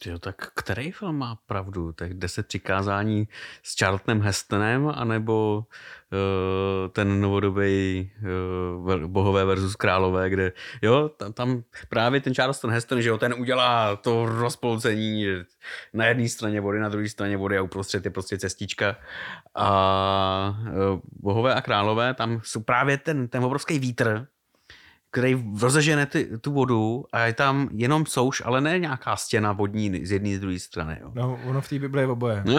Jo, 0.05 0.19
tak 0.19 0.51
který 0.55 0.91
film 0.91 1.17
má 1.17 1.35
pravdu? 1.45 1.91
Tak 1.91 2.13
deset 2.13 2.47
přikázání 2.47 3.27
s 3.63 3.79
Charltonem 3.79 4.21
Hestonem, 4.21 4.91
anebo 4.95 5.65
uh, 6.11 6.89
ten 6.91 7.21
novodobý 7.21 8.11
uh, 8.85 8.97
bohové 9.07 9.45
versus 9.45 9.75
králové, 9.75 10.29
kde 10.29 10.51
jo, 10.81 11.09
tam, 11.09 11.33
tam 11.33 11.63
právě 11.89 12.21
ten 12.21 12.33
Charlton 12.33 12.71
Heston, 12.71 13.01
že 13.01 13.09
jo, 13.09 13.17
ten 13.17 13.33
udělá 13.33 13.95
to 13.95 14.25
rozpolcení 14.25 15.25
na 15.93 16.05
jedné 16.05 16.29
straně 16.29 16.61
vody, 16.61 16.79
na 16.79 16.89
druhé 16.89 17.09
straně 17.09 17.37
vody 17.37 17.57
a 17.57 17.61
uprostřed 17.61 18.05
je 18.05 18.11
prostě 18.11 18.37
cestička. 18.37 18.95
A 19.55 20.57
uh, 20.93 20.99
bohové 21.11 21.55
a 21.55 21.61
králové, 21.61 22.13
tam 22.13 22.41
jsou 22.43 22.59
právě 22.59 22.97
ten, 22.97 23.27
ten 23.27 23.43
obrovský 23.43 23.79
vítr, 23.79 24.27
který 25.13 25.43
rozežene 25.61 26.05
ty, 26.05 26.37
tu 26.37 26.53
vodu 26.53 27.05
a 27.11 27.19
je 27.19 27.33
tam 27.33 27.69
jenom 27.71 28.05
souš, 28.05 28.41
ale 28.45 28.61
ne 28.61 28.79
nějaká 28.79 29.15
stěna 29.15 29.51
vodní 29.51 30.05
z 30.05 30.11
jedné 30.11 30.35
z 30.35 30.39
druhé 30.39 30.59
strany. 30.59 30.97
Jo. 31.01 31.11
No, 31.15 31.39
ono 31.45 31.61
v 31.61 31.69
té 31.69 31.79
Bibli 31.79 32.01
je 32.01 32.07
oboje. 32.07 32.43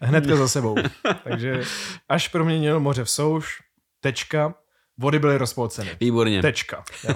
Hnedka 0.00 0.36
za 0.36 0.48
sebou. 0.48 0.76
Takže 1.24 1.62
až 2.08 2.28
proměnil 2.28 2.80
moře 2.80 3.04
v 3.04 3.10
souš, 3.10 3.62
tečka, 4.00 4.54
vody 4.98 5.18
byly 5.18 5.38
rozpolceny. 5.38 5.96
Výborně. 6.00 6.42
Tečka. 6.42 6.84
Jo. 7.08 7.14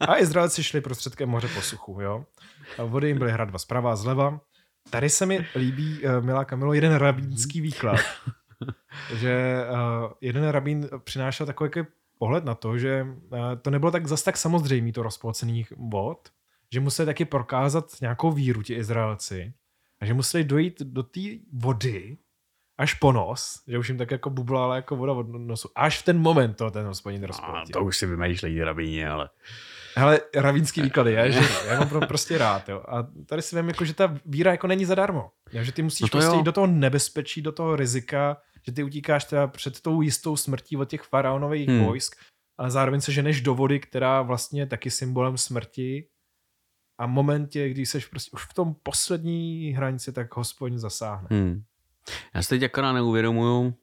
A 0.00 0.18
Izraelci 0.18 0.64
šli 0.64 0.80
prostředkem 0.80 1.28
moře 1.28 1.48
po 1.54 1.62
suchu. 1.62 2.00
Jo. 2.00 2.24
A 2.78 2.84
vody 2.84 3.08
jim 3.08 3.18
byly 3.18 3.32
hradba 3.32 3.58
zprava 3.58 3.92
a 3.92 3.96
zleva. 3.96 4.40
Tady 4.90 5.10
se 5.10 5.26
mi 5.26 5.46
líbí, 5.54 6.00
eh, 6.04 6.20
milá 6.20 6.44
Kamilo, 6.44 6.72
jeden 6.72 6.94
rabínský 6.94 7.60
výklad. 7.60 8.00
že 9.14 9.64
uh, 9.70 10.12
jeden 10.20 10.48
rabín 10.48 10.88
přinášel 11.04 11.46
takový 11.46 11.70
pohled 12.22 12.44
na 12.44 12.54
to, 12.54 12.78
že 12.78 13.02
eh, 13.02 13.56
to 13.62 13.70
nebylo 13.70 13.90
tak 13.90 14.06
zas 14.06 14.22
tak 14.22 14.36
samozřejmé 14.36 14.92
to 14.92 15.02
rozpolcených 15.02 15.72
vod, 15.74 16.30
že 16.72 16.80
museli 16.80 17.06
taky 17.06 17.24
prokázat 17.24 17.84
nějakou 18.00 18.30
víru 18.30 18.62
ti 18.62 18.74
Izraelci 18.74 19.52
a 20.00 20.06
že 20.06 20.14
museli 20.14 20.44
dojít 20.44 20.82
do 20.82 21.02
té 21.02 21.20
vody 21.52 22.16
až 22.78 22.94
po 22.94 23.12
nos, 23.12 23.62
že 23.68 23.78
už 23.78 23.88
jim 23.88 23.98
tak 23.98 24.10
jako 24.10 24.30
bublala 24.30 24.76
jako 24.76 24.96
voda 24.96 25.12
od 25.12 25.28
nosu. 25.28 25.68
Až 25.74 25.98
v 25.98 26.04
ten 26.04 26.18
moment 26.18 26.54
to 26.54 26.70
ten 26.70 26.86
hospodin 26.86 27.24
rozpoltil. 27.24 27.72
To 27.72 27.84
už 27.84 27.96
si 27.96 28.06
vymýšlejí 28.06 28.62
rabíni, 28.62 29.06
ale... 29.06 29.28
Hele, 29.96 30.20
ravínský 30.34 30.82
výklady, 30.82 31.12
já, 31.12 31.28
že, 31.28 31.40
já 31.68 31.78
mám 31.78 32.06
prostě 32.08 32.38
rád. 32.38 32.68
Jo. 32.68 32.82
A 32.88 33.06
tady 33.26 33.42
si 33.42 33.56
vím, 33.56 33.68
jako, 33.68 33.84
že 33.84 33.94
ta 33.94 34.14
víra 34.26 34.50
jako 34.50 34.66
není 34.66 34.84
zadarmo. 34.84 35.30
Jo, 35.52 35.64
že 35.64 35.72
ty 35.72 35.82
musíš 35.82 36.00
no 36.00 36.08
to 36.08 36.18
prostě 36.18 36.34
jo. 36.34 36.38
jít 36.38 36.44
do 36.44 36.52
toho 36.52 36.66
nebezpečí, 36.66 37.42
do 37.42 37.52
toho 37.52 37.76
rizika, 37.76 38.36
že 38.66 38.72
ty 38.72 38.82
utíkáš 38.82 39.24
teda 39.24 39.46
před 39.46 39.80
tou 39.80 40.02
jistou 40.02 40.36
smrtí 40.36 40.76
od 40.76 40.88
těch 40.88 41.02
faraonových 41.02 41.68
hmm. 41.68 41.84
vojsk, 41.84 42.16
ale 42.58 42.70
zároveň 42.70 43.00
se 43.00 43.12
ženeš 43.12 43.40
do 43.40 43.54
vody, 43.54 43.80
která 43.80 44.22
vlastně 44.22 44.62
je 44.62 44.66
taky 44.66 44.90
symbolem 44.90 45.38
smrti 45.38 46.08
a 46.98 47.06
momentě, 47.06 47.68
kdy 47.68 47.86
jsi 47.86 48.00
prostě 48.10 48.30
už 48.34 48.44
v 48.44 48.54
tom 48.54 48.74
poslední 48.82 49.70
hranici, 49.70 50.12
tak 50.12 50.36
hospodin 50.36 50.78
zasáhne. 50.78 51.28
Hmm. 51.30 51.62
Já 52.34 52.42
si 52.42 52.48
teď 52.48 52.62
akorát 52.62 52.92
neuvědomuju, 52.92 53.74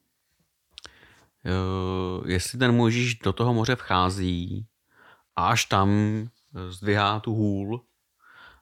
jestli 2.26 2.60
ten 2.60 2.76
Možíš 2.76 3.16
do 3.16 3.34
toho 3.34 3.54
moře 3.54 3.76
vchází 3.76 4.68
a 5.36 5.48
až 5.48 5.66
tam 5.66 5.90
zdvihá 6.70 7.20
tu 7.20 7.36
hůl, 7.36 7.86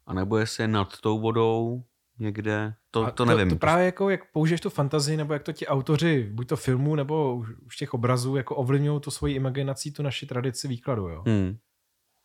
anebo 0.05 0.37
jestli 0.37 0.63
je 0.63 0.67
nad 0.67 1.01
tou 1.01 1.19
vodou 1.19 1.83
někde, 2.19 2.73
to, 2.91 3.05
to, 3.05 3.11
to 3.11 3.25
nevím. 3.25 3.49
To 3.49 3.55
právě 3.55 3.85
jako, 3.85 4.09
jak 4.09 4.31
použiješ 4.31 4.61
tu 4.61 4.69
fantazii, 4.69 5.17
nebo 5.17 5.33
jak 5.33 5.43
to 5.43 5.53
ti 5.53 5.67
autoři, 5.67 6.29
buď 6.33 6.47
to 6.47 6.55
filmů, 6.57 6.95
nebo 6.95 7.35
už 7.65 7.77
těch 7.77 7.93
obrazů, 7.93 8.35
jako 8.35 8.55
ovlivňují 8.55 9.01
tu 9.01 9.11
svoji 9.11 9.35
imaginací, 9.35 9.91
tu 9.91 10.03
naši 10.03 10.25
tradici 10.25 10.67
výkladu, 10.67 11.09
jo. 11.09 11.23
Hmm. 11.27 11.57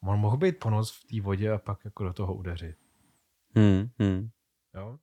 On 0.03 0.18
mohl 0.18 0.36
být 0.36 0.59
ponos 0.59 0.93
v 0.93 1.05
té 1.05 1.20
vodě 1.20 1.53
a 1.53 1.59
pak 1.59 1.84
jako 1.84 2.05
do 2.05 2.12
toho 2.12 2.34
udeřit. 2.34 2.76
Hmm, 3.57 3.88
hmm. 3.99 4.28
Jo? 4.74 4.99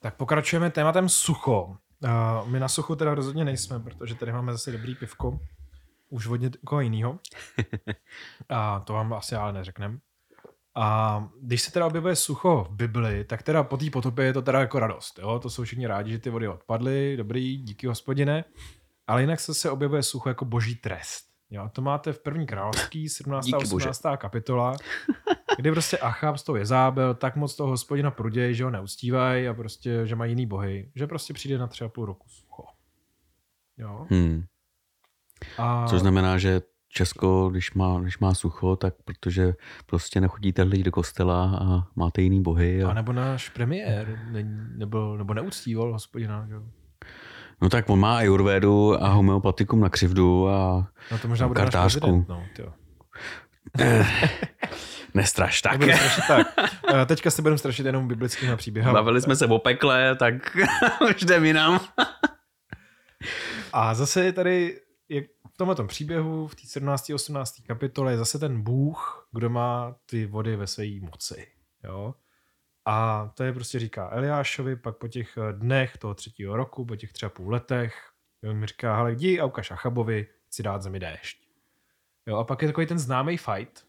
Tak 0.00 0.16
pokračujeme 0.16 0.70
tématem 0.70 1.08
sucho. 1.08 1.76
Uh, 2.04 2.48
my 2.48 2.60
na 2.60 2.68
suchu 2.68 2.96
teda 2.96 3.14
rozhodně 3.14 3.44
nejsme, 3.44 3.80
protože 3.80 4.14
tady 4.14 4.32
máme 4.32 4.52
zase 4.52 4.72
dobrý 4.72 4.94
pivko 4.94 5.40
už 6.12 6.26
od 6.26 6.36
někoho 6.36 6.80
jiného. 6.80 7.18
A 8.48 8.80
to 8.80 8.92
vám 8.92 9.12
asi 9.12 9.36
ale 9.36 9.52
neřeknem. 9.52 10.00
A 10.74 11.28
když 11.40 11.62
se 11.62 11.72
teda 11.72 11.86
objevuje 11.86 12.16
sucho 12.16 12.66
v 12.70 12.74
Bibli, 12.74 13.24
tak 13.24 13.42
teda 13.42 13.62
po 13.62 13.76
té 13.76 13.90
potopě 13.90 14.24
je 14.24 14.32
to 14.32 14.42
teda 14.42 14.60
jako 14.60 14.78
radost. 14.78 15.18
Jo? 15.18 15.38
To 15.38 15.50
jsou 15.50 15.64
všichni 15.64 15.86
rádi, 15.86 16.12
že 16.12 16.18
ty 16.18 16.30
vody 16.30 16.48
odpadly, 16.48 17.16
dobrý, 17.16 17.56
díky 17.56 17.86
hospodine. 17.86 18.44
Ale 19.06 19.20
jinak 19.20 19.40
se, 19.40 19.54
se 19.54 19.70
objevuje 19.70 20.02
sucho 20.02 20.28
jako 20.28 20.44
boží 20.44 20.74
trest. 20.74 21.24
Jo? 21.50 21.68
To 21.72 21.82
máte 21.82 22.12
v 22.12 22.18
první 22.18 22.46
královský, 22.46 23.08
17. 23.08 23.48
a 23.52 23.56
18. 23.56 23.70
Bože. 23.70 24.16
kapitola, 24.16 24.76
kdy 25.56 25.70
prostě 25.70 25.98
Achab 25.98 26.36
z 26.36 26.42
toho 26.42 26.56
Jezábel 26.56 27.14
tak 27.14 27.36
moc 27.36 27.56
toho 27.56 27.70
hospodina 27.70 28.10
prudějí, 28.10 28.54
že 28.54 28.64
ho 28.64 28.70
neustívají 28.70 29.48
a 29.48 29.54
prostě, 29.54 30.06
že 30.06 30.16
mají 30.16 30.32
jiný 30.32 30.46
bohy, 30.46 30.90
že 30.94 31.06
prostě 31.06 31.34
přijde 31.34 31.58
na 31.58 31.66
třeba 31.66 31.90
půl 31.90 32.06
roku 32.06 32.28
sucho. 32.28 32.64
Jo? 33.78 34.06
Hmm. 34.10 34.44
A... 35.58 35.86
Což 35.88 36.00
znamená, 36.00 36.38
že 36.38 36.60
Česko, 36.88 37.48
když 37.48 37.74
má, 37.74 38.00
když 38.00 38.18
má 38.18 38.34
sucho, 38.34 38.76
tak 38.76 38.94
protože 39.04 39.54
prostě 39.86 40.20
nechodíte 40.20 40.62
lidi 40.62 40.82
do 40.82 40.90
kostela 40.90 41.44
a 41.44 41.86
máte 41.96 42.22
jiný 42.22 42.42
bohy. 42.42 42.84
A, 42.84 42.90
a 42.90 42.94
nebo 42.94 43.12
náš 43.12 43.48
premiér 43.48 44.18
ne, 44.30 44.42
nebyl, 44.76 45.18
nebo 45.18 45.34
neúctíval 45.34 45.92
hospodina. 45.92 46.46
Jo? 46.50 46.62
No 47.62 47.68
tak 47.68 47.90
on 47.90 48.00
má 48.00 48.16
ajurvédu 48.16 49.04
a 49.04 49.08
homeopatikum 49.08 49.80
na 49.80 49.88
křivdu 49.88 50.48
a 50.48 50.88
no 51.12 51.18
to 51.18 51.28
možná 51.28 51.48
bude 51.48 51.60
kartářku. 51.60 52.26
No, 52.28 52.42
Nestraš 55.14 55.62
tak. 55.62 55.82
strašit 55.82 56.24
tak. 56.28 56.46
Teďka 57.06 57.30
se 57.30 57.42
budeme 57.42 57.58
strašit 57.58 57.86
jenom 57.86 58.08
biblickými 58.08 58.56
příběhy. 58.56 58.92
Bavili 58.92 59.20
jsme 59.20 59.36
se 59.36 59.46
o 59.46 59.58
pekle, 59.58 60.16
tak 60.16 60.34
už 61.10 61.22
jdem 61.22 61.44
jinam. 61.44 61.80
A 63.72 63.94
zase 63.94 64.24
je 64.24 64.32
tady, 64.32 64.80
tomhle 65.66 65.86
příběhu, 65.86 66.46
v 66.46 66.54
té 66.54 66.62
17. 66.66 67.10
18. 67.10 67.54
kapitole, 67.66 68.12
je 68.12 68.18
zase 68.18 68.38
ten 68.38 68.62
Bůh, 68.62 69.28
kdo 69.32 69.50
má 69.50 69.96
ty 70.06 70.26
vody 70.26 70.56
ve 70.56 70.66
své 70.66 70.84
moci. 71.00 71.46
Jo? 71.84 72.14
A 72.86 73.28
to 73.34 73.44
je 73.44 73.52
prostě 73.52 73.78
říká 73.78 74.10
Eliášovi, 74.12 74.76
pak 74.76 74.96
po 74.96 75.08
těch 75.08 75.38
dnech 75.52 75.96
toho 75.96 76.14
třetího 76.14 76.56
roku, 76.56 76.84
po 76.84 76.96
těch 76.96 77.12
třeba 77.12 77.30
půl 77.30 77.52
letech, 77.52 77.94
on 78.50 78.56
mi 78.56 78.66
říká, 78.66 78.96
hele, 78.96 79.12
jdi 79.12 79.40
a 79.40 79.44
ukaž 79.44 79.70
Achabovi, 79.70 80.26
si 80.50 80.62
dát 80.62 80.82
zemi 80.82 81.00
déšť. 81.00 81.42
Jo, 82.26 82.36
a 82.36 82.44
pak 82.44 82.62
je 82.62 82.68
takový 82.68 82.86
ten 82.86 82.98
známý 82.98 83.36
fight 83.36 83.86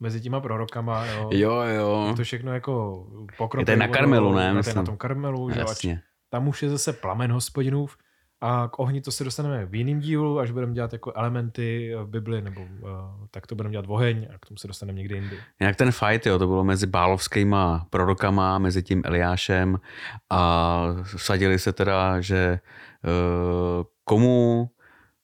mezi 0.00 0.20
těma 0.20 0.40
prorokama. 0.40 1.06
Jo, 1.06 1.30
jo. 1.32 1.62
jo. 1.62 2.14
To 2.16 2.24
všechno 2.24 2.54
jako 2.54 3.06
pokrok. 3.38 3.68
Je 3.68 3.74
to 3.74 3.80
na 3.80 3.88
Karmelu, 3.88 4.34
ne? 4.34 4.54
Je 4.66 4.74
na 4.74 4.82
tom 4.82 4.96
Karmelu, 4.96 5.50
že 5.50 5.60
Jasně. 5.60 6.02
Tam 6.30 6.48
už 6.48 6.62
je 6.62 6.68
zase 6.68 6.92
plamen 6.92 7.32
hospodinův. 7.32 7.96
A 8.40 8.68
k 8.68 8.78
ohni 8.78 9.00
to 9.00 9.10
se 9.10 9.24
dostaneme 9.24 9.66
v 9.66 9.74
jiném 9.74 10.00
dílu, 10.00 10.38
až 10.38 10.50
budeme 10.50 10.72
dělat 10.72 10.92
jako 10.92 11.12
elementy 11.16 11.94
v 12.02 12.06
Bibli, 12.06 12.42
nebo 12.42 12.60
uh, 12.60 12.88
tak 13.30 13.46
to 13.46 13.54
budeme 13.54 13.72
dělat 13.72 13.86
oheň 13.88 14.28
a 14.34 14.38
k 14.38 14.46
tomu 14.46 14.58
se 14.58 14.68
dostaneme 14.68 14.98
někdy 14.98 15.14
jindy. 15.14 15.36
Jinak 15.60 15.76
ten 15.76 15.92
fight, 15.92 16.26
jo, 16.26 16.38
to 16.38 16.46
bylo 16.46 16.64
mezi 16.64 16.86
bálovskýma 16.86 17.86
prorokama, 17.90 18.58
mezi 18.58 18.82
tím 18.82 19.02
Eliášem 19.04 19.80
a 20.30 20.82
sadili 21.16 21.58
se 21.58 21.72
teda, 21.72 22.20
že 22.20 22.60
uh, 23.04 23.84
komu 24.04 24.70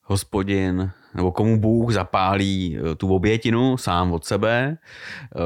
hospodin 0.03 0.91
nebo 1.17 1.33
komu 1.33 1.61
Bůh 1.61 1.93
zapálí 1.93 2.79
eh, 2.79 2.95
tu 2.95 3.15
obětinu 3.15 3.77
sám 3.77 4.13
od 4.13 4.25
sebe, 4.25 4.79
eh, 4.79 5.39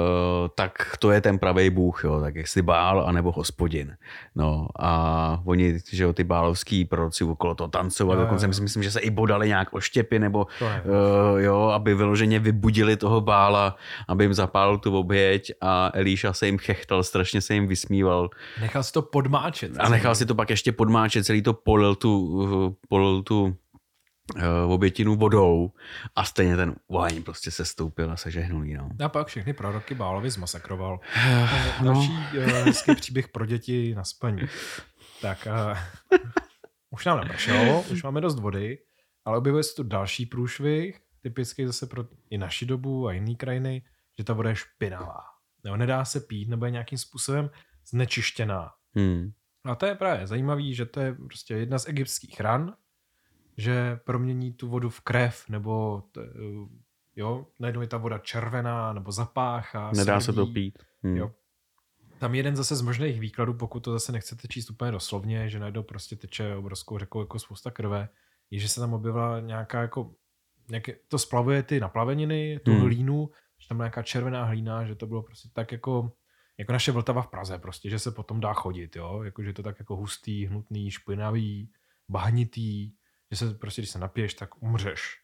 tak 0.55 0.73
to 0.99 1.11
je 1.11 1.21
ten 1.21 1.39
pravý 1.39 1.71
Bůh, 1.71 2.05
jo. 2.05 2.21
tak 2.21 2.35
jestli 2.35 2.63
bál, 2.63 3.05
anebo 3.07 3.33
hospodin. 3.33 3.97
No 4.35 4.69
a 4.79 5.41
oni, 5.45 5.79
že 5.93 6.05
jo, 6.05 6.13
ty 6.13 6.25
bálovský 6.25 6.85
proroci 6.85 7.25
okolo 7.25 7.55
toho 7.55 7.69
tancovali, 7.69 8.21
dokonce 8.21 8.53
si 8.53 8.63
myslím, 8.63 8.83
že 8.83 8.91
se 8.91 9.01
i 9.01 9.11
bodali 9.11 9.49
nějak 9.49 9.69
o 9.73 9.81
štěpy, 9.81 10.19
nebo 10.19 10.47
uh, 10.61 11.41
jo, 11.41 11.63
aby 11.63 11.95
vyloženě 11.95 12.39
vybudili 12.39 12.97
toho 12.97 13.21
bála, 13.21 13.77
aby 14.09 14.25
jim 14.25 14.35
zapálil 14.35 14.79
tu 14.79 14.99
oběť 14.99 15.53
a 15.61 15.91
Elíša 15.95 16.33
se 16.33 16.47
jim 16.47 16.59
chechtal, 16.59 17.03
strašně 17.03 17.41
se 17.41 17.55
jim 17.55 17.67
vysmíval. 17.67 18.31
Nechal 18.61 18.83
si 18.83 18.93
to 18.93 19.03
podmáčet. 19.03 19.73
A 19.79 19.89
nechal 19.89 20.15
si 20.15 20.27
to 20.27 20.35
pak 20.35 20.51
ještě 20.51 20.73
podmáčet, 20.73 21.27
celý 21.27 21.43
to 21.43 21.53
polil 21.53 21.95
tu, 21.95 22.77
polil 22.89 23.23
tu 23.23 23.57
obětinu 24.67 25.17
vodou 25.17 25.73
a 26.17 26.25
stejně 26.25 26.57
ten 26.57 26.75
oheň 26.87 27.23
prostě 27.23 27.51
se 27.51 27.65
stoupil 27.65 28.13
a 28.13 28.17
sežehnul 28.17 28.65
jí. 28.65 28.75
No. 28.75 28.91
A 29.05 29.09
pak 29.09 29.27
všechny 29.27 29.53
proroky 29.53 29.95
Bálovi 29.95 30.31
zmasakroval. 30.31 31.01
no. 31.83 31.93
Další 31.93 32.13
hezký 32.65 32.95
příběh 32.95 33.29
pro 33.29 33.47
děti 33.47 33.95
na 33.95 34.05
spaní. 34.05 34.43
Tak 35.23 35.49
uh, 36.13 36.19
už 36.91 37.05
nám 37.05 37.21
nepršelo, 37.21 37.83
už 37.83 38.03
máme 38.03 38.21
dost 38.21 38.41
vody, 38.41 38.79
ale 39.25 39.39
objevuje 39.39 39.63
se 39.63 39.75
tu 39.75 39.83
další 39.83 40.27
průšvih, 40.27 41.01
typicky 41.21 41.67
zase 41.67 41.87
pro 41.87 42.05
i 42.31 42.39
naši 42.39 42.67
dobu 42.67 43.09
a 43.09 43.13
jiné 43.13 43.35
krajiny, 43.35 43.83
že 44.19 44.25
ta 44.25 44.33
voda 44.33 44.51
je 44.51 44.57
špinavá. 44.57 45.21
Nebo 45.65 45.77
nedá 45.77 46.05
se 46.05 46.21
pít, 46.21 46.49
nebo 46.49 46.65
je 46.65 46.71
nějakým 46.71 46.99
způsobem 46.99 47.51
znečištěná. 47.87 48.71
Hmm. 48.95 49.33
A 49.65 49.75
to 49.75 49.87
je 49.87 49.95
právě 49.95 50.27
zajímavé, 50.27 50.73
že 50.73 50.87
to 50.87 51.01
je 51.01 51.13
prostě 51.15 51.55
jedna 51.55 51.79
z 51.79 51.89
egyptských 51.89 52.41
ran, 52.41 52.75
že 53.61 54.01
promění 54.05 54.53
tu 54.53 54.69
vodu 54.69 54.91
v 54.91 55.01
krev, 55.01 55.49
nebo 55.49 56.03
t, 56.13 56.21
jo, 57.17 57.47
najednou 57.59 57.81
je 57.81 57.87
ta 57.87 57.97
voda 57.97 58.19
červená, 58.19 58.93
nebo 58.93 59.13
zapáchá. 59.13 59.91
Nedá 59.91 60.21
smrdí, 60.21 60.25
se 60.25 60.33
to 60.33 60.47
pít. 60.47 60.79
Hmm. 61.03 61.17
Jo. 61.17 61.31
Tam 62.19 62.35
jeden 62.35 62.57
zase 62.57 62.77
z 62.77 62.83
možných 62.83 63.21
výkladů, 63.21 63.55
pokud 63.55 63.81
to 63.81 63.93
zase 63.93 64.13
nechcete 64.13 64.49
číst 64.49 64.71
úplně 64.71 64.91
doslovně, 64.93 65.49
že 65.49 65.59
najednou 65.59 65.83
prostě 65.83 66.17
teče 66.17 66.57
obrovskou 66.57 66.99
řekou 66.99 67.21
jako 67.21 67.39
spousta 67.39 67.71
krve, 67.71 68.09
je, 68.51 68.59
že 68.59 68.69
se 68.69 68.81
tam 68.81 68.95
objevila 68.95 69.41
nějaká 69.41 69.83
jako, 69.83 70.15
nějaké, 70.69 70.97
to 71.09 71.19
splavuje 71.19 71.63
ty 71.63 71.81
naplaveniny, 71.81 72.61
tu 72.65 72.71
hmm. 72.71 72.81
hlínu, 72.81 73.31
že 73.59 73.69
tam 73.69 73.79
nějaká 73.79 74.03
červená 74.03 74.45
hlína, 74.45 74.85
že 74.85 74.95
to 74.95 75.07
bylo 75.07 75.23
prostě 75.23 75.49
tak 75.53 75.73
jako, 75.73 76.13
jako 76.59 76.73
naše 76.73 76.93
Vltava 76.93 77.23
v 77.23 77.29
Praze 77.29 77.59
prostě, 77.59 77.91
že 77.91 77.99
se 77.99 78.11
potom 78.11 78.41
dá 78.41 78.53
chodit, 78.53 78.97
jo, 78.97 79.23
jako, 79.23 79.43
že 79.43 79.53
to 79.53 79.63
tak 79.63 79.79
jako 79.79 79.97
hustý, 79.97 80.47
hnutný, 80.47 80.91
špinavý, 80.91 81.71
bahnitý, 82.09 82.93
že 83.31 83.37
se 83.37 83.55
prostě, 83.55 83.81
když 83.83 83.91
se 83.91 83.99
napiješ, 83.99 84.35
tak 84.35 84.63
umřeš. 84.63 85.19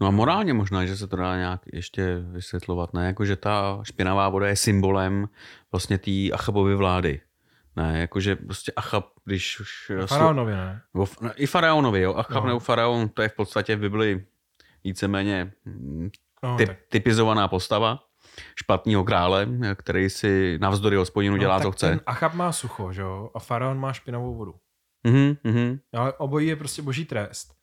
No 0.00 0.06
a 0.06 0.10
morálně 0.10 0.54
možná, 0.54 0.86
že 0.86 0.96
se 0.96 1.06
to 1.06 1.16
dá 1.16 1.36
nějak 1.36 1.60
ještě 1.72 2.18
vysvětlovat, 2.18 2.94
ne? 2.94 3.06
Jako, 3.06 3.24
že 3.24 3.36
ta 3.36 3.80
špinavá 3.82 4.28
voda 4.28 4.48
je 4.48 4.56
symbolem 4.56 5.28
vlastně 5.72 5.98
té 5.98 6.30
Achabovy 6.32 6.74
vlády. 6.74 7.20
Ne, 7.76 8.00
jakože 8.00 8.36
prostě 8.36 8.72
Achab, 8.76 9.06
když 9.24 9.60
už... 9.60 9.92
Faraonovi, 10.06 10.52
ne? 10.52 10.82
No, 10.94 11.04
I 11.36 11.46
faraonovi, 11.46 12.00
jo. 12.00 12.14
Achab 12.14 12.42
no. 12.42 12.46
nebo 12.46 12.58
faraon, 12.58 13.08
to 13.08 13.22
je 13.22 13.28
v 13.28 13.34
podstatě 13.34 13.76
v 13.76 13.80
Bibli 13.80 14.24
víceméně 14.84 15.52
mm, 15.64 16.10
no, 16.42 16.56
typ, 16.56 16.70
typizovaná 16.88 17.48
postava 17.48 18.04
špatného 18.56 19.04
krále, 19.04 19.46
který 19.74 20.10
si 20.10 20.58
navzdory 20.60 20.96
hospodinu 20.96 21.34
no, 21.34 21.40
dělá, 21.40 21.60
co 21.60 21.72
chce. 21.72 21.88
Ten 21.88 22.00
Achab 22.06 22.34
má 22.34 22.52
sucho, 22.52 22.92
že 22.92 23.02
jo? 23.02 23.30
A 23.34 23.38
faraon 23.38 23.78
má 23.78 23.92
špinavou 23.92 24.34
vodu. 24.34 24.54
Mm-hmm, 25.06 25.36
mm-hmm. 25.44 25.80
Ale 25.94 26.12
obojí 26.12 26.48
je 26.48 26.56
prostě 26.56 26.82
boží 26.82 27.04
trest. 27.04 27.54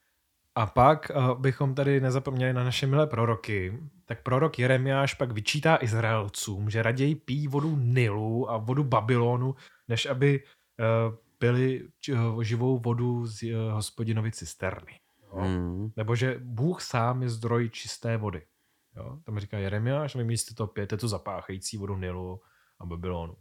A 0.55 0.65
pak 0.65 1.11
uh, 1.15 1.41
bychom 1.41 1.75
tady 1.75 2.01
nezapomněli 2.01 2.53
na 2.53 2.63
naše 2.63 2.87
milé 2.87 3.07
proroky. 3.07 3.79
Tak 4.05 4.23
prorok 4.23 4.59
Jeremiáš 4.59 5.13
pak 5.13 5.31
vyčítá 5.31 5.77
Izraelcům, 5.81 6.69
že 6.69 6.83
raději 6.83 7.15
pijí 7.15 7.47
vodu 7.47 7.75
Nilu 7.75 8.51
a 8.51 8.57
vodu 8.57 8.83
Babylonu, 8.83 9.55
než 9.87 10.05
aby 10.05 10.43
uh, 10.43 11.15
pili 11.37 11.87
uh, 12.11 12.41
živou 12.41 12.79
vodu 12.79 13.25
z 13.25 13.43
uh, 13.43 13.71
hospodinovy 13.71 14.31
cisterny. 14.31 14.99
Jo? 15.23 15.41
Mm. 15.41 15.89
Nebo 15.95 16.15
že 16.15 16.39
Bůh 16.43 16.81
sám 16.81 17.23
je 17.23 17.29
zdroj 17.29 17.69
čisté 17.69 18.17
vody. 18.17 18.41
Jo? 18.95 19.19
Tam 19.25 19.39
říká 19.39 19.57
Jeremiáš, 19.57 20.15
vy 20.15 20.23
místo 20.23 20.53
to 20.53 20.67
pijete 20.67 20.97
tu 20.97 21.07
zapáchající 21.07 21.77
vodu 21.77 21.97
Nilu 21.97 22.41
a 22.79 22.85
Babylonu. 22.85 23.35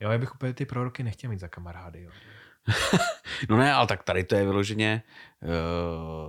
Jo, 0.00 0.10
já 0.10 0.18
bych 0.18 0.34
úplně 0.34 0.54
ty 0.54 0.66
proroky 0.66 1.02
nechtěl 1.02 1.30
mít 1.30 1.40
za 1.40 1.48
kamarády. 1.48 2.02
Jo. 2.02 2.10
no 3.48 3.56
ne, 3.56 3.72
ale 3.72 3.86
tak 3.86 4.02
tady 4.02 4.24
to 4.24 4.34
je 4.34 4.44
vyloženě, 4.44 5.02
eh, 5.42 5.46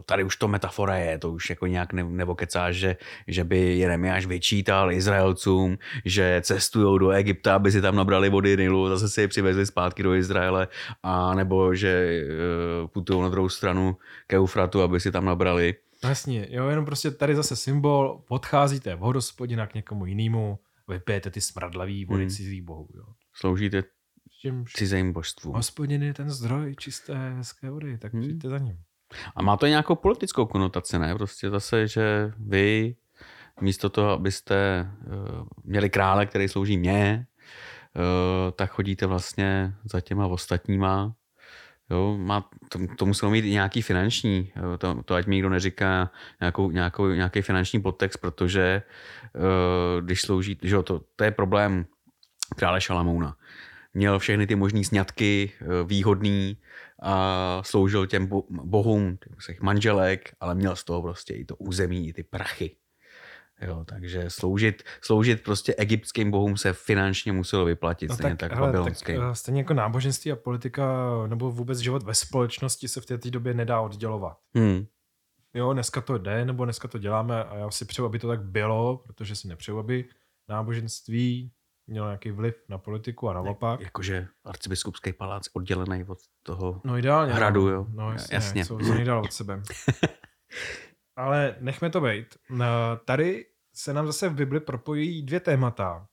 tady 0.05 0.23
už 0.23 0.37
to 0.37 0.47
metafora 0.47 0.95
je, 0.95 1.19
to 1.19 1.31
už 1.31 1.49
jako 1.49 1.67
nějak 1.67 1.93
nebo 1.93 2.35
kecá, 2.35 2.71
že, 2.71 2.97
že 3.27 3.43
by 3.43 3.77
Jeremiáš 3.77 4.25
vyčítal 4.25 4.91
Izraelcům, 4.91 5.77
že 6.05 6.41
cestují 6.43 6.99
do 6.99 7.09
Egypta, 7.09 7.55
aby 7.55 7.71
si 7.71 7.81
tam 7.81 7.95
nabrali 7.95 8.29
vody 8.29 8.57
Nilu, 8.57 8.89
zase 8.89 9.09
si 9.09 9.21
je 9.21 9.27
přivezli 9.27 9.65
zpátky 9.65 10.03
do 10.03 10.13
Izraele, 10.13 10.67
a 11.03 11.35
nebo 11.35 11.75
že 11.75 11.89
eh, 11.89 12.87
putují 12.87 13.21
na 13.21 13.29
druhou 13.29 13.49
stranu 13.49 13.97
ke 14.27 14.37
Eufratu, 14.37 14.81
aby 14.81 14.99
si 14.99 15.11
tam 15.11 15.25
nabrali. 15.25 15.75
Jasně, 16.03 16.47
jo, 16.49 16.67
jenom 16.67 16.85
prostě 16.85 17.11
tady 17.11 17.35
zase 17.35 17.55
symbol, 17.55 18.23
odcházíte 18.29 18.95
v 18.95 18.99
hodospodina 18.99 19.67
k 19.67 19.73
někomu 19.73 20.05
jinému, 20.05 20.59
vypijete 20.87 21.31
ty 21.31 21.41
smradlavý 21.41 22.05
vody 22.05 22.23
hmm. 22.23 22.29
cizích 22.29 22.61
bohů. 22.61 22.87
Jo. 22.95 23.03
Sloužíte 23.33 23.83
tím 24.43 24.65
cizím 24.67 25.13
božstvům. 25.13 25.55
Hospodin 25.55 26.03
je 26.03 26.13
ten 26.13 26.29
zdroj 26.29 26.75
čisté, 26.75 27.33
hezké 27.37 27.69
vody, 27.69 27.97
tak 27.97 28.13
hmm. 28.13 28.21
přijďte 28.21 28.49
za 28.49 28.57
ním. 28.57 28.77
A 29.35 29.41
má 29.41 29.57
to 29.57 29.67
nějakou 29.67 29.95
politickou 29.95 30.45
konotaci, 30.45 30.99
ne? 30.99 31.15
Prostě 31.15 31.49
zase, 31.49 31.87
že 31.87 32.33
vy 32.37 32.95
místo 33.61 33.89
toho, 33.89 34.09
abyste 34.09 34.87
uh, 35.07 35.47
měli 35.63 35.89
krále, 35.89 36.25
který 36.25 36.47
slouží 36.47 36.77
mně, 36.77 37.27
uh, 37.95 38.51
tak 38.51 38.71
chodíte 38.71 39.05
vlastně 39.05 39.73
za 39.83 40.01
těma 40.01 40.27
ostatníma. 40.27 41.13
Jo, 41.89 42.17
má, 42.17 42.49
to, 42.69 42.79
to 42.97 43.05
muselo 43.05 43.31
mít 43.31 43.45
i 43.45 43.49
nějaký 43.49 43.81
finanční, 43.81 44.51
to, 44.77 45.03
to 45.03 45.15
ať 45.15 45.25
mi 45.25 45.35
nikdo 45.35 45.49
neříká 45.49 46.11
nějakou, 46.39 46.71
nějakou, 46.71 47.07
nějaký 47.07 47.41
finanční 47.41 47.81
podtext, 47.81 48.21
protože 48.21 48.81
uh, 49.35 50.01
když 50.05 50.21
slouží, 50.21 50.57
že 50.61 50.75
jo, 50.75 50.83
to, 50.83 51.01
to 51.15 51.23
je 51.23 51.31
problém 51.31 51.85
krále 52.55 52.81
Šalamouna 52.81 53.35
měl 53.93 54.19
všechny 54.19 54.47
ty 54.47 54.55
možný 54.55 54.83
sňatky 54.83 55.51
eh, 55.61 55.65
výhodný 55.83 56.57
a 57.01 57.61
sloužil 57.65 58.07
těm 58.07 58.29
bohům, 58.49 59.17
těch 59.45 59.61
manželek, 59.61 60.35
ale 60.39 60.55
měl 60.55 60.75
z 60.75 60.83
toho 60.83 61.01
prostě 61.01 61.33
i 61.33 61.45
to 61.45 61.55
území, 61.55 62.07
i 62.07 62.13
ty 62.13 62.23
prachy. 62.23 62.75
Jo, 63.61 63.85
takže 63.85 64.29
sloužit, 64.29 64.83
sloužit 65.01 65.43
prostě 65.43 65.75
egyptským 65.77 66.31
bohům 66.31 66.57
se 66.57 66.73
finančně 66.73 67.31
muselo 67.33 67.65
vyplatit, 67.65 68.09
no 68.09 68.15
stejně 68.15 68.35
tak, 68.35 68.49
tak 68.49 68.59
babylonským. 68.59 69.15
Tak, 69.15 69.31
eh, 69.31 69.35
stejně 69.35 69.61
jako 69.61 69.73
náboženství 69.73 70.31
a 70.31 70.35
politika 70.35 71.07
nebo 71.27 71.51
vůbec 71.51 71.79
život 71.79 72.03
ve 72.03 72.13
společnosti 72.13 72.87
se 72.87 73.01
v 73.01 73.05
té 73.05 73.31
době 73.31 73.53
nedá 73.53 73.81
oddělovat. 73.81 74.37
Hmm. 74.55 74.85
Jo, 75.53 75.73
dneska 75.73 76.01
to 76.01 76.17
jde, 76.17 76.45
nebo 76.45 76.63
dneska 76.65 76.87
to 76.87 76.97
děláme 76.97 77.43
a 77.43 77.57
já 77.57 77.71
si 77.71 77.85
přeju, 77.85 78.05
aby 78.05 78.19
to 78.19 78.27
tak 78.27 78.43
bylo, 78.43 78.97
protože 78.97 79.35
si 79.35 79.47
nepřeju, 79.47 79.79
aby 79.79 80.05
náboženství 80.49 81.51
měl 81.87 82.05
nějaký 82.05 82.31
vliv 82.31 82.55
na 82.69 82.77
politiku 82.77 83.29
a 83.29 83.33
naopak. 83.33 83.79
Jakože 83.79 84.27
arcibiskupský 84.43 85.13
palác 85.13 85.47
oddělený 85.53 86.03
od 86.03 86.19
toho 86.43 86.81
no, 86.83 86.97
ideálně, 86.97 87.33
hradu, 87.33 87.65
no. 87.65 87.71
jo. 87.71 87.85
No 87.89 88.11
jasně, 88.11 88.35
jasně. 88.35 88.65
co, 88.65 88.77
nejdál 88.77 89.19
od 89.19 89.33
sebe. 89.33 89.61
Ale 91.15 91.55
nechme 91.59 91.89
to 91.89 92.01
být. 92.01 92.37
Tady 93.05 93.45
se 93.73 93.93
nám 93.93 94.07
zase 94.07 94.29
v 94.29 94.33
Bibli 94.33 94.59
propojí 94.59 95.25
dvě 95.25 95.39
témata. 95.39 96.07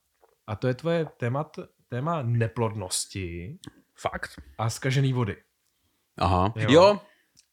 A 0.47 0.55
to 0.55 0.67
je 0.67 0.73
tvoje 0.73 1.05
témat, 1.17 1.59
téma 1.89 2.21
neplodnosti. 2.21 3.57
Fakt. 3.99 4.31
A 4.57 4.69
skažený 4.69 5.13
vody. 5.13 5.37
Aha. 6.17 6.53
Jo. 6.55 6.71
jo. 6.71 6.99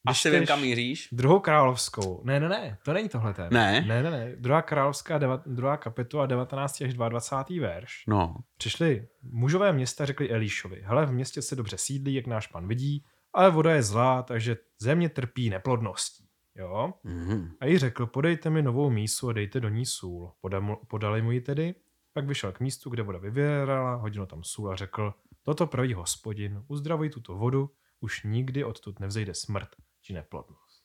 Asi 0.07 0.31
vím, 0.31 0.45
kam 0.45 0.61
míříš. 0.61 1.09
Druhou 1.11 1.39
královskou. 1.39 2.21
Ne, 2.23 2.39
ne, 2.39 2.49
ne, 2.49 2.77
to 2.83 2.93
není 2.93 3.09
tohle 3.09 3.33
ten. 3.33 3.47
Ne? 3.51 3.81
Ne, 3.87 4.03
ne, 4.03 4.11
ne. 4.11 4.35
Druhá 4.35 4.61
královská, 4.61 5.17
deva, 5.17 5.43
druhá 5.45 5.77
kapitola 5.77 6.25
19. 6.25 6.81
až 6.81 6.93
22. 6.93 7.61
verš. 7.61 8.03
No. 8.07 8.35
Přišli 8.57 9.07
mužové 9.21 9.73
města, 9.73 10.05
řekli 10.05 10.29
Elíšovi, 10.29 10.81
hele, 10.83 11.05
v 11.05 11.11
městě 11.11 11.41
se 11.41 11.55
dobře 11.55 11.77
sídlí, 11.77 12.13
jak 12.13 12.27
náš 12.27 12.47
pan 12.47 12.67
vidí, 12.67 13.03
ale 13.33 13.51
voda 13.51 13.75
je 13.75 13.83
zlá, 13.83 14.23
takže 14.23 14.57
země 14.79 15.09
trpí 15.09 15.49
neplodností. 15.49 16.25
Jo? 16.55 16.93
Mhm. 17.03 17.51
A 17.59 17.65
jí 17.65 17.77
řekl, 17.77 18.05
podejte 18.05 18.49
mi 18.49 18.61
novou 18.61 18.89
mísu 18.89 19.29
a 19.29 19.33
dejte 19.33 19.59
do 19.59 19.69
ní 19.69 19.85
sůl. 19.85 20.31
Podal 20.41 20.61
mu, 20.61 20.77
podali 20.87 21.21
mu 21.21 21.31
ji 21.31 21.41
tedy, 21.41 21.75
pak 22.13 22.27
vyšel 22.27 22.51
k 22.51 22.59
místu, 22.59 22.89
kde 22.89 23.03
voda 23.03 23.19
vyvěrala, 23.19 23.95
hodil 23.95 24.25
tam 24.25 24.43
sůl 24.43 24.71
a 24.71 24.75
řekl, 24.75 25.13
toto 25.43 25.67
praví 25.67 25.93
hospodin, 25.93 26.63
uzdravuj 26.67 27.09
tuto 27.09 27.35
vodu, 27.35 27.71
už 27.99 28.23
nikdy 28.23 28.63
odtud 28.63 28.99
nevzejde 28.99 29.33
smrt 29.33 29.69
či 30.09 30.13
neplodnost. 30.13 30.81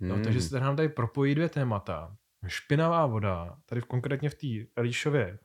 No, 0.00 0.14
Hmm. 0.14 0.24
takže 0.24 0.40
se 0.40 0.50
tady 0.50 0.64
nám 0.64 0.76
tady 0.76 0.88
propojí 0.88 1.34
dvě 1.34 1.48
témata. 1.48 2.16
Špinavá 2.46 3.06
voda, 3.06 3.56
tady 3.66 3.80
v, 3.80 3.84
konkrétně 3.84 4.30
v 4.30 4.34
té 4.34 4.46
Elišově, 4.76 5.38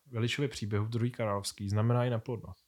příběhu 0.48 0.86
v 0.86 0.90
druhý 0.90 1.12
královský, 1.12 1.70
znamená 1.70 2.06
i 2.06 2.10
neplodnost. 2.10 2.66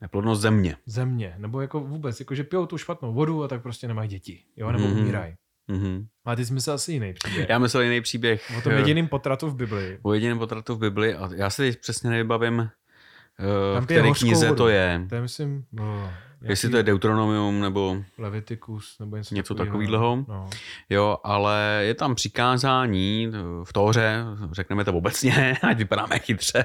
Neplodnost 0.00 0.42
země. 0.42 0.76
Země, 0.86 1.34
nebo 1.38 1.60
jako 1.60 1.80
vůbec, 1.80 2.20
jako 2.20 2.34
že 2.34 2.44
pijou 2.44 2.66
tu 2.66 2.78
špatnou 2.78 3.12
vodu 3.14 3.42
a 3.44 3.48
tak 3.48 3.62
prostě 3.62 3.88
nemají 3.88 4.08
děti, 4.08 4.44
jo, 4.56 4.72
nebo 4.72 4.88
Mhm. 4.88 4.98
umírají. 4.98 5.34
Mhm. 5.68 6.06
A 6.24 6.36
ty 6.36 6.44
jsi 6.46 6.52
myslel 6.52 6.74
asi 6.74 6.92
jiný 6.92 7.12
příběh. 7.12 7.48
Já 7.48 7.58
myslel 7.58 7.82
jiný 7.82 8.00
příběh. 8.00 8.52
O 8.58 8.60
tom 8.60 8.72
eh, 8.72 8.76
jediným 8.76 9.08
potratu 9.08 9.48
v 9.50 9.54
Biblii. 9.56 9.98
O 10.02 10.12
jediném 10.14 10.38
potratu 10.38 10.74
v 10.74 10.78
Bibli 10.78 11.14
a 11.14 11.30
já 11.34 11.50
si 11.50 11.62
teď 11.62 11.80
přesně 11.80 12.10
nevybavím, 12.10 12.60
eh, 12.60 13.80
v 13.80 13.86
pije 13.86 14.00
které 14.00 14.12
knize 14.14 14.46
vodu. 14.48 14.56
to 14.58 14.68
je. 14.68 15.06
To 15.08 15.14
je, 15.14 15.20
myslím, 15.20 15.64
no, 15.72 16.12
Jestli 16.48 16.68
to 16.70 16.76
je 16.76 16.82
Deuteronomium 16.82 17.60
nebo 17.60 17.96
Leviticus 18.18 18.96
nebo 19.00 19.16
něco, 19.16 19.34
Něco 19.34 19.54
takovýhleho. 19.54 20.24
No. 20.28 20.50
jo, 20.90 21.18
ale 21.24 21.80
je 21.86 21.94
tam 21.94 22.14
přikázání 22.14 23.28
v 23.64 23.72
Tóře, 23.72 24.24
řekneme 24.52 24.84
to 24.84 24.92
obecně, 24.94 25.56
ať 25.62 25.76
vypadáme 25.78 26.18
chytře. 26.18 26.64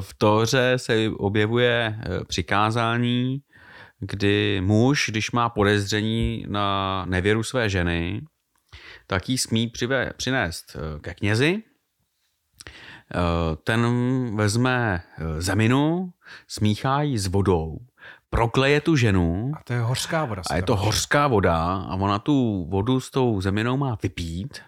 V 0.00 0.14
Tóře 0.18 0.72
se 0.76 0.94
objevuje 1.16 1.98
eh, 2.00 2.24
přikázání, 2.24 3.38
kdy 4.00 4.60
muž, 4.64 5.06
když 5.10 5.30
má 5.30 5.48
podezření 5.48 6.44
na 6.48 7.04
nevěru 7.08 7.42
své 7.42 7.68
ženy, 7.68 8.22
tak 9.06 9.28
jí 9.28 9.38
smí 9.38 9.68
přive- 9.68 10.12
přinést 10.16 10.76
eh, 10.76 11.00
ke 11.00 11.14
knězi. 11.14 11.62
Eh, 13.14 13.56
Ten 13.64 13.86
vezme 14.36 15.02
zeminu, 15.38 16.12
smíchá 16.48 17.02
ji 17.02 17.18
s 17.18 17.26
vodou, 17.26 17.78
prokleje 18.30 18.80
tu 18.80 18.96
ženu 18.96 19.52
A 19.56 19.60
to 19.64 19.72
je 19.72 19.80
hořká 19.80 20.24
voda. 20.24 20.42
a 20.50 20.56
je 20.56 20.62
to 20.62 20.76
hořská 20.76 21.26
voda 21.26 21.56
a 21.88 21.94
ona 21.94 22.18
tu 22.18 22.66
vodu 22.70 23.00
s 23.00 23.10
tou 23.10 23.40
zeminou 23.40 23.76
má 23.76 23.98
vypít 24.02 24.60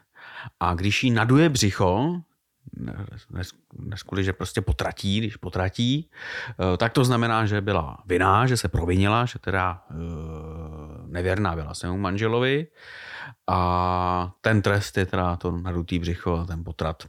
a 0.61 0.75
když 0.75 1.05
jí 1.05 1.11
naduje 1.11 1.49
břicho, 1.49 2.21
nes, 3.31 3.53
nes 3.79 4.03
kvůli, 4.03 4.25
že 4.25 4.33
prostě 4.33 4.61
potratí, 4.61 5.19
když 5.19 5.37
potratí, 5.37 6.11
eh, 6.51 6.77
tak 6.77 6.93
to 6.93 7.05
znamená, 7.05 7.47
že 7.47 7.61
byla 7.61 7.99
vinná, 8.07 8.47
že 8.47 8.57
se 8.57 8.69
provinila, 8.69 9.25
že 9.25 9.39
teda 9.39 9.83
eh, 9.91 9.95
nevěrná 11.07 11.55
byla 11.55 11.75
svému 11.75 11.99
manželovi 11.99 12.67
a 13.47 14.33
ten 14.41 14.63
trest 14.63 14.97
je 14.97 15.07
teda 15.07 15.37
to 15.37 15.53
nadutý 15.53 15.99
břicho 15.99 16.37
a 16.37 16.45
ten 16.45 16.65
potrat. 16.65 17.03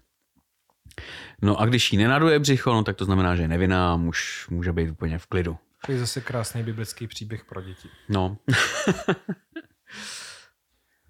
No 1.41 1.59
a 1.59 1.65
když 1.65 1.93
jí 1.93 1.97
nenaduje 1.97 2.39
břicho, 2.39 2.73
no 2.73 2.83
tak 2.83 2.95
to 2.95 3.05
znamená, 3.05 3.35
že 3.35 3.41
je 3.41 3.47
nevinná 3.47 3.93
a 3.93 3.97
muž 3.97 4.47
může 4.49 4.73
být 4.73 4.89
úplně 4.89 5.17
v 5.17 5.27
klidu. 5.27 5.57
To 5.85 5.91
je 5.91 5.99
zase 5.99 6.21
krásný 6.21 6.63
biblický 6.63 7.07
příběh 7.07 7.45
pro 7.45 7.61
děti. 7.61 7.89
No, 8.09 8.37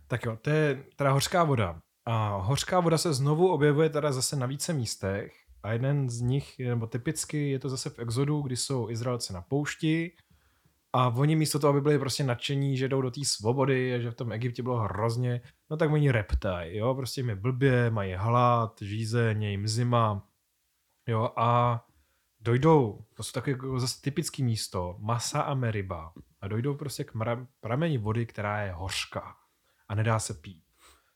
Tak 0.10 0.26
jo, 0.26 0.38
to 0.42 0.50
je 0.50 0.84
teda 0.96 1.12
hořká 1.12 1.44
voda. 1.44 1.82
A 2.06 2.38
hořká 2.38 2.80
voda 2.80 2.98
se 2.98 3.14
znovu 3.14 3.52
objevuje 3.52 3.90
teda 3.90 4.12
zase 4.12 4.36
na 4.36 4.46
více 4.46 4.74
místech 4.74 5.34
a 5.64 5.72
jeden 5.72 6.10
z 6.10 6.22
nich, 6.22 6.60
nebo 6.60 6.88
typicky 6.88 7.50
je 7.50 7.60
to 7.60 7.70
zase 7.70 7.90
v 7.90 8.00
Exodu, 8.00 8.42
kdy 8.42 8.58
jsou 8.58 8.90
Izraelci 8.90 9.34
na 9.34 9.42
poušti 9.42 10.12
a 10.94 11.08
oni 11.08 11.36
místo 11.36 11.60
toho, 11.60 11.72
aby 11.72 11.82
byli 11.82 12.00
prostě 12.00 12.24
nadšení, 12.24 12.78
že 12.78 12.88
jdou 12.88 13.02
do 13.02 13.12
té 13.12 13.22
svobody 13.26 13.96
a 13.96 14.00
že 14.00 14.12
v 14.12 14.16
tom 14.16 14.32
Egyptě 14.32 14.64
bylo 14.64 14.78
hrozně, 14.78 15.42
no 15.70 15.78
tak 15.78 15.92
oni 15.92 16.12
reptaj, 16.12 16.76
jo, 16.76 16.96
prostě 16.96 17.22
jim 17.22 17.30
je 17.30 17.36
blbě, 17.36 17.90
mají 17.90 18.14
hlad, 18.14 18.82
žízeň, 18.82 19.44
je 19.44 19.50
jim 19.50 19.68
zima, 19.68 20.28
jo, 21.08 21.30
a 21.38 21.82
dojdou, 22.40 23.06
to 23.16 23.24
jsou 23.24 23.32
takové 23.32 23.52
jako 23.52 23.80
zase 23.80 24.02
typické 24.02 24.44
místo, 24.44 24.96
Masa 25.00 25.42
a 25.42 25.54
Meriba, 25.54 26.14
a 26.42 26.48
dojdou 26.48 26.76
prostě 26.76 27.04
k 27.04 27.16
mra- 27.16 27.48
prameni 27.62 27.98
vody, 27.98 28.26
která 28.26 28.62
je 28.62 28.72
hořká 28.72 29.36
a 29.88 29.96
nedá 29.96 30.20
se 30.20 30.34
pít. 30.34 30.64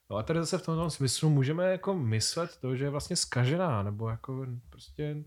No 0.09 0.17
a 0.17 0.23
tady 0.23 0.39
zase 0.39 0.57
v 0.57 0.65
tomto 0.65 0.89
smyslu 0.89 1.29
můžeme 1.29 1.71
jako 1.71 1.93
myslet 1.93 2.57
to, 2.61 2.75
že 2.75 2.85
je 2.85 2.89
vlastně 2.89 3.15
skažená, 3.15 3.83
nebo 3.83 4.09
jako 4.09 4.45
prostě 4.69 5.23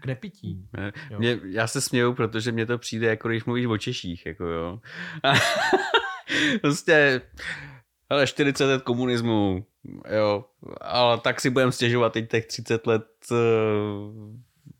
k 0.00 0.06
nepití. 0.06 0.68
Jo. 1.10 1.18
Mě, 1.18 1.40
já 1.44 1.66
se 1.66 1.80
směju, 1.80 2.14
protože 2.14 2.52
mně 2.52 2.66
to 2.66 2.78
přijde, 2.78 3.06
jako 3.06 3.28
když 3.28 3.44
mluvíš 3.44 3.66
o 3.66 3.78
Češích, 3.78 4.26
jako 4.26 4.44
jo. 4.44 4.80
prostě, 6.60 7.22
ale 8.10 8.26
40 8.26 8.64
let 8.64 8.82
komunismu, 8.82 9.66
jo, 10.16 10.44
ale 10.80 11.20
tak 11.20 11.40
si 11.40 11.50
budeme 11.50 11.72
stěžovat 11.72 12.12
teď 12.12 12.30
těch 12.30 12.46
30 12.46 12.86
let 12.86 13.06
eh, 13.32 13.36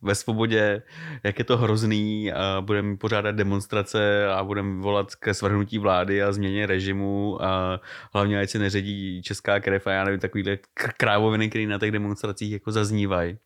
ve 0.05 0.15
svobodě, 0.15 0.83
jak 1.23 1.39
je 1.39 1.45
to 1.45 1.57
hrozný 1.57 2.33
a 2.33 2.61
budeme 2.61 2.97
pořádat 2.97 3.35
demonstrace 3.35 4.29
a 4.29 4.45
budeme 4.45 4.83
volat 4.83 5.15
ke 5.15 5.35
svrhnutí 5.35 5.79
vlády 5.79 6.23
a 6.23 6.33
změně 6.33 6.67
režimu 6.67 7.43
a 7.45 7.81
hlavně 8.15 8.41
ať 8.41 8.51
se 8.51 8.59
neředí 8.59 9.23
česká 9.23 9.61
krev 9.61 9.87
a 9.87 9.91
já 9.91 10.05
nevím, 10.05 10.21
takovýhle 10.21 10.59
krávoviny, 10.97 11.49
které 11.49 11.67
na 11.67 11.79
těch 11.79 11.93
demonstracích 11.93 12.53
jako 12.53 12.73
zaznívají. 12.73 13.39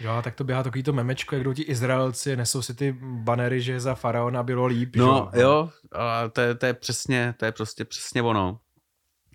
Jo, 0.00 0.20
tak 0.24 0.34
to 0.34 0.44
běhá 0.44 0.62
takový 0.62 0.82
to 0.82 0.92
memečko, 0.92 1.34
jak 1.34 1.44
jdou 1.44 1.52
ti 1.52 1.62
Izraelci, 1.62 2.36
nesou 2.36 2.62
si 2.62 2.74
ty 2.74 2.96
banery, 3.00 3.60
že 3.60 3.80
za 3.80 3.94
faraona 3.94 4.42
bylo 4.42 4.66
líp. 4.66 4.96
No 4.96 5.30
že? 5.34 5.40
jo, 5.40 5.70
a 5.92 6.28
to, 6.28 6.40
je, 6.40 6.54
to 6.54 6.66
je 6.66 6.74
přesně, 6.74 7.34
to 7.36 7.44
je 7.44 7.52
prostě 7.52 7.84
přesně 7.84 8.22
ono. 8.22 8.58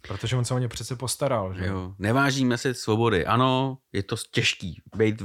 Protože 0.07 0.37
on 0.37 0.45
se 0.45 0.53
o 0.53 0.57
ně 0.57 0.67
přece 0.67 0.95
postaral, 0.95 1.53
že? 1.53 1.65
Jo. 1.65 1.95
Nevážíme 1.99 2.57
si 2.57 2.73
svobody. 2.73 3.25
Ano, 3.25 3.77
je 3.93 4.03
to 4.03 4.15
těžký. 4.31 4.81
Být 4.95 5.21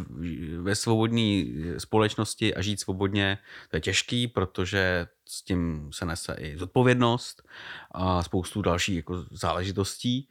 ve 0.61 0.74
svobodné 0.74 1.45
společnosti 1.79 2.55
a 2.55 2.62
žít 2.62 2.81
svobodně, 2.81 3.39
to 3.70 3.77
je 3.77 3.81
těžký, 3.81 4.29
protože 4.29 5.07
s 5.29 5.43
tím 5.43 5.91
se 5.93 6.05
nese 6.05 6.37
i 6.39 6.59
zodpovědnost 6.59 7.43
a 7.91 8.22
spoustu 8.22 8.62
dalších 8.62 8.97
jako 8.97 9.24
záležitostí. 9.31 10.29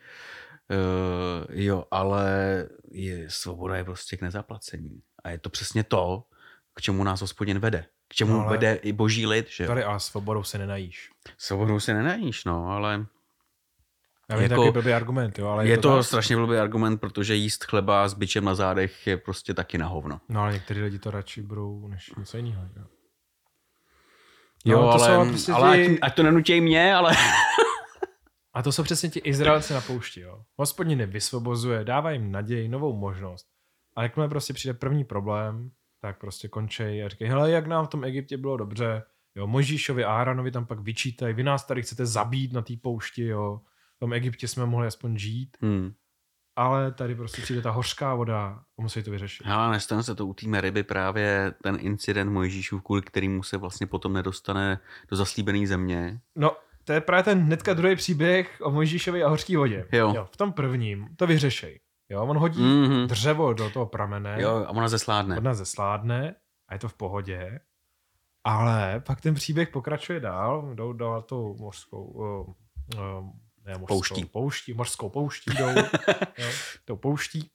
Uh, 0.72 1.56
jo, 1.60 1.86
ale 1.92 2.26
je, 2.92 3.30
svoboda 3.30 3.76
je 3.76 3.84
prostě 3.84 4.18
k 4.18 4.22
nezaplacení. 4.22 5.02
A 5.24 5.30
je 5.30 5.38
to 5.38 5.50
přesně 5.50 5.84
to, 5.84 6.24
k 6.74 6.82
čemu 6.82 7.04
nás 7.04 7.22
hospodin 7.22 7.60
vede. 7.60 7.86
K 8.08 8.14
čemu 8.14 8.38
No, 8.38 8.50
vede 8.50 8.74
i 8.74 8.94
boží 8.94 9.28
lid. 9.28 9.48
Že? 9.50 9.68
Tady 9.68 9.84
a 9.84 10.00
svobodou 10.00 10.44
se 10.44 10.58
nenajíš. 10.58 11.10
Svobodou 11.38 11.80
si 11.80 11.94
nenajíš, 11.94 12.46
no, 12.46 12.68
ale 12.70 13.06
Já 14.30 14.36
Jako- 14.42 14.50
takový 14.50 14.72
blbý 14.72 14.94
argument, 14.94 15.40
jo, 15.40 15.48
ale 15.48 15.66
je, 15.66 15.70
je 15.72 15.78
to, 15.78 15.96
tak. 15.96 16.06
strašně 16.06 16.36
blbý 16.36 16.58
argument, 16.58 16.98
protože 16.98 17.36
jíst 17.36 17.64
chleba 17.64 18.08
s 18.08 18.14
bičem 18.14 18.46
na 18.46 18.56
zádech 18.56 19.08
je 19.08 19.18
prostě 19.18 19.54
taky 19.54 19.78
na 19.78 19.88
hovno. 19.88 20.22
No 20.30 20.42
ale 20.42 20.54
některý 20.54 20.82
lidi 20.82 21.00
to 21.00 21.12
radši 21.12 21.42
budou 21.42 21.88
než 21.88 22.12
něco 22.18 22.38
jiného. 22.38 22.64
Jo. 22.78 22.84
Jo, 24.66 24.82
No, 24.82 24.92
to 24.94 25.00
jsou 25.00 25.06
ale, 25.12 25.30
prostě 25.30 25.52
ale 25.52 25.78
ty- 25.78 25.92
ať, 25.92 25.98
ať 26.02 26.16
to 26.16 26.24
nenutí 26.24 26.62
mě, 26.62 26.96
ale... 26.96 27.14
A 28.54 28.62
to 28.64 28.72
jsou 28.72 28.84
přesně 28.84 29.10
ti 29.10 29.20
Izraelci 29.20 29.74
na 29.74 29.82
poušti, 29.82 30.22
jo. 30.22 30.42
Hospodin 30.58 31.00
je 31.00 31.06
vysvobozuje, 31.06 31.84
dává 31.84 32.12
jim 32.12 32.32
naději, 32.32 32.68
novou 32.70 32.96
možnost. 32.98 33.46
A 33.98 34.04
jakmile 34.04 34.30
prostě 34.30 34.54
přijde 34.54 34.74
první 34.74 35.04
problém, 35.04 35.72
tak 36.02 36.20
prostě 36.20 36.48
končej 36.48 37.06
a 37.06 37.10
říkají, 37.10 37.32
hele, 37.32 37.52
jak 37.52 37.68
nám 37.68 37.86
v 37.86 37.90
tom 37.90 38.04
Egyptě 38.04 38.38
bylo 38.38 38.58
dobře, 38.58 39.04
jo, 39.36 39.48
Možíšovi 39.48 40.04
a 40.04 40.12
Aaronovi 40.12 40.52
tam 40.52 40.66
pak 40.66 40.80
vyčítají, 40.80 41.34
vy 41.34 41.44
nás 41.44 41.66
tady 41.66 41.82
chcete 41.82 42.06
zabít 42.06 42.54
na 42.54 42.62
té 42.62 42.74
poušti, 42.82 43.26
jo, 43.26 43.60
v 43.96 44.00
tom 44.00 44.14
Egyptě 44.14 44.48
jsme 44.48 44.66
mohli 44.66 44.88
aspoň 44.88 45.18
žít, 45.18 45.58
Hmm. 45.62 45.94
ale 46.56 46.92
tady 46.92 47.16
prostě 47.16 47.42
přijde 47.42 47.62
ta 47.62 47.72
hořká 47.72 48.16
voda 48.16 48.64
a 48.80 48.82
musí 48.82 49.04
to 49.04 49.12
vyřešit. 49.12 49.46
Hele, 49.48 49.72
nestane 49.72 50.04
se 50.04 50.16
to 50.16 50.26
u 50.28 50.34
té 50.34 50.62
ryby 50.62 50.84
právě 50.84 51.54
ten 51.64 51.78
incident 51.80 52.32
Mojžíšův, 52.32 52.84
kvůli 52.84 53.02
kterýmu 53.02 53.44
se 53.44 53.58
vlastně 53.58 53.88
potom 53.88 54.14
nedostane 54.14 54.80
do 55.10 55.16
zaslíbené 55.18 55.68
země. 55.68 56.20
No, 56.36 56.52
to 56.84 56.94
je 56.94 57.02
právě 57.02 57.24
ten 57.24 57.40
hnedka 57.40 57.74
druhý 57.74 57.96
příběh 57.96 58.58
o 58.62 58.72
Mojžíšovi 58.72 59.24
a 59.24 59.28
hořký 59.30 59.56
vodě. 59.56 59.88
Jo. 59.92 60.28
v 60.32 60.38
tom 60.38 60.54
prvním 60.54 61.10
to 61.16 61.28
vyřešej. 61.28 61.80
Jo, 62.10 62.22
on 62.24 62.38
hodí 62.38 62.64
Mhm. 62.64 63.08
dřevo 63.08 63.54
do 63.54 63.70
toho 63.70 63.86
pramene, 63.86 64.38
Jo, 64.42 64.50
a 64.68 64.70
ona 64.70 64.88
zesládne. 64.88 65.38
Ona 65.38 65.54
zesládne 65.54 66.36
a 66.70 66.74
je 66.74 66.80
to 66.80 66.90
v 66.90 66.94
pohodě. 66.94 67.60
Ale 68.44 69.00
pak 69.06 69.22
ten 69.22 69.34
příběh 69.34 69.70
pokračuje 69.70 70.20
dál, 70.20 70.72
jdou 70.76 70.94
do 70.94 71.24
tou 71.28 71.56
mořskou, 71.60 72.04
uh, 72.06 72.26
uh, 73.20 73.30
ne 73.66 73.78
mořskou, 73.78 73.96
Pouští. 73.96 74.26
pouští, 74.26 74.74
mořskou 74.74 75.10
pouští 75.10 75.52
jdou, 75.58 75.70
jo, 76.38 76.50
tou 76.86 76.96
pouští 76.96 77.52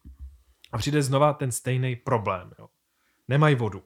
a 0.73 0.79
přijde 0.79 1.03
znova 1.03 1.33
ten 1.33 1.53
stejný 1.53 1.97
problém. 1.97 2.53
Jo. 2.59 2.69
Nemají 3.29 3.55
vodu. 3.55 3.83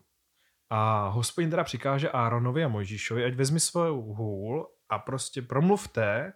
A 0.70 1.08
hospodin 1.08 1.50
teda 1.50 1.64
přikáže 1.64 2.10
Áronovi 2.10 2.64
a 2.64 2.68
Mojžíšovi, 2.68 3.24
ať 3.24 3.34
vezmi 3.34 3.60
svou 3.60 4.02
hůl 4.14 4.68
a 4.88 4.98
prostě 4.98 5.42
promluvte 5.42 6.32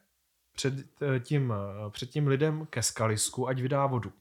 před 0.52 0.74
eh, 1.02 1.20
tím, 1.20 1.52
eh, 1.52 1.90
před 1.90 2.10
tím 2.10 2.26
lidem 2.26 2.66
ke 2.66 2.82
skalisku, 2.82 3.48
ať 3.48 3.60
vydá 3.60 3.86
vodu. 3.86 4.12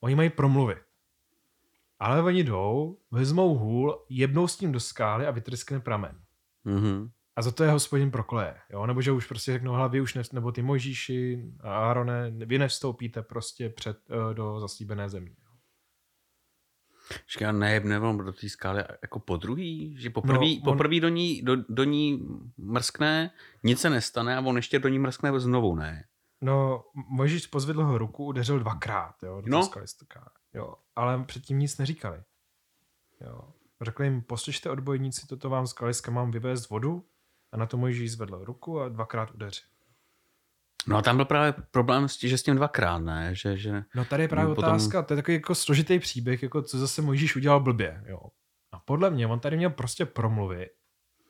Oni 0.00 0.14
mají 0.14 0.30
promluvit. 0.30 0.78
Ale 1.98 2.22
oni 2.22 2.44
jdou, 2.44 2.98
vezmou 3.10 3.54
hůl, 3.58 4.04
jebnou 4.08 4.48
s 4.48 4.56
tím 4.56 4.72
do 4.72 4.80
skály 4.80 5.26
a 5.26 5.30
vytryskne 5.30 5.80
pramen. 5.80 6.20
Mm-hmm. 6.66 7.10
A 7.36 7.42
za 7.42 7.50
to 7.52 7.64
je 7.64 7.70
hospodin 7.70 8.10
prokleje. 8.10 8.54
Jo? 8.70 8.86
Nebo 8.86 9.02
že 9.02 9.12
už 9.12 9.26
prostě 9.26 9.52
řeknou, 9.52 9.72
hele, 9.72 9.88
vy 9.88 10.00
už 10.00 10.14
ne, 10.14 10.22
nebo 10.32 10.52
ty 10.52 10.62
Mojžíši 10.62 11.44
a 11.60 11.90
Árone, 11.90 12.30
vy 12.30 12.58
nevstoupíte 12.58 13.22
prostě 13.22 13.68
před, 13.68 13.98
uh, 14.10 14.34
do 14.34 14.60
zaslíbené 14.60 15.08
země. 15.08 15.36
Říká, 17.32 17.52
ne, 17.52 17.80
nebo 17.80 18.12
do 18.22 18.32
té 18.32 18.48
skály 18.48 18.84
jako 19.02 19.18
po 19.20 19.36
druhý, 19.36 19.96
že 19.98 20.10
poprvý, 20.10 20.56
No, 20.56 20.70
on- 20.70 20.76
poprvý 20.76 21.00
do, 21.00 21.08
ní, 21.08 21.42
do, 21.42 21.56
do 21.68 21.84
ní 21.84 22.28
mrskne, 22.56 23.30
nic 23.62 23.80
se 23.80 23.90
nestane 23.90 24.36
a 24.36 24.40
on 24.40 24.56
ještě 24.56 24.78
do 24.78 24.88
ní 24.88 24.98
mrskne 24.98 25.40
znovu, 25.40 25.74
ne? 25.74 26.04
No, 26.40 26.84
Mojžíš 26.94 27.46
pozvedl 27.46 27.84
ho 27.84 27.98
ruku, 27.98 28.24
udeřil 28.24 28.58
dvakrát, 28.58 29.22
jo, 29.22 29.40
do 29.40 29.50
No. 29.50 29.62
skalistoká. 29.62 30.30
Jo, 30.54 30.74
ale 30.96 31.24
předtím 31.24 31.58
nic 31.58 31.78
neříkali. 31.78 32.22
Jo. 33.20 33.40
Řekli 33.82 34.06
jim, 34.06 34.22
poslyšte 34.22 34.70
odbojníci, 34.70 35.26
toto 35.26 35.50
vám 35.50 35.66
z 35.66 35.70
skaliska 35.70 36.10
mám 36.10 36.30
vyvést 36.30 36.70
vodu 36.70 37.04
a 37.52 37.56
na 37.56 37.66
to 37.66 37.76
Mojžíš 37.76 38.12
zvedl 38.12 38.44
ruku 38.44 38.80
a 38.80 38.88
dvakrát 38.88 39.34
udeřil. 39.34 39.64
No 40.86 40.96
a 40.96 41.02
tam 41.02 41.16
byl 41.16 41.24
právě 41.24 41.54
problém, 41.70 42.08
s 42.08 42.16
tím, 42.16 42.30
že 42.30 42.38
s 42.38 42.42
tím 42.42 42.56
dvakrát, 42.56 42.98
ne? 42.98 43.30
Že, 43.32 43.56
že... 43.56 43.84
No 43.94 44.04
tady 44.04 44.22
je 44.22 44.28
právě 44.28 44.54
potom- 44.54 44.68
otázka, 44.70 45.02
to 45.02 45.12
je 45.12 45.16
takový 45.16 45.34
jako 45.34 45.54
složitý 45.54 45.98
příběh, 45.98 46.42
jako 46.42 46.62
co 46.62 46.78
zase 46.78 47.02
Mojžíš 47.02 47.36
udělal 47.36 47.60
blbě. 47.60 48.04
Jo. 48.06 48.20
A 48.72 48.78
podle 48.78 49.10
mě, 49.10 49.26
on 49.26 49.40
tady 49.40 49.56
měl 49.56 49.70
prostě 49.70 50.06
promluvit, 50.06 50.68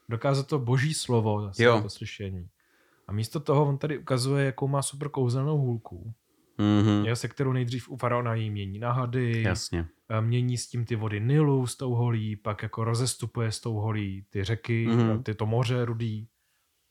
dokázat 0.09 0.47
to 0.47 0.59
boží 0.59 0.95
slovo 0.95 1.43
zase 1.43 1.63
Jo. 1.63 1.81
to 1.83 1.89
slyšení. 1.91 2.49
A 3.09 3.13
místo 3.13 3.41
toho 3.41 3.69
on 3.69 3.79
tady 3.79 3.99
ukazuje, 3.99 4.45
jakou 4.47 4.69
má 4.69 4.83
super 4.83 5.09
kouzelnou 5.09 5.59
hůlku, 5.59 6.15
Mm-hmm. 6.59 7.07
jo, 7.07 7.17
se 7.17 7.29
kterou 7.29 7.53
nejdřív 7.53 7.89
u 7.89 7.97
faraona 7.97 8.35
jí 8.35 8.51
mění 8.51 8.79
na 8.79 8.93
hady, 8.93 9.43
Jasně. 9.43 9.87
A 10.11 10.21
mění 10.21 10.57
s 10.59 10.69
tím 10.69 10.85
ty 10.85 10.97
vody 10.97 11.21
Nilu 11.21 11.67
s 11.67 11.77
tou 11.77 11.95
holí, 11.95 12.37
pak 12.37 12.63
jako 12.63 12.85
rozestupuje 12.85 13.53
s 13.53 13.61
tou 13.61 13.75
holí 13.75 14.27
ty 14.31 14.45
řeky, 14.45 14.87
Mhm. 14.87 14.99
mm-hmm. 14.99 15.23
ty 15.23 15.35
to 15.35 15.47
moře 15.47 15.85
rudý. 15.85 16.29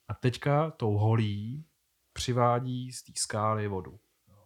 A 0.08 0.14
teďka 0.14 0.70
tou 0.70 0.92
holí 0.98 1.64
přivádí 2.12 2.92
z 2.92 3.02
té 3.02 3.12
skály 3.16 3.68
vodu. 3.68 3.98
Jo. 4.28 4.38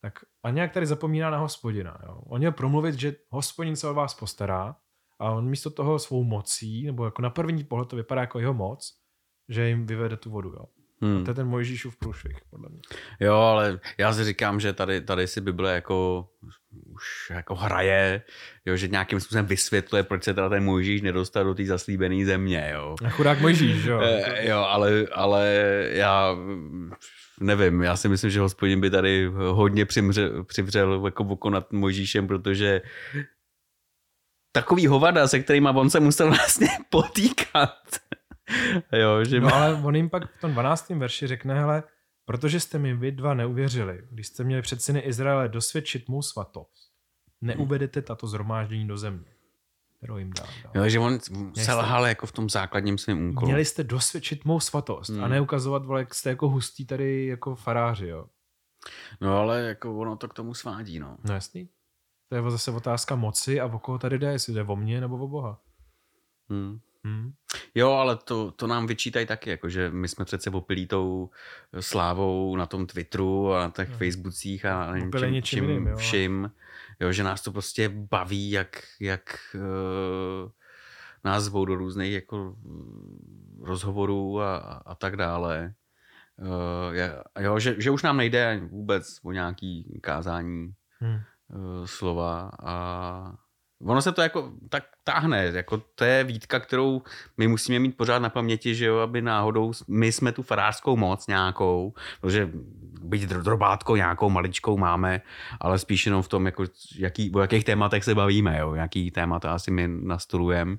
Tak 0.00 0.18
a 0.42 0.50
nějak 0.50 0.72
tady 0.72 0.86
zapomíná 0.86 1.30
na 1.30 1.38
hospodina. 1.38 1.98
Jo. 2.06 2.22
On 2.26 2.38
měl 2.38 2.52
promluvit, 2.52 2.94
že 2.94 3.16
hospodin 3.30 3.76
se 3.76 3.88
o 3.88 3.94
vás 3.94 4.14
postará 4.14 4.76
a 5.18 5.30
on 5.30 5.48
místo 5.48 5.70
toho 5.70 5.98
svou 5.98 6.24
mocí, 6.24 6.86
nebo 6.86 7.04
jako 7.04 7.22
na 7.22 7.30
první 7.30 7.64
pohled 7.64 7.88
to 7.88 7.96
vypadá 7.96 8.20
jako 8.20 8.38
jeho 8.38 8.54
moc, 8.54 8.98
že 9.48 9.68
jim 9.68 9.86
vyvede 9.86 10.16
tu 10.16 10.30
vodu. 10.30 10.48
Jo. 10.48 10.64
Hmm. 11.02 11.24
To 11.24 11.30
je 11.30 11.34
ten 11.34 11.46
Mojžíšův 11.46 11.96
průšvih, 11.96 12.36
podle 12.50 12.68
mě. 12.68 12.80
Jo, 13.20 13.34
ale 13.34 13.80
já 13.98 14.12
si 14.12 14.24
říkám, 14.24 14.60
že 14.60 14.72
tady, 14.72 15.00
tady 15.00 15.26
si 15.26 15.40
Bible 15.40 15.74
jako 15.74 16.28
už 16.94 17.30
jako 17.30 17.54
hraje, 17.54 18.22
jo, 18.66 18.76
že 18.76 18.88
nějakým 18.88 19.20
způsobem 19.20 19.46
vysvětluje, 19.46 20.02
proč 20.02 20.24
se 20.24 20.34
teda 20.34 20.48
ten 20.48 20.64
Mojžíš 20.64 21.02
nedostal 21.02 21.44
do 21.44 21.54
té 21.54 21.64
zaslíbené 21.64 22.26
země, 22.26 22.70
jo. 22.74 22.96
A 23.06 23.10
chudák 23.10 23.40
Mojžíš, 23.40 23.84
jo. 23.84 24.00
Eh, 24.02 24.48
jo, 24.48 24.58
ale, 24.58 25.06
ale 25.12 25.56
já 25.90 26.36
nevím, 27.40 27.82
já 27.82 27.96
si 27.96 28.08
myslím, 28.08 28.30
že 28.30 28.40
hospodin 28.40 28.80
by 28.80 28.90
tady 28.90 29.30
hodně 29.34 29.86
přimře, 29.86 30.30
přivřel 30.46 31.02
jako 31.04 31.24
oko 31.24 31.50
nad 31.50 31.72
Mojžíšem, 31.72 32.26
protože 32.26 32.82
takový 34.52 34.86
hovada, 34.86 35.28
se 35.28 35.40
kterýma 35.40 35.70
on 35.70 35.90
se 35.90 36.00
musel 36.00 36.26
vlastně 36.28 36.68
potýkat. 36.90 37.78
jo, 38.92 39.24
že 39.24 39.40
No 39.40 39.54
ale 39.54 39.74
on 39.74 39.96
jim 39.96 40.10
pak 40.10 40.36
v 40.36 40.40
tom 40.40 40.52
12. 40.52 40.88
verši 40.90 41.26
řekne, 41.26 41.54
hele, 41.54 41.82
protože 42.24 42.60
jste 42.60 42.78
mi 42.78 42.94
vy 42.94 43.12
dva 43.12 43.34
neuvěřili, 43.34 44.02
když 44.10 44.26
jste 44.26 44.44
měli 44.44 44.62
před 44.62 44.82
syny 44.82 45.00
Izraele 45.00 45.48
dosvědčit 45.48 46.08
mou 46.08 46.22
svatost, 46.22 46.92
neuvedete 47.40 48.02
tato 48.02 48.26
zhromáždění 48.26 48.88
do 48.88 48.98
země, 48.98 49.30
kterou 49.96 50.16
jim 50.16 50.32
dám. 50.32 50.46
Jo, 50.74 50.88
že 50.88 50.98
on 50.98 51.18
selhal 51.54 52.06
jako 52.06 52.26
v 52.26 52.32
tom 52.32 52.50
základním 52.50 52.98
svém 52.98 53.28
úkolu. 53.30 53.46
Měli 53.46 53.64
jste 53.64 53.84
dosvědčit 53.84 54.44
mou 54.44 54.60
svatost 54.60 55.10
Hmm. 55.10 55.24
a 55.24 55.28
neukazovat, 55.28 55.84
vole, 55.84 56.00
jak 56.00 56.14
jste 56.14 56.30
jako 56.30 56.48
hustý 56.48 56.86
tady 56.86 57.26
jako 57.26 57.54
faráři, 57.54 58.06
jo. 58.08 58.26
No 59.20 59.38
ale 59.38 59.60
jako 59.62 59.98
ono 59.98 60.16
to 60.16 60.28
k 60.28 60.34
tomu 60.34 60.54
svádí, 60.54 60.98
no. 60.98 61.16
No 61.24 61.34
jasný. 61.34 61.68
To 62.28 62.36
je 62.36 62.50
zase 62.50 62.70
otázka 62.70 63.16
moci 63.16 63.60
a 63.60 63.66
o 63.66 63.78
koho 63.78 63.98
tady 63.98 64.18
jde, 64.18 64.32
jestli 64.32 64.54
jde 64.54 64.62
o 64.62 64.76
mě 64.76 65.00
nebo 65.00 65.16
o 65.18 65.28
Boha. 65.28 65.60
Hmm. 66.50 66.78
Hmm. 67.04 67.32
Jo, 67.74 67.90
ale 67.90 68.16
to, 68.16 68.50
to 68.50 68.66
nám 68.66 68.86
vyčítají 68.86 69.26
taky, 69.26 69.50
jako 69.50 69.68
že 69.68 69.90
my 69.90 70.08
jsme 70.08 70.24
přece 70.24 70.50
opilí 70.50 70.86
tou 70.86 71.30
slávou 71.80 72.56
na 72.56 72.66
tom 72.66 72.86
Twitteru 72.86 73.52
a 73.52 73.60
na 73.60 73.70
těch 73.70 73.88
No. 73.88 73.96
Facebookcích 73.96 74.64
a 74.64 74.92
nevím, 74.92 75.08
Opilí 75.08 75.22
čím, 75.24 75.32
něčím 75.32 75.58
čím 75.58 75.70
jiným, 75.70 75.86
jo. 75.86 75.96
vším. 75.96 76.50
Jo, 77.00 77.12
že 77.12 77.24
nás 77.24 77.42
to 77.42 77.52
prostě 77.52 77.88
baví, 77.88 78.50
jak, 78.50 78.82
jak 79.00 79.38
uh, 79.54 80.50
nás 81.24 81.44
zvou 81.44 81.64
do 81.64 81.74
různých 81.74 82.12
jako 82.12 82.56
rozhovorů 83.62 84.40
a, 84.40 84.56
a 84.58 84.94
tak 84.94 85.16
dále. 85.16 85.74
Uh, 86.36 86.94
je, 86.94 87.22
jo, 87.40 87.58
že, 87.58 87.74
že 87.78 87.90
už 87.90 88.02
nám 88.02 88.16
nejde 88.16 88.60
vůbec 88.70 89.18
o 89.22 89.32
nějaký 89.32 89.98
kázání 90.02 90.72
Hmm. 91.00 91.14
uh, 91.48 91.86
slova 91.86 92.50
a 92.62 93.34
ono 93.84 94.02
se 94.02 94.12
to 94.12 94.22
jako 94.22 94.52
tak 94.68 94.84
táhne, 95.04 95.44
jako 95.44 95.78
to 95.94 96.04
je 96.04 96.24
výtka, 96.24 96.60
kterou 96.60 97.02
my 97.36 97.48
musíme 97.48 97.78
mít 97.78 97.96
pořád 97.96 98.18
na 98.18 98.28
paměti, 98.28 98.74
že 98.74 98.86
jo, 98.86 98.98
aby 98.98 99.22
náhodou, 99.22 99.72
my 99.88 100.12
jsme 100.12 100.32
tu 100.32 100.42
farářskou 100.42 100.96
moc 100.96 101.26
nějakou, 101.26 101.94
protože 102.20 102.50
byť 103.02 103.22
dro- 103.22 103.42
drobátkou 103.42 103.96
nějakou 103.96 104.30
maličkou 104.30 104.78
máme, 104.78 105.20
ale 105.60 105.78
spíš 105.78 106.06
jenom 106.06 106.22
v 106.22 106.28
tom, 106.28 106.46
jako, 106.46 106.64
jaký, 106.98 107.32
o 107.34 107.40
jakých 107.40 107.64
tématech 107.64 108.04
se 108.04 108.14
bavíme, 108.14 108.58
jo, 108.58 108.74
jaký 108.74 109.10
témata 109.10 109.54
asi 109.54 109.70
my 109.70 109.88
nastolujeme, 109.88 110.76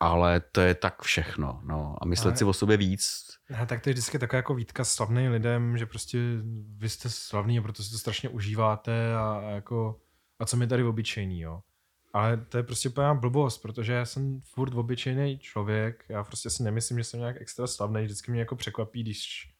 ale 0.00 0.40
to 0.40 0.60
je 0.60 0.74
tak 0.74 1.02
všechno, 1.02 1.60
no, 1.64 1.96
a 2.00 2.06
myslet 2.06 2.30
Ale- 2.30 2.36
si 2.36 2.44
o 2.44 2.52
sobě 2.52 2.76
víc, 2.76 3.26
Ne, 3.50 3.66
tak 3.66 3.80
to 3.80 3.88
je 3.88 3.92
vždycky 3.92 4.18
taková 4.18 4.36
jako 4.36 4.54
výtka 4.54 4.84
slavným 4.84 5.32
lidem, 5.32 5.78
že 5.78 5.86
prostě 5.86 6.18
vy 6.76 6.88
jste 6.88 7.10
slavný 7.10 7.58
a 7.58 7.62
proto 7.62 7.82
si 7.82 7.90
to 7.90 7.98
strašně 7.98 8.28
užíváte 8.28 9.14
a, 9.14 9.42
a 9.46 9.50
jako 9.50 10.00
a 10.38 10.46
co 10.46 10.56
mi 10.56 10.66
tady 10.66 10.84
obyčejný, 10.84 11.40
jo. 11.40 11.60
Ale 12.16 12.36
to 12.36 12.56
je 12.56 12.62
prostě 12.62 12.88
úplná 12.88 13.14
blbost, 13.14 13.58
protože 13.58 13.92
já 13.92 14.04
jsem 14.04 14.40
furt 14.40 14.74
obyčejný 14.74 15.38
člověk, 15.38 16.04
já 16.08 16.24
prostě 16.24 16.50
si 16.50 16.62
nemyslím, 16.62 16.98
že 16.98 17.04
jsem 17.04 17.20
nějak 17.20 17.36
extra 17.40 17.66
slavný, 17.66 18.04
vždycky 18.04 18.30
mě 18.30 18.40
jako 18.40 18.56
překvapí, 18.56 19.02
když 19.02 19.52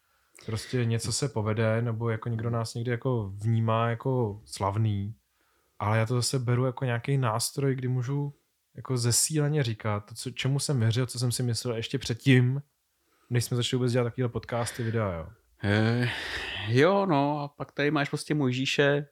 prostě 0.47 0.85
něco 0.85 1.13
se 1.13 1.29
povede, 1.29 1.83
nebo 1.83 2.11
jako 2.11 2.29
někdo 2.29 2.51
nás 2.51 2.75
někdy 2.75 2.91
jako 2.91 3.33
vnímá 3.37 3.91
jako 3.91 4.41
slavný, 4.45 5.15
ale 5.79 5.99
já 5.99 6.07
to 6.07 6.15
zase 6.15 6.39
beru 6.39 6.65
jako 6.65 6.85
nějaký 6.85 7.19
nástroj, 7.19 7.75
kdy 7.75 7.89
můžu 7.89 8.35
jako 8.75 8.97
zesíleně 8.97 9.63
říkat 9.63 10.01
to, 10.01 10.15
co, 10.15 10.31
čemu 10.31 10.59
jsem 10.59 10.81
věřil, 10.81 11.07
co 11.07 11.19
jsem 11.19 11.33
si 11.33 11.43
myslel 11.43 11.77
ještě 11.77 11.99
předtím, 11.99 12.63
než 13.31 13.45
jsme 13.45 13.57
začali 13.57 13.79
vůbec 13.79 13.93
dělat 13.93 14.05
takovýhle 14.05 14.29
podcasty, 14.29 14.83
videa, 14.83 15.13
jo. 15.13 15.29
Eh, 15.65 16.09
jo, 16.69 17.07
no 17.07 17.41
a 17.41 17.49
pak 17.49 17.73
tady 17.73 17.91
máš 17.91 18.09
prostě 18.09 18.35
Mojžíše, 18.35 19.07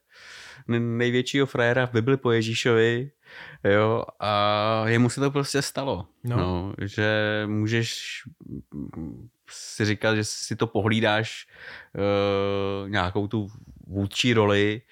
největšího 0.68 1.46
frajera 1.46 1.86
v 1.86 1.92
Bibli 1.92 2.16
po 2.16 2.30
Ježíšovi, 2.30 3.10
jo, 3.64 4.04
a 4.20 4.82
jemu 4.86 5.10
se 5.10 5.20
to 5.20 5.30
prostě 5.30 5.62
stalo, 5.62 6.06
No. 6.24 6.36
no, 6.36 6.74
že 6.82 7.42
můžeš 7.46 8.22
si 9.50 9.84
říkat, 9.84 10.14
že 10.14 10.24
si 10.24 10.56
to 10.56 10.66
pohlídáš 10.66 11.46
uh, 11.94 12.88
nějakou 12.90 13.28
tu 13.28 13.48
vůdčí 13.86 14.34
roli, 14.34 14.82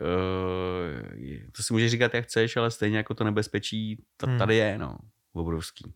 uh, 0.00 1.46
to 1.52 1.62
si 1.62 1.72
můžeš 1.72 1.90
říkat, 1.90 2.14
jak 2.14 2.24
chceš, 2.24 2.56
ale 2.56 2.70
stejně 2.70 2.96
jako 2.96 3.14
to 3.14 3.24
nebezpečí 3.24 4.04
ta, 4.16 4.26
Hmm. 4.26 4.38
tady 4.38 4.56
je, 4.56 4.78
no, 4.78 4.96
obrovský. 5.32 5.94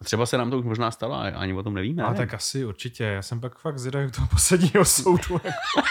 A 0.00 0.04
třeba 0.04 0.26
se 0.26 0.38
nám 0.38 0.50
to 0.50 0.58
už 0.58 0.64
možná 0.64 0.90
stalo 0.90 1.14
a 1.14 1.20
ani 1.22 1.52
o 1.54 1.62
tom 1.62 1.74
nevíme. 1.74 2.02
A 2.02 2.10
ne? 2.10 2.16
tak 2.16 2.34
asi 2.34 2.64
určitě. 2.64 3.04
Já 3.04 3.22
jsem 3.22 3.40
pak 3.40 3.58
fakt 3.58 3.78
zvědavý 3.78 4.06
u 4.06 4.10
toho 4.10 4.28
posledního 4.28 4.84
soudu. 4.84 5.34
jako. 5.44 5.88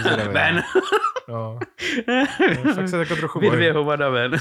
Zvědavý. 0.00 0.34
Ven. 0.34 0.62
No. 1.28 1.58
fakt 2.74 2.88
se 2.88 2.98
jako 2.98 3.16
trochu 3.16 3.38
Vy 3.40 3.50
dvě 3.50 3.72
hovada 3.72 4.08
ven. 4.10 4.36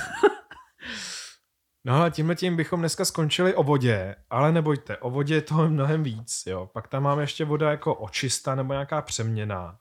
No 1.86 1.96
ale 1.96 2.12
tímhle 2.12 2.36
tím 2.36 2.56
bychom 2.56 2.80
dneska 2.80 3.06
skončili 3.06 3.56
o 3.56 3.64
vodě, 3.64 4.16
ale 4.30 4.52
nebojte, 4.52 4.98
o 4.98 5.10
vodě 5.10 5.36
je 5.36 5.42
toho 5.42 5.70
mnohem 5.70 6.04
víc. 6.04 6.44
Jo. 6.48 6.70
Pak 6.74 6.88
tam 6.88 7.04
máme 7.04 7.24
ještě 7.24 7.46
voda 7.46 7.72
jako 7.72 7.96
očista 7.96 8.56
nebo 8.56 8.74
nějaká 8.74 9.02
přeměna. 9.02 9.78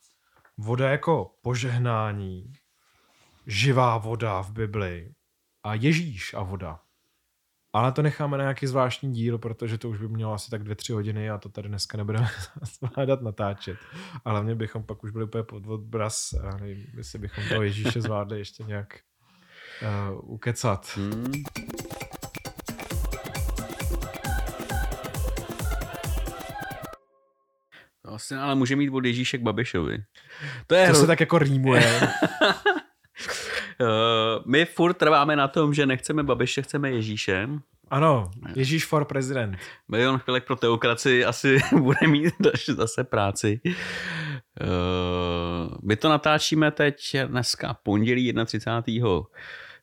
Voda 0.59 0.91
jako 0.91 1.35
požehnání. 1.43 2.53
Živá 3.47 3.99
voda 3.99 4.41
v 4.41 4.51
Bibli. 4.53 5.13
A 5.65 5.75
Ježíš 5.75 6.35
a 6.35 6.43
voda. 6.43 6.81
Ale 7.75 7.93
to 7.93 8.03
necháme 8.03 8.39
na 8.39 8.45
nějaký 8.45 8.67
zvláštní 8.67 9.13
díl, 9.13 9.39
protože 9.39 9.79
to 9.79 9.89
už 9.89 9.99
by 9.99 10.09
mělo 10.09 10.33
asi 10.33 10.51
tak 10.51 10.63
dvě, 10.63 10.77
tři 10.77 10.93
hodiny 10.93 11.31
a 11.31 11.39
to 11.39 11.49
tady 11.49 11.69
dneska 11.69 11.99
nebudeme 11.99 12.29
zvládat 12.63 13.23
natáčet. 13.23 13.79
Ale 14.25 14.35
hlavně 14.35 14.55
bychom 14.55 14.83
pak 14.83 15.05
už 15.05 15.11
byli 15.11 15.25
úplně 15.25 15.45
pod 15.45 15.67
odbraz 15.67 16.33
a 16.33 16.57
nevím, 16.57 16.87
jestli 16.97 17.19
bychom 17.19 17.45
toho 17.49 17.63
Ježíše 17.63 18.01
zvládli 18.01 18.39
ještě 18.39 18.63
nějak 18.63 18.99
uh, 20.13 20.35
ukecat. 20.35 20.97
Hmm. 20.97 21.33
Vlastně, 28.07 28.39
ale 28.39 28.55
může 28.55 28.77
mít 28.77 28.91
od 28.91 29.05
Ježíše 29.05 29.39
k 29.39 29.43
Babišovi. 29.43 29.99
To, 30.67 30.75
je 30.75 30.87
To 30.87 30.93
hro... 30.93 31.01
se 31.01 31.07
tak 31.07 31.21
jako 31.21 31.39
rýmuje. 31.39 32.01
Uh, 33.83 34.43
my 34.47 34.65
furt 34.65 34.95
trváme 34.95 35.37
na 35.37 35.49
tom, 35.49 35.75
že 35.75 35.87
nechceme 35.87 36.23
Babiše, 36.23 36.63
chceme 36.63 36.91
Ježíše. 36.91 37.49
ano, 37.91 38.31
Ježíš 38.55 38.87
for 38.87 39.05
prezident. 39.05 39.57
Milion 39.89 40.19
chvilek 40.19 40.47
pro 40.47 40.57
teokracii 40.57 41.25
asi 41.25 41.59
bude 41.79 42.07
mít 42.07 42.35
zase 42.67 43.05
práci. 43.05 43.61
Uh, 43.67 43.73
my 45.83 45.97
to 45.97 46.09
natáčíme 46.09 46.71
teď 46.71 47.17
dneska 47.27 47.77
pondělí 47.83 48.35
31. 48.47 49.09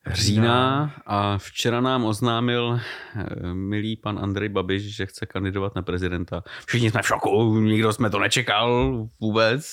října 0.07 0.93
a 1.05 1.37
včera 1.37 1.81
nám 1.81 2.05
oznámil 2.05 2.79
eh, 3.15 3.53
milý 3.53 3.95
pan 3.95 4.19
Andrej 4.19 4.49
Babiš, 4.49 4.95
že 4.95 5.05
chce 5.05 5.25
kandidovat 5.25 5.75
na 5.75 5.81
prezidenta. 5.81 6.43
Všichni 6.65 6.91
jsme 6.91 7.01
v 7.01 7.07
šoku, 7.07 7.59
nikdo 7.59 7.93
jsme 7.93 8.09
to 8.09 8.19
nečekal 8.19 8.93
vůbec. 9.19 9.65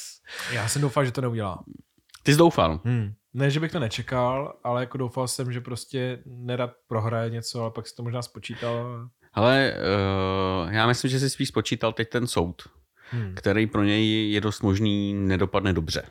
Já 0.53 0.69
jsem 0.69 0.83
doufal, 0.83 1.05
že 1.05 1.13
to 1.13 1.21
neudělá. 1.21 1.65
Ty 2.23 2.33
jsi 2.33 2.39
doufal. 2.39 2.81
Hmm. 2.85 3.13
Ne, 3.37 3.51
že 3.51 3.61
bych 3.61 3.73
to 3.73 3.81
nečekal, 3.81 4.57
ale 4.65 4.81
jako 4.83 4.99
doufal 4.99 5.29
jsem, 5.29 5.53
že 5.53 5.61
prostě 5.61 6.19
nerad 6.27 6.71
prohraje 6.87 7.31
něco, 7.31 7.63
ale 7.63 7.71
pak 7.71 7.87
si 7.87 7.95
to 7.95 8.03
možná 8.03 8.23
spočítal. 8.23 9.09
Ale 9.35 9.75
uh, 10.67 10.73
já 10.73 10.87
myslím, 10.87 11.11
že 11.11 11.21
si 11.21 11.31
spíš 11.31 11.49
spočítal 11.49 11.93
teď 11.93 12.09
ten 12.11 12.27
soud, 12.27 12.63
Hmm. 13.11 13.35
který 13.35 13.67
pro 13.67 13.83
něj 13.85 14.31
je 14.33 14.41
dost 14.41 14.63
možný 14.63 15.15
nedopadne 15.15 15.73
dobře. 15.73 16.03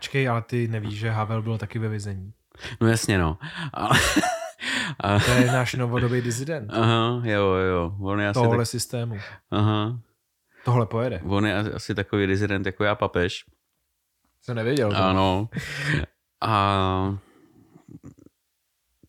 Čekej, 0.00 0.28
ale 0.28 0.42
ty 0.42 0.68
nevíš, 0.68 0.94
že 0.98 1.10
Havel 1.10 1.42
byl 1.42 1.58
taky 1.58 1.78
ve 1.78 1.88
vězení. 1.88 2.32
No 2.80 2.88
jasně, 2.88 3.18
no. 3.18 3.38
A, 3.74 3.88
To 5.26 5.30
je 5.30 5.46
náš 5.46 5.74
novodobý 5.74 6.20
dizident 6.20 6.70
aha, 6.74 7.22
jo, 7.24 7.44
jo. 7.52 7.96
On 8.00 8.20
je 8.20 8.28
asi, 8.28 8.34
tohohle 8.34 8.58
tak, 8.62 8.66
systému. 8.66 9.18
aha, 9.50 9.98
Tohle 10.64 10.86
pojede. 10.86 11.20
on 11.24 11.46
je 11.46 11.54
asi 11.54 11.94
takový 11.94 12.26
rezident 12.26 12.66
jako 12.66 12.84
já 12.84 12.94
papež. 12.94 13.44
Jsem 14.40 14.56
nevěděl. 14.56 14.96
Ano. 14.96 15.48
A 16.42 17.18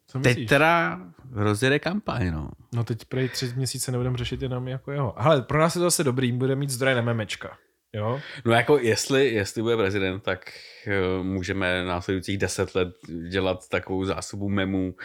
Co 0.08 0.20
myslíš? 0.20 0.36
teď 0.36 0.50
teda 0.50 1.00
rozjede 1.32 1.80
kampaň, 1.80 2.32
no. 2.32 2.50
No 2.74 2.84
teď 2.84 3.06
prej 3.06 3.30
tři 3.30 3.54
měsíce 3.56 3.92
nebudeme 3.92 4.18
řešit 4.18 4.42
jenom 4.42 4.68
jako 4.68 4.92
jeho. 4.92 5.22
Ale 5.22 5.42
pro 5.42 5.60
nás 5.60 5.76
je 5.76 5.80
to 5.80 5.86
zase 5.86 6.04
dobrý, 6.04 6.32
bude 6.32 6.56
mít 6.56 6.70
zdroje 6.70 6.96
na 6.96 7.02
memečka. 7.02 7.58
Jo? 7.96 8.20
No 8.46 8.54
jako 8.54 8.78
jestli, 8.78 9.28
jestli 9.30 9.62
bude 9.62 9.78
prezident, 9.78 10.24
tak 10.24 10.52
uh, 10.88 11.26
můžeme 11.26 11.86
následujících 11.86 12.38
deset 12.38 12.76
let 12.76 12.90
dělat 13.30 13.70
takovou 13.70 14.06
zásobu 14.06 14.50
memů. 14.50 14.96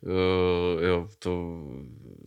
Uh, 0.00 0.84
jo, 0.84 1.08
to, 1.18 1.62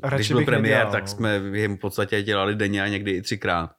radši 0.03 0.15
když 0.15 0.31
byl 0.31 0.45
premiér, 0.45 0.61
nedělal, 0.61 0.91
tak 0.91 1.03
no. 1.03 1.07
jsme 1.07 1.41
jim 1.53 1.77
v 1.77 1.79
podstatě 1.79 2.21
dělali 2.21 2.55
denně 2.55 2.83
a 2.83 2.87
někdy 2.87 3.11
i 3.11 3.21
třikrát. 3.21 3.71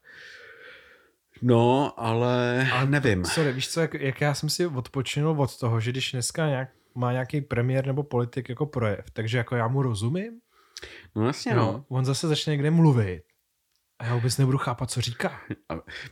No, 1.42 1.92
ale, 2.00 2.68
ale 2.72 2.86
nevím. 2.86 3.24
Sorry, 3.24 3.52
víš 3.52 3.68
co, 3.68 3.80
jak, 3.80 3.94
jak 3.94 4.20
já 4.20 4.34
jsem 4.34 4.48
si 4.48 4.66
odpočinul 4.66 5.42
od 5.42 5.58
toho, 5.58 5.80
že 5.80 5.90
když 5.90 6.12
dneska 6.12 6.46
nějak, 6.48 6.68
má 6.94 7.12
nějaký 7.12 7.40
premiér 7.40 7.86
nebo 7.86 8.02
politik 8.02 8.48
jako 8.48 8.66
projev, 8.66 9.04
takže 9.12 9.38
jako 9.38 9.56
já 9.56 9.68
mu 9.68 9.82
rozumím, 9.82 10.32
No 11.16 11.26
jasně, 11.26 11.54
no. 11.54 11.62
no. 11.62 11.84
on 11.88 12.04
zase 12.04 12.28
začne 12.28 12.50
někde 12.50 12.70
mluvit 12.70 13.22
a 13.98 14.04
já 14.06 14.14
vůbec 14.14 14.38
nebudu 14.38 14.58
chápat, 14.58 14.90
co 14.90 15.00
říká. 15.00 15.40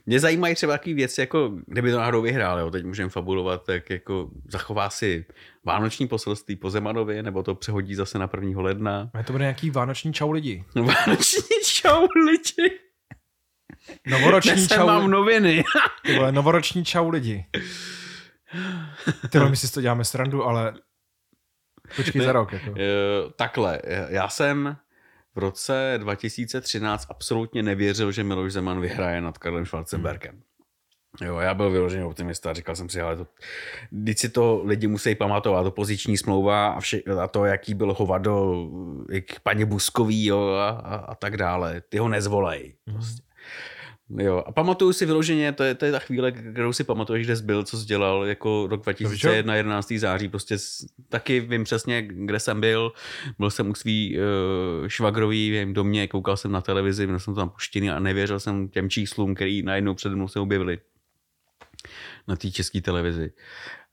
Mě 0.07 0.21
zajímají 0.21 0.55
třeba 0.55 0.73
takové 0.73 0.95
věci, 0.95 1.21
jako 1.21 1.53
kdyby 1.67 1.91
to 1.91 1.99
náhodou 1.99 2.23
vyhrál, 2.23 2.59
jo, 2.59 2.71
teď 2.71 2.85
můžeme 2.85 3.11
fabulovat, 3.11 3.65
tak 3.67 3.91
jako 3.91 4.31
zachová 4.49 4.91
si 4.91 5.25
vánoční 5.65 6.09
poselství 6.09 6.57
po 6.57 6.71
Zemanovi, 6.71 7.23
nebo 7.23 7.43
to 7.43 7.55
přehodí 7.55 7.95
zase 7.95 8.19
na 8.19 8.31
1. 8.41 8.63
ledna. 8.63 9.11
A 9.15 9.23
to 9.23 9.33
bude 9.33 9.45
nějaký 9.45 9.71
vánoční 9.71 10.13
čau 10.13 10.31
lidi. 10.31 10.65
Vánoční 10.75 11.43
čau 11.65 12.07
lidi. 12.27 12.79
Novoroční 14.07 14.53
Dnes 14.53 14.69
čau, 14.69 14.87
mám 14.87 15.11
noviny. 15.11 15.65
ty 16.07 16.17
vole, 16.17 16.33
novoroční 16.33 16.85
čau 16.85 17.09
lidi. 17.09 17.47
Ty 19.31 19.39
my 19.41 19.57
si 19.57 19.73
to 19.73 19.81
děláme 19.81 20.05
srandu, 20.05 20.45
ale 20.45 20.75
počkej 21.97 22.19
Ne. 22.19 22.25
za 22.27 22.33
rok. 22.33 22.53
Jako. 22.53 22.75
Eh, 22.79 22.83
Takhle, 23.37 23.81
já 24.09 24.29
jsem 24.29 24.77
v 25.35 25.39
roce 25.39 25.95
2013 25.99 27.07
absolutně 27.11 27.63
nevěřil, 27.63 28.13
že 28.13 28.25
Miloš 28.25 28.53
Zeman 28.53 28.81
vyhraje 28.81 29.21
nad 29.21 29.39
Karlem 29.39 29.67
Schwarzenbergem. 29.67 30.43
Jo, 31.21 31.39
já 31.39 31.55
byl 31.55 31.71
vyložený 31.71 32.05
optimista, 32.05 32.53
říkal 32.53 32.77
jsem 32.77 32.89
si, 32.89 33.01
ale 33.01 33.17
to, 33.17 33.27
když 33.91 34.19
si 34.19 34.29
to 34.29 34.63
lidi 34.65 34.87
musí 34.87 35.15
pamatovat, 35.15 35.67
opoziční 35.67 36.17
smlouva 36.19 36.69
a, 36.69 36.81
vše, 36.81 37.01
a 37.23 37.29
to, 37.29 37.45
jaký 37.45 37.75
byl 37.75 37.95
Hovado 37.95 38.67
k 39.27 39.41
paní 39.41 39.65
Buskový 39.65 40.27
jo, 40.27 40.49
a, 40.49 40.69
a, 40.69 40.97
a, 40.97 41.15
tak 41.15 41.37
dále, 41.37 41.83
ty 41.89 41.99
ho 41.99 42.09
nezvolej. 42.09 42.75
Prostě. 42.85 43.23
Jo, 44.17 44.43
a 44.47 44.53
pamatuju 44.53 44.93
si 44.93 45.07
vyloženě, 45.07 45.53
to 45.53 45.63
je, 45.63 45.75
to 45.75 45.85
je 45.85 45.93
ta 45.93 45.99
chvíle, 45.99 46.33
kterou 46.33 46.73
si 46.73 46.85
pamatuješ, 46.85 47.27
kde 47.27 47.37
jsi 47.37 47.45
byl, 47.45 47.65
co 47.65 47.79
jsi 47.79 47.87
dělal, 47.87 48.25
jako 48.25 48.67
rok 48.71 48.83
2001, 48.83 49.55
11. 49.57 49.93
září, 49.97 50.29
prostě 50.29 50.57
taky 51.09 51.41
vím 51.41 51.65
přesně, 51.65 52.03
kde 52.03 52.41
jsem 52.41 52.61
byl, 52.61 52.93
byl 53.39 53.51
jsem 53.51 53.71
u 53.71 53.75
svý 53.75 54.19
uh, 54.19 54.89
švagrový 54.89 55.51
v 55.51 55.53
jejím 55.53 55.75
domě, 55.75 56.09
koukal 56.09 56.37
jsem 56.37 56.53
na 56.53 56.61
televizi, 56.61 57.07
měl 57.07 57.19
jsem 57.19 57.35
to 57.35 57.41
tam 57.41 57.51
puštěný 57.51 57.91
a 57.91 57.99
nevěřil 57.99 58.41
jsem 58.41 58.69
těm 58.69 58.91
číslům, 58.91 59.35
který 59.35 59.63
najednou 59.63 59.95
přede 59.95 60.15
mnou 60.15 60.29
se 60.29 60.41
objevily 60.41 60.79
na 62.29 62.37
té 62.37 62.51
české 62.51 62.81
televizi. 62.81 63.33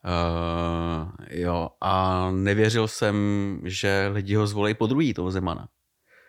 Uh, 0.06 1.26
jo, 1.30 1.70
a 1.82 2.32
nevěřil 2.32 2.88
jsem, 2.88 3.16
že 3.64 4.10
lidi 4.14 4.36
ho 4.36 4.48
zvolej 4.48 4.74
po 4.74 4.88
druhý, 4.88 5.14
toho 5.14 5.32
Zemana. 5.32 5.68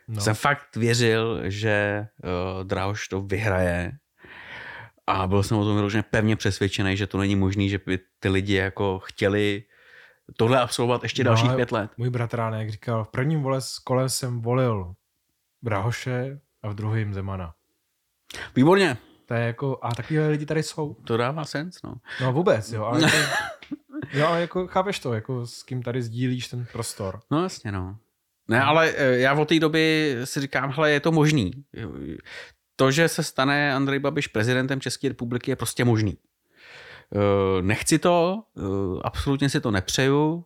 No. 0.09 0.21
Jsem 0.21 0.35
fakt 0.35 0.77
věřil, 0.77 1.41
že 1.45 2.07
uh, 2.25 2.65
Drahoš 2.65 3.09
to 3.09 3.21
vyhraje 3.21 3.93
a 5.07 5.27
byl 5.27 5.43
jsem 5.43 5.57
o 5.59 5.65
tom 5.65 5.77
vyloženě 5.77 6.03
pevně 6.03 6.37
přesvědčený, 6.37 6.97
že 6.97 7.07
to 7.07 7.19
není 7.19 7.37
možný, 7.37 7.69
že 7.69 7.81
by 7.87 7.99
ty 8.21 8.29
lidi 8.29 8.55
jako 8.55 8.99
chtěli 8.99 9.63
tohle 10.37 10.61
absolvovat 10.61 11.03
ještě 11.03 11.25
No, 11.25 11.29
dalších 11.31 11.53
pět 11.57 11.73
let. 11.73 11.91
Můj 11.97 12.11
bratránek 12.11 12.71
říkal, 12.71 13.05
v 13.05 13.09
prvním 13.09 13.43
vole 13.43 13.61
kole 13.85 14.09
jsem 14.09 14.41
volil 14.41 14.95
Brahoše 15.63 16.41
a 16.63 16.69
v 16.69 16.75
druhém 16.75 17.15
Zemana. 17.15 17.55
Výborně, 18.57 18.97
To 19.27 19.35
je 19.35 19.47
jako, 19.47 19.79
a 19.83 19.95
takovýhle 19.95 20.29
lidi 20.29 20.47
tady 20.47 20.63
jsou. 20.63 20.95
to 20.95 21.17
dává 21.17 21.45
sens, 21.45 21.83
no. 21.85 21.95
No 22.21 22.33
vůbec, 22.33 22.73
jo, 22.73 22.85
ale 22.85 23.03
jako, 23.03 23.17
jo, 24.13 24.27
ale 24.27 24.41
jako 24.41 24.67
chápeš 24.67 24.99
to, 24.99 25.15
jako 25.15 25.47
s 25.47 25.63
kým 25.63 25.83
tady 25.83 26.03
sdílíš 26.03 26.49
ten 26.49 26.67
prostor. 26.73 27.21
No 27.31 27.43
jasně, 27.43 27.73
no. 27.73 27.97
Ne, 28.49 28.63
ale 28.63 28.93
eh, 28.97 29.19
já 29.19 29.35
od 29.35 29.49
té 29.49 29.61
doby 29.61 30.17
si 30.25 30.41
říkám, 30.41 30.71
hele, 30.71 30.91
je 30.91 31.01
to 31.01 31.13
možný. 31.13 31.51
To, 32.77 32.91
že 32.91 33.09
se 33.09 33.23
stane 33.23 33.75
Andrej 33.75 33.99
Babiš 33.99 34.27
prezidentem 34.27 34.81
České 34.81 35.09
republiky, 35.09 35.51
je 35.51 35.57
prostě 35.57 35.85
možný. 35.85 36.19
Eh, 37.15 37.63
Nechci 37.63 37.99
to, 37.99 38.43
eh, 38.59 39.01
absolutně 39.05 39.49
si 39.49 39.61
to 39.61 39.71
nepřeju. 39.71 40.45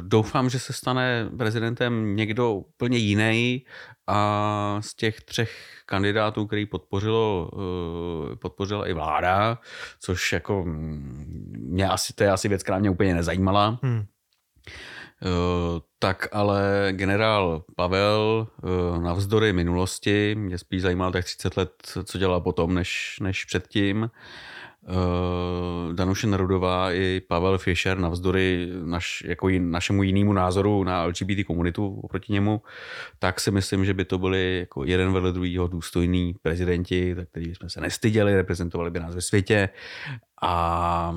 Doufám, 0.00 0.50
že 0.50 0.58
se 0.58 0.72
stane 0.72 1.30
prezidentem 1.38 2.16
někdo 2.16 2.52
úplně 2.52 2.98
jiný 2.98 3.64
a 4.06 4.78
z 4.80 4.94
těch 4.94 5.20
třech 5.20 5.82
kandidátů, 5.86 6.46
který 6.46 6.66
podpořilo, 6.66 7.50
podpořila 8.40 8.88
i 8.88 8.92
vláda, 8.92 9.58
což 10.00 10.32
jako 10.32 10.64
mm, 10.64 11.52
mě 11.58 11.88
asi, 11.88 12.12
to 12.12 12.24
je 12.24 12.30
asi 12.30 12.48
věc, 12.48 12.62
která 12.62 12.78
mě 12.78 12.90
úplně 12.90 13.14
nezajímala. 13.14 13.78
Hm. 13.82 14.06
Eh, 15.22 15.80
tak 15.98 16.28
ale 16.32 16.88
generál 16.92 17.64
Pavel 17.76 18.46
eh, 18.46 19.00
navzdory 19.00 19.52
minulosti, 19.52 20.34
mě 20.34 20.58
spíš 20.58 20.82
zajímalo 20.82 21.12
tak 21.12 21.24
30 21.24 21.56
let, 21.56 21.70
co 22.04 22.18
dělal 22.18 22.40
potom, 22.40 22.74
než, 22.74 23.18
než 23.22 23.44
předtím. 23.44 24.10
Eh, 24.88 25.94
Danuše 25.94 26.26
Nerudová 26.26 26.92
i 26.92 27.20
Pavel 27.28 27.58
Fischer 27.58 27.98
navzdory 27.98 28.68
naš, 28.84 29.24
jako 29.26 29.48
našemu 29.58 30.02
jinému 30.02 30.32
názoru 30.32 30.84
na 30.84 31.04
LGBT 31.04 31.46
komunitu 31.46 32.00
oproti 32.02 32.32
němu, 32.32 32.62
tak 33.18 33.40
si 33.40 33.50
myslím, 33.50 33.84
že 33.84 33.94
by 33.94 34.04
to 34.04 34.18
byli 34.18 34.58
jako 34.58 34.84
jeden 34.84 35.12
vedle 35.12 35.32
druhého 35.32 35.66
důstojní 35.66 36.34
prezidenti, 36.42 37.14
tak 37.14 37.28
který 37.28 37.54
jsme 37.54 37.70
se 37.70 37.80
nestyděli, 37.80 38.36
reprezentovali 38.36 38.90
by 38.90 39.00
nás 39.00 39.14
ve 39.14 39.20
světě 39.20 39.68
a 40.42 41.14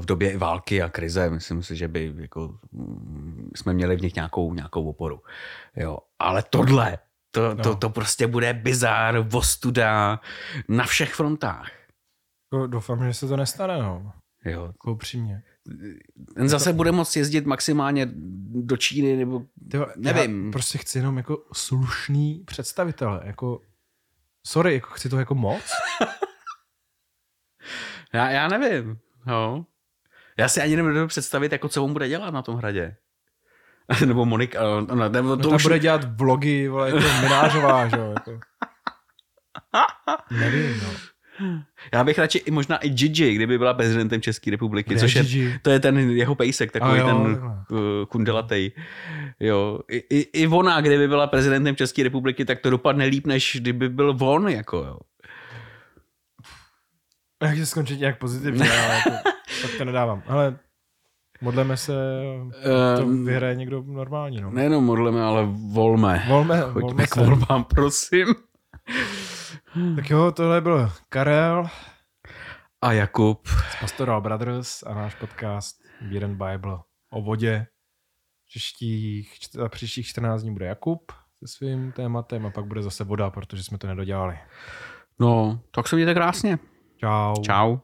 v 0.00 0.04
době 0.06 0.32
i 0.32 0.36
války 0.36 0.82
a 0.82 0.88
krize, 0.88 1.30
myslím 1.30 1.62
si, 1.62 1.76
že 1.76 1.88
by 1.88 2.12
jako, 2.16 2.58
mm, 2.72 3.50
jsme 3.56 3.72
měli 3.72 3.96
v 3.96 4.02
nich 4.02 4.14
nějakou, 4.14 4.54
nějakou 4.54 4.88
oporu. 4.88 5.22
Jo. 5.76 5.98
Ale 6.18 6.42
tohle, 6.50 6.98
to, 7.30 7.54
No. 7.54 7.62
to, 7.62 7.76
to 7.76 7.90
prostě 7.90 8.26
bude 8.26 8.54
bizár, 8.54 9.18
vostuda 9.18 10.20
na 10.68 10.84
všech 10.84 11.14
frontách. 11.14 11.70
Jako, 12.52 12.66
doufám, 12.66 13.04
že 13.06 13.14
se 13.14 13.28
to 13.28 13.36
nestane, 13.36 13.78
no. 13.78 14.12
Jo. 14.44 14.66
Jako 14.66 14.92
upřímně. 14.92 15.42
Ten 16.34 16.48
zase 16.48 16.72
bude 16.72 16.92
moct 16.92 17.16
jezdit 17.16 17.46
maximálně 17.46 18.08
do 18.64 18.76
Číny, 18.76 19.16
nebo 19.16 19.42
Ty 19.70 19.78
vole, 19.78 19.94
Nevím. 19.96 20.46
Já 20.46 20.52
prostě 20.52 20.78
chci 20.78 20.98
jenom 20.98 21.16
jako 21.16 21.44
slušný 21.52 22.42
představitele, 22.46 23.20
jako 23.24 23.60
sorry, 24.46 24.74
jako 24.74 24.90
chci 24.90 25.08
to 25.08 25.18
jako 25.18 25.34
moc. 25.34 25.62
já, 28.12 28.30
já 28.30 28.48
nevím. 28.48 28.98
Jo. 29.26 29.64
Já 30.38 30.48
si 30.48 30.60
ani 30.62 30.76
nebudu 30.76 31.06
představit, 31.06 31.52
jako 31.52 31.68
co 31.68 31.84
on 31.84 31.92
bude 31.92 32.08
dělat 32.08 32.34
na 32.34 32.42
tom 32.42 32.56
hradě. 32.56 32.96
nebo 34.06 34.26
Monika, 34.26 34.60
no, 34.94 35.08
nebo 35.08 35.28
No 35.28 35.36
to 35.36 35.48
ta 35.48 35.56
už... 35.56 35.62
bude 35.62 35.78
dělat 35.78 36.18
vlogy, 36.18 36.68
vole, 36.68 36.86
jako 36.90 37.00
Minářová, 37.22 37.88
že 37.88 37.96
jo, 37.96 38.14
jako. 38.14 38.40
Nevím, 40.30 40.80
no. 40.82 40.88
Já 41.92 42.04
bych 42.04 42.18
radši 42.18 42.38
i 42.38 42.50
možná 42.50 42.76
i 42.76 42.88
Gigi, 42.88 43.34
kdyby 43.34 43.58
byla 43.58 43.74
prezidentem 43.74 44.20
České 44.20 44.50
republiky, 44.50 44.90
Kde 44.90 45.00
což 45.00 45.14
je, 45.14 45.22
Gigi? 45.22 45.58
to 45.62 45.70
je 45.70 45.80
ten 45.80 45.98
jeho 45.98 46.34
pejsek, 46.34 46.72
takový 46.72 46.98
jo, 46.98 47.06
ten 47.06 47.16
uh, 47.16 47.78
kundelatej. 48.08 48.72
Jo. 49.40 49.78
I, 49.90 49.96
i, 49.96 50.42
I 50.42 50.46
ona, 50.46 50.80
kdyby 50.80 51.08
byla 51.08 51.26
prezidentem 51.26 51.76
České 51.76 52.02
republiky, 52.02 52.44
tak 52.44 52.60
to 52.60 52.70
dopadne 52.70 53.04
líp, 53.04 53.26
než 53.26 53.56
kdyby 53.60 53.88
byl 53.88 54.16
on, 54.20 54.48
jako 54.48 54.76
jo. 54.76 54.98
Já 57.42 57.48
chci 57.48 57.66
skončit 57.66 58.00
nějak 58.00 58.18
pozitivně, 58.18 58.70
ale 58.84 58.94
jako, 58.94 59.10
tak 59.62 59.70
to 59.78 59.84
nedávám. 59.84 60.22
Ale 60.26 60.58
modleme 61.40 61.76
se, 61.76 61.92
to 62.96 63.02
Ehm, 63.02 63.24
vyhraje 63.24 63.54
někdo 63.54 63.82
normální, 63.86 64.40
no. 64.40 64.50
Nejenom 64.50 64.84
modleme, 64.84 65.22
ale 65.22 65.46
volme. 65.72 66.24
Volme, 66.28 66.60
Choďme 66.60 66.80
volme 66.80 67.06
k 67.06 67.14
se. 67.14 67.20
volbám, 67.24 67.64
prosím. 67.64 68.26
Tak 69.96 70.10
jo, 70.10 70.32
tohle 70.32 70.60
byl 70.60 70.92
Karel 71.08 71.66
A 72.82 72.92
Jakub. 72.92 73.48
z 73.48 73.80
Pastoral 73.80 74.20
Brothers 74.20 74.82
a 74.82 74.94
náš 74.94 75.14
podcast 75.14 75.76
Beer 76.10 76.24
and 76.24 76.36
Bible 76.36 76.78
o 77.12 77.22
vodě. 77.22 77.66
Příštích, 78.48 79.34
příštích 79.68 80.06
14 80.06 80.42
dní 80.42 80.52
bude 80.52 80.66
Jakub 80.66 81.12
se 81.38 81.46
svým 81.56 81.92
tématem 81.92 82.46
a 82.46 82.50
pak 82.50 82.64
bude 82.64 82.82
zase 82.82 83.04
voda, 83.04 83.30
protože 83.30 83.62
jsme 83.64 83.78
to 83.78 83.86
nedodělali. 83.86 84.38
No, 85.20 85.60
tak 85.70 85.88
se 85.88 85.96
mějte 85.96 86.14
krásně. 86.14 86.58
Čau. 87.00 87.32
Čau. 87.42 87.80